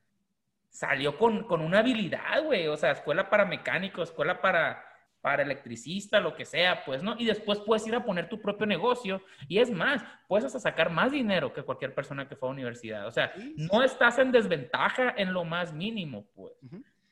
salió 0.70 1.18
con, 1.18 1.42
con 1.44 1.60
una 1.60 1.80
habilidad, 1.80 2.44
güey, 2.44 2.68
o 2.68 2.76
sea, 2.76 2.92
escuela 2.92 3.28
para 3.28 3.44
mecánico, 3.44 4.00
escuela 4.00 4.40
para, 4.40 4.84
para 5.20 5.42
electricista, 5.42 6.20
lo 6.20 6.36
que 6.36 6.44
sea, 6.44 6.84
pues, 6.84 7.02
¿no? 7.02 7.16
Y 7.18 7.24
después 7.24 7.58
puedes 7.58 7.84
ir 7.88 7.96
a 7.96 8.04
poner 8.04 8.28
tu 8.28 8.40
propio 8.40 8.64
negocio 8.64 9.20
y 9.48 9.58
es 9.58 9.68
más, 9.68 10.04
puedes 10.28 10.44
hasta 10.44 10.60
sacar 10.60 10.88
más 10.90 11.10
dinero 11.10 11.52
que 11.52 11.64
cualquier 11.64 11.92
persona 11.92 12.28
que 12.28 12.36
fue 12.36 12.48
a 12.48 12.52
universidad. 12.52 13.04
O 13.08 13.10
sea, 13.10 13.32
no 13.56 13.82
estás 13.82 14.20
en 14.20 14.30
desventaja 14.30 15.14
en 15.16 15.32
lo 15.32 15.44
más 15.44 15.72
mínimo, 15.72 16.28
pues. 16.36 16.54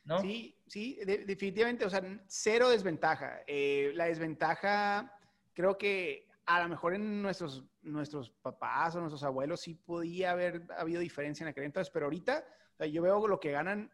¿no? 0.05 0.19
Sí, 0.19 0.55
sí, 0.65 0.97
definitivamente, 1.03 1.83
o 1.83 1.89
sea, 1.89 2.01
cero 2.27 2.69
desventaja. 2.69 3.41
Eh, 3.47 3.91
la 3.95 4.05
desventaja, 4.05 5.11
creo 5.53 5.77
que 5.77 6.24
a 6.45 6.61
lo 6.61 6.69
mejor 6.69 6.93
en 6.93 7.21
nuestros, 7.21 7.63
nuestros 7.81 8.29
papás 8.29 8.95
o 8.95 8.99
nuestros 8.99 9.23
abuelos 9.23 9.61
sí 9.61 9.73
podía 9.73 10.31
haber 10.31 10.67
habido 10.77 11.01
diferencia 11.01 11.43
en 11.43 11.49
aquel 11.49 11.63
entonces, 11.63 11.91
pero 11.91 12.05
ahorita 12.05 12.45
yo 12.91 13.01
veo 13.01 13.27
lo 13.27 13.39
que 13.39 13.51
ganan, 13.51 13.91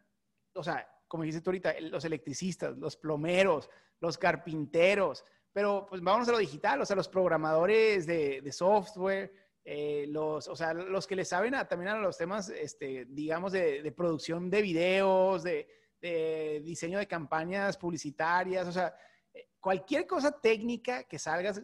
o 0.54 0.64
sea, 0.64 0.88
como 1.08 1.24
dices 1.24 1.44
tú 1.44 1.50
ahorita, 1.50 1.80
los 1.82 2.04
electricistas, 2.04 2.78
los 2.78 2.98
plomeros, 2.98 3.70
los 4.00 4.18
carpinteros, 4.18 5.24
pero 5.54 5.86
pues 5.88 6.02
vamos 6.02 6.28
a 6.28 6.32
lo 6.32 6.38
digital, 6.38 6.82
o 6.82 6.86
sea, 6.86 6.96
los 6.96 7.10
programadores 7.10 8.06
de, 8.06 8.52
software, 8.52 9.32
eh, 9.64 10.06
los, 10.10 10.48
o 10.48 10.56
sea, 10.56 10.74
los 10.74 11.06
que 11.08 11.16
le 11.16 11.26
saben 11.26 11.54
también 11.70 11.90
a 11.90 12.00
los 12.00 12.18
temas, 12.18 12.50
este, 12.50 13.06
digamos, 13.06 13.52
de, 13.52 13.82
de 13.82 13.92
producción 13.92 14.50
de 14.50 14.62
videos, 14.62 15.44
de, 15.44 15.68
de, 16.02 16.62
diseño 16.64 16.98
de 16.98 17.08
campañas 17.08 17.78
publicitarias, 17.78 18.68
o 18.68 18.72
sea, 18.72 18.94
eh, 19.34 19.50
cualquier 19.60 20.08
cosa 20.08 20.32
técnica 20.40 21.04
que 21.04 21.20
salgas 21.20 21.62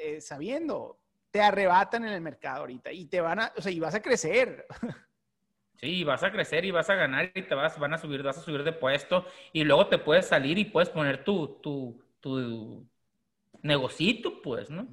eh, 0.00 0.20
sabiendo, 0.20 0.98
te 1.30 1.40
arrebatan 1.40 2.04
en 2.04 2.12
el 2.12 2.20
mercado 2.20 2.60
ahorita 2.60 2.92
y 2.92 3.06
te 3.06 3.20
van 3.20 3.40
a, 3.40 3.52
o 3.56 3.62
sea, 3.62 3.72
y 3.72 3.80
vas 3.80 3.94
a 3.94 4.02
crecer. 4.02 4.66
Sí, 5.76 6.04
vas 6.04 6.22
a 6.22 6.30
crecer 6.30 6.66
y 6.66 6.70
vas 6.70 6.90
a 6.90 6.94
ganar 6.94 7.32
y 7.34 7.42
te 7.42 7.54
vas, 7.54 7.78
van 7.78 7.94
a 7.94 7.98
subir, 7.98 8.22
vas 8.22 8.36
a 8.36 8.42
subir 8.42 8.64
de 8.64 8.72
puesto 8.72 9.24
y 9.50 9.64
luego 9.64 9.86
te 9.88 9.96
puedes 9.96 10.26
salir 10.26 10.58
y 10.58 10.66
puedes 10.66 10.90
poner 10.90 11.24
tu, 11.24 11.58
tu, 11.62 12.04
tu 12.20 12.86
negocito, 13.62 14.42
pues, 14.42 14.68
¿no? 14.70 14.86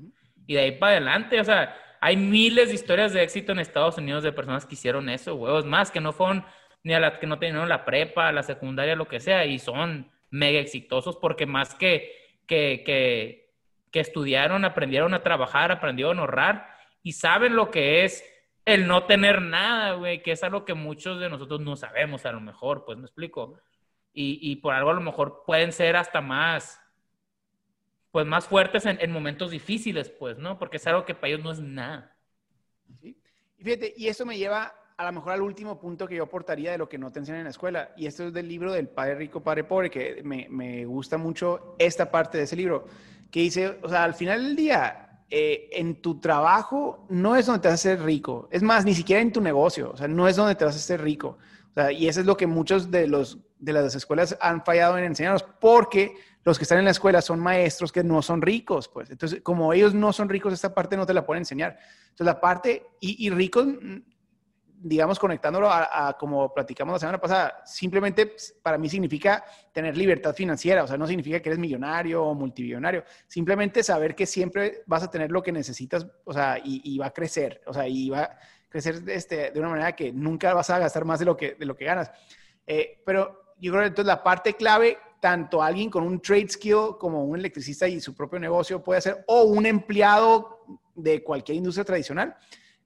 Y 0.46 0.54
de 0.56 0.62
ahí 0.62 0.72
para 0.80 0.94
adelante, 0.94 1.42
o 1.42 1.44
sea, 1.44 1.76
hay 2.00 2.16
miles 2.16 2.70
de 2.70 2.76
historias 2.76 3.12
de 3.12 3.22
éxito 3.22 3.52
en 3.52 3.60
Estados 3.60 3.98
Unidos 3.98 4.24
de 4.24 4.32
personas 4.32 4.66
que 4.66 4.76
hicieron 4.76 5.10
eso, 5.10 5.36
huevos, 5.36 5.66
más 5.66 5.92
que 5.92 6.00
no 6.00 6.14
fueron 6.14 6.46
ni 6.84 6.94
a 6.94 7.02
las 7.02 7.18
que 7.18 7.28
no 7.28 7.38
tenían 7.38 7.68
la 7.68 7.84
prepa, 7.84 8.32
la 8.32 8.44
secundaria, 8.44 8.96
lo 8.96 9.10
que 9.10 9.20
sea, 9.20 9.46
y 9.46 9.60
son 9.60 10.10
mega 10.30 10.60
exitosos 10.60 11.18
porque 11.18 11.46
más 11.46 11.76
que, 11.76 12.40
que, 12.48 12.84
que 12.86 13.47
que 13.92 14.00
estudiaron, 14.00 14.66
aprendieron 14.66 15.14
a 15.14 15.24
trabajar, 15.24 15.72
aprendieron 15.72 16.18
a 16.18 16.22
ahorrar 16.22 16.68
y 17.04 17.14
saben 17.14 17.56
lo 17.56 17.72
que 17.72 18.04
es 18.04 18.24
el 18.66 18.86
no 18.86 19.06
tener 19.06 19.42
nada, 19.42 19.94
güey, 19.94 20.22
que 20.22 20.34
es 20.34 20.44
algo 20.44 20.66
que 20.66 20.74
muchos 20.74 21.22
de 21.22 21.30
nosotros 21.30 21.62
no 21.62 21.78
sabemos 21.78 22.26
a 22.26 22.34
lo 22.34 22.42
mejor, 22.42 22.84
pues 22.84 22.98
me 22.98 23.06
explico. 23.06 23.58
Y, 24.12 24.40
y 24.42 24.58
por 24.58 24.74
algo 24.74 24.90
a 24.90 24.94
lo 24.94 25.00
mejor 25.00 25.44
pueden 25.46 25.72
ser 25.72 25.96
hasta 25.96 26.20
más, 26.20 26.82
pues 28.12 28.26
más 28.26 28.48
fuertes 28.48 28.86
en, 28.86 29.12
momentos 29.12 29.52
difíciles, 29.52 30.10
pues, 30.10 30.38
¿no? 30.38 30.60
Porque 30.60 30.78
es 30.78 30.88
algo 30.88 31.06
que 31.06 31.16
para 31.16 31.30
ellos 31.30 31.44
no 31.44 31.52
es 31.52 31.60
nada. 31.60 32.18
Y 33.02 33.16
fíjate, 33.64 33.94
y 33.96 34.08
eso 34.08 34.26
me 34.26 34.38
lleva 34.38 34.74
a 34.98 35.06
lo 35.06 35.14
mejor 35.14 35.32
al 35.32 35.42
último 35.42 35.80
punto 35.80 36.08
que 36.08 36.16
yo 36.16 36.24
aportaría 36.24 36.72
de 36.72 36.78
lo 36.78 36.90
que 36.90 36.98
no 36.98 37.12
te 37.12 37.20
enseñan 37.20 37.40
en 37.40 37.46
la 37.46 37.52
escuela. 37.52 37.94
Y 37.96 38.08
esto 38.08 38.28
es 38.28 38.34
del 38.34 38.48
libro 38.48 38.74
del 38.74 38.90
Padre 38.90 39.16
Rico, 39.16 39.42
Padre 39.42 39.64
Pobre, 39.64 39.90
que 39.90 40.22
me, 40.24 40.48
me 40.50 40.84
gusta 40.86 41.18
mucho 41.18 41.76
esta 41.78 42.12
parte 42.12 42.38
de 42.38 42.46
ese 42.46 42.56
libro, 42.56 42.88
que 43.32 43.42
dice, 43.42 43.80
o 43.82 43.90
sea, 43.90 44.04
al 44.04 44.14
final 44.14 44.44
del 44.44 44.56
día, 44.56 45.08
eh, 45.30 45.70
en 45.74 46.02
tu 46.02 46.20
trabajo 46.20 47.06
no 47.10 47.36
es 47.36 47.46
donde 47.46 47.62
te 47.62 47.68
vas 47.68 47.74
a 47.74 47.76
hacer 47.76 48.02
rico. 48.02 48.48
Es 48.52 48.64
más, 48.64 48.86
ni 48.86 48.94
siquiera 48.94 49.22
en 49.22 49.34
tu 49.34 49.42
negocio, 49.42 49.92
o 49.94 49.98
sea, 49.98 50.08
no 50.08 50.28
es 50.28 50.36
donde 50.36 50.56
te 50.56 50.64
vas 50.64 50.76
a 50.76 50.80
hacer 50.80 51.02
rico. 51.02 51.38
O 51.72 51.74
sea, 51.74 51.92
y 51.92 52.08
eso 52.08 52.22
es 52.22 52.26
lo 52.26 52.38
que 52.38 52.48
muchos 52.48 52.90
de, 52.90 53.08
los, 53.08 53.38
de 53.60 53.74
las 53.74 53.94
escuelas 53.94 54.38
han 54.40 54.64
fallado 54.64 54.98
en 54.98 55.04
enseñarnos, 55.04 55.44
porque 55.44 56.16
los 56.44 56.58
que 56.58 56.64
están 56.64 56.80
en 56.80 56.86
la 56.86 56.92
escuela 56.92 57.22
son 57.22 57.40
maestros 57.42 57.92
que 57.92 58.04
no 58.04 58.22
son 58.22 58.42
ricos, 58.42 58.88
pues. 58.88 59.10
Entonces, 59.10 59.42
como 59.42 59.74
ellos 59.74 59.94
no 59.94 60.14
son 60.14 60.30
ricos, 60.30 60.54
esta 60.54 60.74
parte 60.74 60.96
no 60.96 61.06
te 61.06 61.14
la 61.14 61.26
pueden 61.26 61.42
enseñar. 61.42 61.78
Entonces, 62.04 62.26
la 62.26 62.40
parte, 62.40 62.86
y, 63.02 63.28
y 63.28 63.30
ricos 63.30 63.68
digamos, 64.80 65.18
conectándolo 65.18 65.70
a, 65.72 66.16
como 66.20 66.54
platicamos 66.54 66.94
la 66.94 67.00
semana 67.00 67.20
pasada, 67.20 67.62
simplemente 67.66 68.28
pues, 68.28 68.56
para 68.62 68.78
mí 68.78 68.88
significa 68.88 69.44
tener 69.72 69.98
libertad 69.98 70.34
financiera, 70.34 70.84
o 70.84 70.88
sea, 70.88 70.98
no 70.98 71.08
significa 71.08 71.40
que 71.40 71.50
eres 71.50 71.60
millonario 71.60 72.24
o 72.24 72.36
multimillonario, 72.36 73.04
simplemente 73.28 73.82
saber 73.82 74.16
que 74.16 74.26
siempre 74.26 74.84
vas 74.86 75.04
a 75.04 75.10
tener 75.10 75.32
lo 75.32 75.42
que 75.42 75.52
necesitas, 75.52 76.06
o 76.24 76.34
sea, 76.34 76.60
y, 76.64 76.98
va 76.98 77.08
a 77.08 77.14
crecer, 77.14 77.62
o 77.66 77.74
sea, 77.74 77.88
y 77.88 78.10
va 78.10 78.22
a 78.22 78.40
crecer 78.70 79.02
este, 79.08 79.52
de 79.52 79.60
una 79.60 79.70
manera 79.70 79.96
que 79.96 80.12
nunca 80.12 80.54
vas 80.54 80.70
a 80.70 80.80
gastar 80.80 81.06
más 81.06 81.20
de 81.20 81.26
lo 81.26 81.36
que, 81.36 81.56
de 81.56 81.66
lo 81.66 81.76
que 81.76 81.86
ganas. 81.86 82.12
Eh, 82.66 83.02
pero 83.06 83.54
yo 83.60 83.72
creo 83.72 83.84
que 83.84 83.88
entonces 83.88 84.08
la 84.08 84.24
parte 84.24 84.54
clave, 84.54 84.98
tanto 85.20 85.64
alguien 85.64 85.90
con 85.90 86.04
un 86.04 86.22
trade 86.22 86.50
skill 86.50 86.98
como 87.00 87.24
un 87.24 87.40
electricista 87.40 87.88
y 87.88 88.00
su 88.00 88.14
propio 88.14 88.40
negocio 88.40 88.84
puede 88.84 89.00
hacer, 89.00 89.24
o 89.28 89.44
un 89.44 89.66
empleado 89.66 90.64
de 90.94 91.24
cualquier 91.24 91.58
industria 91.58 91.86
tradicional, 91.86 92.36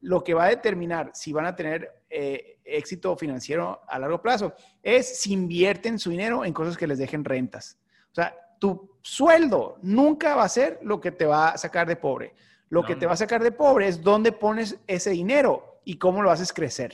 lo 0.01 0.23
que 0.23 0.33
va 0.33 0.45
a 0.45 0.49
determinar 0.49 1.11
si 1.13 1.31
van 1.31 1.45
a 1.45 1.55
tener 1.55 2.03
eh, 2.09 2.59
éxito 2.65 3.15
financiero 3.15 3.81
a 3.87 3.99
largo 3.99 4.21
plazo 4.21 4.53
es 4.81 5.19
si 5.19 5.33
invierten 5.33 5.99
su 5.99 6.09
dinero 6.09 6.43
en 6.43 6.53
cosas 6.53 6.77
que 6.77 6.87
les 6.87 6.97
dejen 6.97 7.23
rentas. 7.23 7.77
O 8.11 8.15
sea, 8.15 8.35
tu 8.59 8.97
sueldo 9.01 9.77
nunca 9.81 10.35
va 10.35 10.43
a 10.43 10.49
ser 10.49 10.79
lo 10.83 10.99
que 10.99 11.11
te 11.11 11.25
va 11.25 11.49
a 11.49 11.57
sacar 11.57 11.87
de 11.87 11.95
pobre. 11.95 12.33
Lo 12.69 12.83
que 12.83 12.95
te 12.95 13.05
va 13.05 13.13
a 13.13 13.17
sacar 13.17 13.43
de 13.43 13.51
pobre 13.51 13.87
es 13.87 14.01
dónde 14.01 14.31
pones 14.31 14.79
ese 14.87 15.09
dinero 15.09 15.81
y 15.83 15.97
cómo 15.97 16.21
lo 16.21 16.31
haces 16.31 16.53
crecer. 16.53 16.93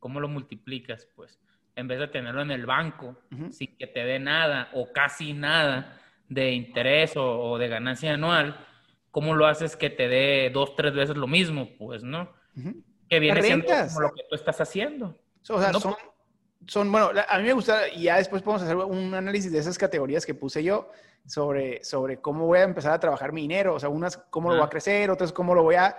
¿Cómo 0.00 0.18
lo 0.18 0.28
multiplicas? 0.28 1.06
Pues 1.14 1.38
en 1.76 1.86
vez 1.86 2.00
de 2.00 2.08
tenerlo 2.08 2.42
en 2.42 2.50
el 2.50 2.66
banco 2.66 3.16
sin 3.50 3.76
que 3.76 3.86
te 3.86 4.00
dé 4.00 4.18
nada 4.18 4.70
o 4.74 4.92
casi 4.92 5.32
nada 5.32 6.00
de 6.28 6.50
interés 6.50 7.12
o 7.16 7.56
de 7.58 7.68
ganancia 7.68 8.14
anual, 8.14 8.67
¿cómo 9.18 9.34
lo 9.34 9.48
haces 9.48 9.74
que 9.74 9.90
te 9.90 10.06
dé 10.06 10.48
dos, 10.54 10.76
tres 10.76 10.94
veces 10.94 11.16
lo 11.16 11.26
mismo? 11.26 11.70
Pues, 11.76 12.04
¿no? 12.04 12.32
Que 13.08 13.18
viene 13.18 13.42
siendo 13.42 13.66
como 13.66 14.00
lo 14.02 14.12
que 14.12 14.22
tú 14.30 14.36
estás 14.36 14.60
haciendo. 14.60 15.18
O 15.48 15.60
sea, 15.60 15.72
son, 15.72 15.96
son, 16.68 16.92
bueno, 16.92 17.10
a 17.28 17.38
mí 17.38 17.42
me 17.42 17.52
gusta, 17.52 17.88
y 17.88 18.04
ya 18.04 18.18
después 18.18 18.42
podemos 18.42 18.62
hacer 18.62 18.76
un 18.76 19.12
análisis 19.12 19.50
de 19.50 19.58
esas 19.58 19.76
categorías 19.76 20.24
que 20.24 20.34
puse 20.34 20.62
yo 20.62 20.92
sobre, 21.26 21.82
sobre 21.82 22.20
cómo 22.20 22.46
voy 22.46 22.60
a 22.60 22.62
empezar 22.62 22.92
a 22.92 23.00
trabajar 23.00 23.32
mi 23.32 23.40
dinero. 23.40 23.74
O 23.74 23.80
sea, 23.80 23.88
unas 23.88 24.18
cómo 24.18 24.50
lo 24.50 24.58
voy 24.58 24.64
a 24.64 24.68
crecer, 24.68 25.10
otras 25.10 25.32
cómo 25.32 25.52
lo 25.52 25.64
voy 25.64 25.74
a 25.74 25.96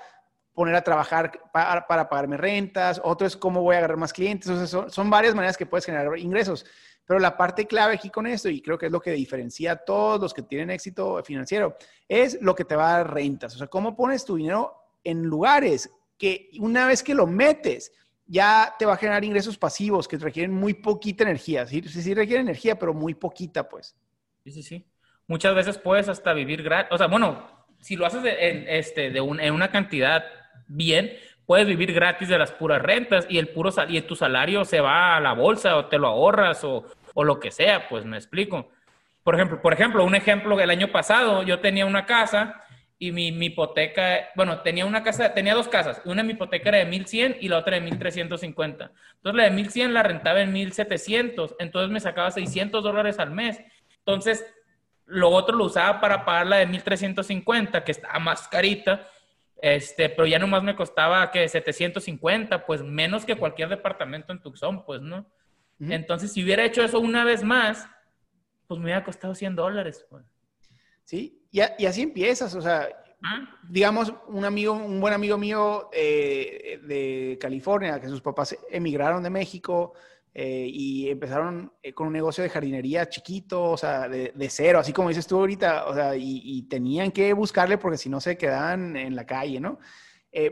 poner 0.53 0.75
a 0.75 0.81
trabajar 0.81 1.41
para, 1.51 1.85
para 1.87 2.07
pagarme 2.07 2.37
rentas, 2.37 3.01
otro 3.03 3.27
es 3.27 3.35
cómo 3.35 3.61
voy 3.61 3.75
a 3.75 3.79
agarrar 3.79 3.97
más 3.97 4.13
clientes. 4.13 4.47
O 4.47 4.55
sea, 4.55 4.65
son, 4.65 4.89
son 4.89 5.09
varias 5.09 5.35
maneras 5.35 5.57
que 5.57 5.65
puedes 5.65 5.85
generar 5.85 6.17
ingresos. 6.17 6.65
Pero 7.09 7.19
la 7.19 7.35
parte 7.35 7.65
clave 7.65 7.95
aquí 7.95 8.11
con 8.11 8.27
esto, 8.27 8.49
y 8.49 8.61
creo 8.61 8.77
que 8.77 8.85
es 8.85 8.91
lo 8.91 9.01
que 9.01 9.09
diferencia 9.09 9.71
a 9.71 9.75
todos 9.77 10.21
los 10.21 10.31
que 10.31 10.43
tienen 10.43 10.69
éxito 10.69 11.23
financiero, 11.23 11.75
es 12.07 12.39
lo 12.39 12.53
que 12.53 12.65
te 12.65 12.75
va 12.75 12.93
a 12.93 12.97
dar 12.97 13.11
rentas. 13.15 13.55
O 13.55 13.57
sea, 13.57 13.65
cómo 13.65 13.95
pones 13.95 14.23
tu 14.23 14.35
dinero 14.35 14.75
en 15.03 15.23
lugares 15.23 15.89
que 16.19 16.51
una 16.59 16.85
vez 16.85 17.01
que 17.01 17.15
lo 17.15 17.25
metes, 17.25 17.91
ya 18.27 18.75
te 18.77 18.85
va 18.85 18.93
a 18.93 18.97
generar 18.97 19.25
ingresos 19.25 19.57
pasivos 19.57 20.07
que 20.07 20.17
requieren 20.17 20.53
muy 20.53 20.75
poquita 20.75 21.23
energía. 21.23 21.65
Sí, 21.65 21.81
sí, 21.81 22.13
requiere 22.13 22.41
energía, 22.41 22.77
pero 22.77 22.93
muy 22.93 23.15
poquita, 23.15 23.67
pues. 23.67 23.95
Sí, 24.43 24.51
sí, 24.51 24.61
sí. 24.61 24.85
Muchas 25.25 25.55
veces 25.55 25.79
puedes 25.79 26.09
hasta 26.09 26.33
vivir 26.33 26.61
gratis. 26.61 26.91
O 26.91 26.97
sea, 26.99 27.07
bueno, 27.07 27.65
si 27.79 27.95
lo 27.95 28.05
haces 28.05 28.21
en, 28.23 28.67
este, 28.67 29.09
de 29.09 29.17
en 29.17 29.53
una 29.55 29.71
cantidad 29.71 30.25
bien, 30.67 31.11
puedes 31.49 31.65
vivir 31.65 31.91
gratis 31.93 32.29
de 32.29 32.37
las 32.37 32.51
puras 32.51 32.79
rentas 32.79 33.25
y 33.27 33.39
el 33.39 33.47
puro 33.47 33.71
y 33.87 33.99
tu 34.01 34.15
salario 34.15 34.63
se 34.65 34.81
va 34.81 35.17
a 35.17 35.19
la 35.19 35.33
bolsa 35.33 35.77
o 35.77 35.87
te 35.87 35.97
lo 35.97 36.05
ahorras 36.05 36.63
o, 36.63 36.85
o 37.13 37.23
lo 37.23 37.39
que 37.39 37.51
sea, 37.51 37.87
pues 37.89 38.05
me 38.05 38.17
explico. 38.17 38.69
Por 39.23 39.35
ejemplo, 39.35 39.61
por 39.61 39.73
ejemplo, 39.73 40.03
un 40.03 40.15
ejemplo, 40.15 40.59
el 40.59 40.69
año 40.69 40.91
pasado 40.91 41.43
yo 41.43 41.59
tenía 41.59 41.85
una 41.85 42.05
casa 42.05 42.61
y 42.97 43.11
mi, 43.11 43.27
hipoteca, 43.29 44.29
bueno, 44.35 44.61
tenía 44.61 44.85
una 44.85 45.03
casa, 45.03 45.33
tenía 45.33 45.53
dos 45.55 45.69
casas, 45.69 46.01
una 46.03 46.21
mi 46.21 46.33
hipoteca 46.33 46.69
era 46.69 46.79
de 46.79 46.85
1100 46.85 47.37
y 47.39 47.47
la 47.47 47.57
otra 47.57 47.75
de 47.75 47.81
1350. 47.81 48.91
Entonces 49.15 49.37
la 49.37 49.43
de 49.43 49.51
1100 49.51 49.93
la 49.93 50.03
rentaba 50.03 50.41
en 50.41 50.51
1700, 50.51 51.55
entonces 51.59 51.91
me 51.91 51.99
sacaba 52.01 52.31
600 52.31 52.83
dólares 52.83 53.19
al 53.19 53.31
mes. 53.31 53.61
Entonces, 53.99 54.45
lo 55.05 55.29
otro 55.29 55.55
lo 55.57 55.65
usaba 55.65 56.01
para 56.01 56.25
pagar 56.25 56.47
la 56.47 56.57
de 56.57 56.65
1350, 56.65 57.83
que 57.83 57.91
estaba 57.91 58.19
más 58.19 58.47
carita, 58.47 59.07
este, 59.61 60.09
pero 60.09 60.27
ya 60.27 60.39
nomás 60.39 60.63
me 60.63 60.75
costaba 60.75 61.31
que 61.31 61.47
750, 61.47 62.65
pues 62.65 62.83
menos 62.83 63.25
que 63.25 63.35
cualquier 63.35 63.69
departamento 63.69 64.33
en 64.33 64.41
Tucson, 64.41 64.85
pues, 64.85 65.01
¿no? 65.01 65.25
Entonces, 65.79 66.33
si 66.33 66.43
hubiera 66.43 66.65
hecho 66.65 66.83
eso 66.83 66.99
una 66.99 67.23
vez 67.23 67.43
más, 67.43 67.87
pues 68.67 68.79
me 68.79 68.85
hubiera 68.85 69.03
costado 69.03 69.33
100 69.33 69.55
dólares. 69.55 70.05
Pues. 70.09 70.25
Sí, 71.05 71.41
y, 71.51 71.61
así 71.61 72.01
empiezas, 72.01 72.53
o 72.53 72.61
sea, 72.61 72.87
ah. 73.23 73.59
digamos, 73.67 74.13
un 74.27 74.45
amigo, 74.45 74.73
un 74.73 74.99
buen 74.99 75.13
amigo 75.13 75.37
mío 75.37 75.89
eh, 75.91 76.79
de 76.83 77.37
California, 77.41 77.99
que 77.99 78.07
sus 78.07 78.21
papás 78.21 78.55
emigraron 78.69 79.23
de 79.23 79.31
México 79.31 79.93
eh, 80.33 80.69
y 80.71 81.09
empezaron 81.09 81.73
eh, 81.81 81.93
con 81.93 82.07
un 82.07 82.13
negocio 82.13 82.43
de 82.43 82.49
jardinería 82.49 83.09
chiquito, 83.09 83.63
o 83.63 83.77
sea, 83.77 84.07
de, 84.07 84.49
cero, 84.49 84.79
así 84.79 84.93
como 84.93 85.09
dices 85.09 85.25
tú 85.25 85.37
ahorita, 85.37 85.85
o 85.85 85.95
sea, 85.95 86.15
y, 86.15 86.41
y, 86.43 86.63
tenían 86.63 87.11
que 87.11 87.33
buscarle 87.33 87.79
porque 87.79 87.97
si 87.97 88.09
no 88.09 88.21
se 88.21 88.37
quedaban 88.37 88.95
en 88.95 89.15
la 89.15 89.25
calle, 89.25 89.59
¿no? 89.59 89.79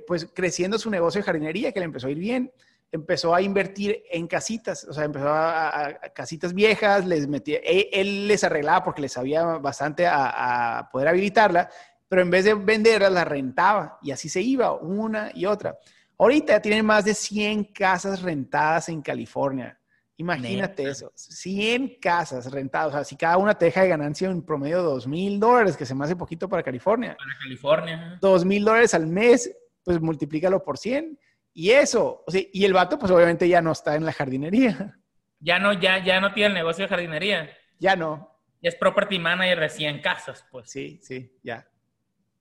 pues 0.07 0.27
creciendo 0.33 0.79
su 0.79 0.89
negocio 0.89 1.21
de 1.21 1.25
jardinería, 1.25 1.71
que 1.71 1.79
le 1.79 1.85
empezó 1.85 2.07
a 2.07 2.09
ir 2.09 2.17
bien 2.17 2.51
empezó 2.91 3.35
a 3.35 3.41
invertir 3.41 4.03
en 4.09 4.27
casitas, 4.27 4.85
o 4.85 4.93
sea, 4.93 5.03
empezó 5.03 5.29
a, 5.29 5.99
casitas 6.13 6.53
viejas, 6.53 7.05
les 7.05 7.27
metía, 7.27 7.59
él, 7.63 8.27
les 8.27 8.43
arreglaba 8.43 8.83
porque 8.83 9.01
les 9.01 9.11
sabía 9.11 9.43
bastante 9.43 10.07
a, 10.07 10.89
poder 10.91 11.09
habilitarla, 11.09 11.69
pero 12.07 12.21
en 12.21 12.29
vez 12.29 12.45
de 12.45 12.53
venderla, 12.53 13.09
la 13.09 13.25
rentaba 13.25 13.99
y 14.01 14.11
así 14.11 14.29
se 14.29 14.41
iba, 14.41 14.73
una 14.73 15.31
y 15.33 15.45
otra. 15.45 15.77
Ahorita 16.17 16.61
tienen 16.61 16.85
más 16.85 17.05
de 17.05 17.13
100 17.13 17.65
casas 17.65 18.21
rentadas 18.21 18.89
en 18.89 19.01
California. 19.01 19.79
Imagínate 20.19 20.89
eso, 20.89 21.11
100 21.13 21.99
casas 22.01 22.51
rentadas, 22.51 22.87
o 22.87 22.91
sea, 22.91 23.03
si 23.03 23.15
cada 23.15 23.37
una 23.37 23.55
te 23.55 23.65
deja 23.65 23.81
de 23.81 23.89
ganancia 23.89 24.29
un 24.29 24.43
promedio 24.43 24.77
de 24.77 24.83
2 24.83 25.07
mil 25.07 25.39
dólares, 25.39 25.77
que 25.77 25.85
se 25.85 25.93
me 25.93 26.05
hace 26.05 26.15
poquito 26.15 26.49
para 26.49 26.63
California. 26.63 27.15
Para 27.19 27.37
California. 27.37 28.17
2 28.19 28.45
mil 28.45 28.65
dólares 28.65 28.95
al 28.95 29.05
mes, 29.05 29.55
pues 29.83 30.01
multiplícalo 30.01 30.63
por 30.63 30.79
100 30.79 31.19
y 31.59 31.71
eso, 31.71 32.23
o 32.27 32.29
sea, 32.29 32.39
y 32.53 32.65
el 32.65 32.73
vato 32.73 32.99
pues 32.99 33.11
obviamente 33.11 33.49
ya 33.49 33.63
no 33.63 33.71
está 33.71 33.95
en 33.95 34.05
la 34.05 34.13
jardinería. 34.13 34.95
Ya 35.39 35.57
no, 35.57 35.73
ya, 35.73 35.97
ya 35.97 36.21
no 36.21 36.31
tiene 36.31 36.49
el 36.49 36.53
negocio 36.53 36.85
de 36.85 36.89
jardinería. 36.89 37.49
Ya 37.79 37.95
no. 37.95 38.31
es 38.61 38.75
property 38.75 39.17
manager 39.17 39.57
recién 39.57 39.99
casas, 39.99 40.45
pues. 40.51 40.69
Sí, 40.69 40.99
sí, 41.01 41.35
ya. 41.41 41.67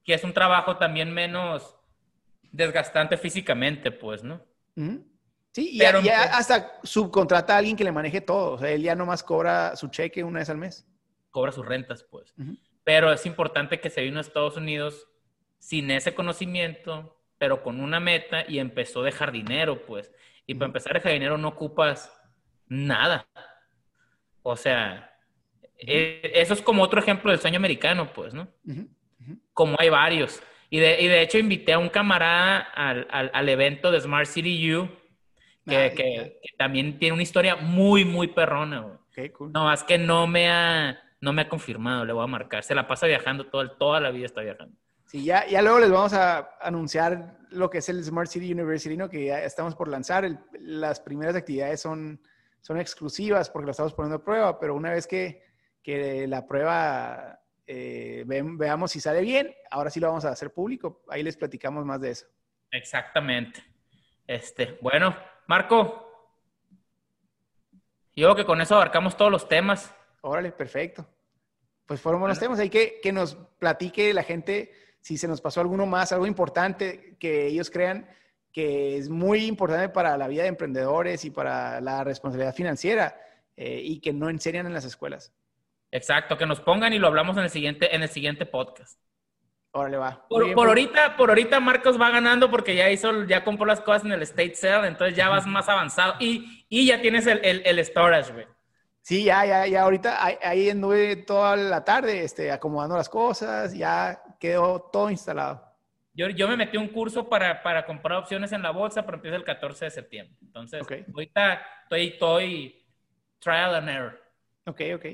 Que 0.05 0.13
es 0.13 0.23
un 0.23 0.35
trabajo 0.35 0.77
también 0.77 1.15
menos 1.15 1.79
desgastante 2.53 3.17
físicamente, 3.17 3.91
pues, 3.91 4.23
¿no? 4.23 4.45
Sí, 5.53 5.71
y 5.73 5.79
ya, 5.79 6.25
hasta 6.37 6.79
subcontrata 6.83 7.55
a 7.55 7.59
alguien 7.59 7.75
que 7.75 7.85
le 7.85 7.93
maneje 7.93 8.21
todo. 8.21 8.53
O 8.53 8.59
sea, 8.59 8.71
él 8.71 8.83
ya 8.83 8.95
nomás 8.95 9.23
cobra 9.23 9.77
su 9.77 9.89
cheque 9.89 10.25
una 10.25 10.41
vez 10.41 10.51
al 10.51 10.59
mes. 10.59 10.87
Cobra 11.31 11.53
sus 11.53 11.65
rentas, 11.65 12.03
pues. 12.03 12.35
Pero 12.85 13.11
es 13.11 13.25
importante 13.25 13.81
que 13.81 13.89
se 13.89 14.03
vino 14.03 14.19
a 14.19 14.21
Estados 14.21 14.59
Unidos 14.59 15.09
sin 15.59 15.91
ese 15.91 16.15
conocimiento, 16.15 17.16
pero 17.39 17.63
con 17.63 17.81
una 17.81 18.01
meta 18.01 18.45
y 18.49 18.59
empezó 18.59 19.03
de 19.03 19.13
jardinero, 19.13 19.85
pues. 19.85 20.13
Y 20.47 20.55
para 20.55 20.67
empezar 20.67 20.95
de 20.95 21.01
jardinero 21.01 21.39
no 21.39 21.49
ocupas 21.49 22.13
nada. 22.69 23.27
O 24.43 24.57
sea, 24.57 25.17
e, 25.79 26.21
eso 26.35 26.55
es 26.55 26.63
como 26.63 26.83
otro 26.83 27.01
ejemplo 27.01 27.31
del 27.31 27.41
sueño 27.41 27.57
americano, 27.57 28.13
pues, 28.13 28.33
¿no? 28.33 28.49
Como 29.53 29.77
hay 29.79 29.89
varios. 29.89 30.43
Y 30.71 30.79
de, 30.79 31.01
y 31.01 31.07
de, 31.07 31.23
hecho 31.23 31.39
invité 31.39 31.73
a 31.73 31.79
un 31.79 31.89
camarada 31.89 32.59
al, 32.59 33.07
al, 33.11 33.49
evento 33.49 33.91
de 33.91 34.01
Smart 34.01 34.27
City 34.27 34.75
U, 34.75 34.89
que, 35.65 35.93
que, 35.97 36.41
también 36.57 36.99
tiene 36.99 37.15
una 37.15 37.23
historia 37.23 37.57
muy, 37.57 38.05
muy 38.05 38.29
perrona. 38.29 38.99
No, 39.53 39.73
es 39.73 39.83
que 39.85 39.99
no 39.99 40.27
me, 40.27 40.49
ha, 40.49 40.99
no 41.21 41.33
me 41.33 41.43
ha 41.43 41.49
confirmado, 41.49 42.05
le 42.05 42.13
voy 42.13 42.25
a 42.25 42.29
marcar. 42.29 42.63
Se 42.63 42.75
la 42.75 42.87
pasa 42.87 43.07
viajando, 43.07 43.47
todo, 43.47 43.71
toda 43.73 44.01
la 44.01 44.11
vida 44.11 44.27
está 44.27 44.43
viajando. 44.43 44.77
Sí, 45.07 45.25
ya, 45.25 45.47
ya 45.47 45.63
luego 45.63 45.79
les 45.79 45.91
vamos 45.91 46.13
a 46.13 46.51
anunciar 46.61 47.39
lo 47.51 47.71
que 47.71 47.79
es 47.79 47.89
el 47.89 48.03
Smart 48.03 48.29
City 48.29 48.53
University, 48.53 48.97
¿no? 48.97 49.09
que 49.09 49.27
ya 49.27 49.43
estamos 49.43 49.75
por 49.77 49.89
lanzar. 49.89 50.29
las 50.59 51.01
primeras 51.01 51.37
actividades 51.37 51.81
son, 51.81 52.21
son 52.61 52.79
exclusivas 52.79 53.49
porque 53.49 53.67
lo 53.67 53.71
estamos 53.71 53.95
poniendo 53.95 54.17
a 54.17 54.25
prueba, 54.25 54.59
pero 54.59 54.75
una 54.75 54.91
vez 54.91 55.07
que, 55.07 55.45
que 55.81 56.27
la 56.27 56.47
prueba 56.47 57.41
eh, 57.69 58.25
veamos 58.27 58.91
si 58.91 59.01
sale 59.01 59.21
bien, 59.21 59.55
ahora 59.71 59.91
sí 59.91 60.01
lo 60.01 60.09
vamos 60.09 60.25
a 60.25 60.31
hacer 60.31 60.53
público. 60.53 61.05
Ahí 61.09 61.23
les 61.23 61.37
platicamos 61.37 61.85
más 61.85 62.01
de 62.01 62.11
eso. 62.11 62.27
Exactamente. 62.73 63.63
Este, 64.27 64.77
bueno, 64.81 65.17
Marco, 65.47 66.03
yo 68.17 68.27
creo 68.27 68.35
que 68.37 68.45
con 68.45 68.61
eso 68.61 68.75
abarcamos 68.75 69.17
todos 69.17 69.31
los 69.31 69.49
temas. 69.49 69.95
Órale, 70.23 70.51
perfecto. 70.51 71.07
Pues 71.87 72.01
fueron 72.01 72.21
buenos 72.21 72.41
temas. 72.41 72.59
Hay 72.59 72.71
que 72.71 72.99
que 73.01 73.13
nos 73.13 73.37
platique 73.61 74.13
la 74.13 74.25
gente 74.25 74.73
si 75.07 75.17
se 75.17 75.29
nos 75.29 75.41
pasó 75.41 75.61
alguno 75.61 75.87
más, 75.87 76.11
algo 76.11 76.27
importante 76.27 77.17
que 77.21 77.47
ellos 77.47 77.71
crean 77.71 78.09
que 78.53 78.97
es 78.97 79.09
muy 79.09 79.45
importante 79.45 79.89
para 79.89 80.17
la 80.17 80.27
vida 80.27 80.43
de 80.43 80.49
emprendedores 80.49 81.25
y 81.25 81.31
para 81.31 81.81
la 81.81 82.03
responsabilidad 82.03 82.53
financiera 82.53 83.17
eh, 83.57 83.81
y 83.85 84.01
que 84.01 84.13
no 84.13 84.29
enseñan 84.29 84.67
en 84.67 84.73
las 84.73 84.85
escuelas. 84.85 85.33
Exacto, 85.93 86.37
que 86.37 86.45
nos 86.45 86.59
pongan 86.59 86.93
y 86.93 86.99
lo 86.99 87.07
hablamos 87.07 87.37
en 87.37 87.45
el 87.45 87.51
siguiente, 87.51 87.95
en 87.95 88.03
el 88.03 88.09
siguiente 88.09 88.47
podcast. 88.47 88.99
Órale, 89.71 89.97
va. 89.97 90.27
Por, 90.29 90.53
por 90.55 90.67
ahorita, 90.67 91.17
por 91.17 91.29
ahorita 91.29 91.61
Marcos 91.61 92.01
va 92.01 92.11
ganando 92.11 92.51
porque 92.51 92.75
ya 92.75 92.91
hizo, 92.91 93.23
ya 93.27 93.45
compró 93.45 93.65
las 93.65 93.81
cosas 93.81 94.05
en 94.05 94.11
el 94.11 94.23
State 94.23 94.57
Sale, 94.57 94.89
entonces 94.89 95.17
ya 95.17 95.29
vas 95.29 95.47
más 95.47 95.69
avanzado 95.69 96.15
y, 96.19 96.67
y 96.69 96.85
ya 96.85 97.01
tienes 97.01 97.29
el, 97.29 97.45
el, 97.45 97.63
el 97.65 97.85
storage, 97.85 98.33
güey. 98.33 98.47
Sí, 99.03 99.23
ya, 99.23 99.47
ya, 99.47 99.69
ya. 99.69 99.83
Ahorita 99.83 100.25
ahí, 100.25 100.37
ahí 100.43 100.71
anduve 100.71 101.15
toda 101.15 101.55
la 101.55 101.85
tarde 101.85 102.25
este, 102.25 102.51
acomodando 102.51 102.97
las 102.97 103.09
cosas, 103.09 103.73
ya 103.73 104.21
quedó 104.39 104.81
todo 104.93 105.11
instalado. 105.11 105.65
Yo, 106.15 106.29
yo 106.31 106.49
me 106.49 106.57
metí 106.57 106.77
un 106.79 106.89
curso 106.89 107.29
para, 107.29 107.63
para 107.63 107.85
comprar 107.85 108.19
opciones 108.19 108.51
en 108.53 108.63
la 108.63 108.71
bolsa, 108.71 109.05
pero 109.05 109.17
empieza 109.19 109.37
el 109.37 109.45
14 109.45 109.85
de 109.87 109.91
septiembre. 109.91 110.37
Entonces, 110.43 110.83
Ok. 110.83 110.93
ahorita 111.13 111.63
estoy, 111.83 112.07
estoy 112.09 112.87
trial 113.39 113.75
and 113.75 113.89
error. 113.91 114.23
Ok, 114.65 114.81
ok. 114.95 115.05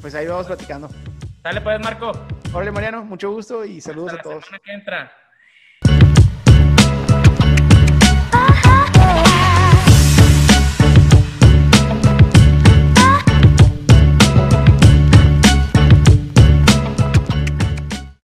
Pues 0.00 0.14
ahí 0.14 0.26
vamos 0.26 0.46
platicando. 0.46 0.88
Dale 1.42 1.60
pues, 1.60 1.80
Marco. 1.80 2.12
Órale, 2.54 2.70
Mariano, 2.70 3.04
mucho 3.04 3.30
gusto 3.32 3.64
y 3.64 3.80
saludos 3.80 4.12
Hasta 4.12 4.14
a 4.14 4.16
la 4.18 4.22
todos. 4.34 4.44
semana 4.44 4.62
que 4.64 4.72
entra. 4.72 5.12